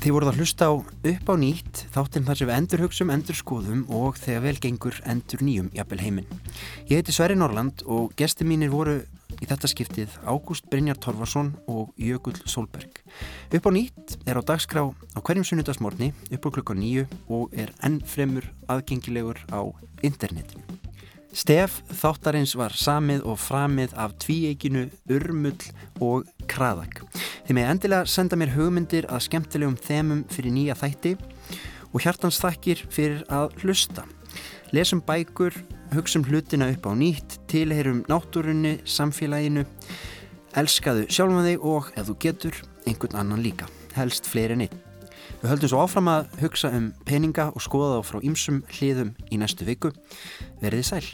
Þið 0.03 0.15
voruð 0.17 0.31
að 0.33 0.39
hlusta 0.41 0.67
á 0.67 0.73
upp 0.75 1.29
á 1.31 1.35
nýtt 1.39 1.81
þáttinn 1.95 2.25
þar 2.27 2.39
sem 2.41 2.49
við 2.49 2.57
endur 2.57 2.81
hugsum, 2.83 3.11
endur 3.15 3.37
skoðum 3.39 3.85
og 3.95 4.17
þegar 4.19 4.43
vel 4.49 4.55
gengur 4.65 4.97
endur 5.07 5.45
nýjum 5.47 5.69
jafnvel 5.77 6.01
heiminn. 6.03 6.41
Ég 6.91 6.99
heiti 6.99 7.15
Sverri 7.15 7.37
Norland 7.39 7.85
og 7.87 8.11
gesti 8.19 8.43
mínir 8.43 8.73
voru 8.75 8.97
í 9.39 9.47
þetta 9.47 9.71
skiptið 9.71 10.19
Ágúst 10.27 10.67
Brynjar 10.75 10.99
Torfarsson 10.99 11.55
og 11.71 11.95
Jökull 11.95 12.35
Solberg. 12.51 12.99
Upp 13.55 13.63
á 13.63 13.71
nýtt 13.79 14.19
er 14.27 14.43
á 14.43 14.43
dagskrá 14.43 14.89
á 14.91 15.19
hverjum 15.23 15.47
sunnudagsmórni 15.47 16.11
upp 16.35 16.51
á 16.51 16.55
klukka 16.59 16.75
nýju 16.75 17.07
og 17.31 17.55
er 17.55 17.71
enn 17.87 18.03
fremur 18.03 18.51
aðgengilegur 18.67 19.39
á 19.55 19.63
internetinu. 20.03 20.67
Stef 21.33 21.79
þáttarins 21.97 22.53
var 22.61 22.75
samið 22.77 23.23
og 23.25 23.39
framið 23.41 23.95
af 23.97 24.13
tvíeikinu 24.21 24.83
Urmull 25.17 25.63
og 26.05 26.29
Kraðak. 26.51 27.01
Þið 27.47 27.57
með 27.57 27.71
endilega 27.71 28.11
senda 28.13 28.37
mér 28.37 28.53
hugmyndir 28.53 29.09
að 29.09 29.25
skemmtilegum 29.31 29.79
þemum 29.81 30.27
fyrir 30.29 30.53
nýja 30.53 30.77
þætti 30.77 31.15
og 31.89 32.05
hjartans 32.05 32.43
þakkir 32.43 32.85
fyrir 32.93 33.25
að 33.33 33.57
hlusta. 33.63 34.05
Lesum 34.77 35.01
bækur, 35.09 35.57
hugsum 35.97 36.29
hlutina 36.29 36.69
upp 36.75 36.85
á 36.85 36.93
nýtt, 37.01 37.41
tilherum 37.49 38.05
náttúrunni, 38.13 38.79
samfélaginu, 38.85 39.65
elskaðu 40.53 41.09
sjálfum 41.09 41.45
þig 41.49 41.69
og, 41.75 41.93
ef 41.97 42.09
þú 42.13 42.21
getur, 42.29 42.65
einhvern 42.85 43.21
annan 43.25 43.45
líka, 43.45 43.73
helst 43.97 44.29
fleiri 44.29 44.61
nitt. 44.61 44.82
Við 45.43 45.51
höldum 45.51 45.71
svo 45.73 45.79
áfram 45.83 46.07
að 46.07 46.35
hugsa 46.39 46.69
um 46.71 46.85
peninga 47.03 47.49
og 47.51 47.65
skoða 47.65 47.97
þá 47.97 48.11
frá 48.13 48.19
ýmsum 48.29 48.61
hliðum 48.77 49.09
í 49.35 49.41
næstu 49.43 49.67
viku. 49.67 49.91
Verðið 50.63 50.87
sæl! 50.87 51.07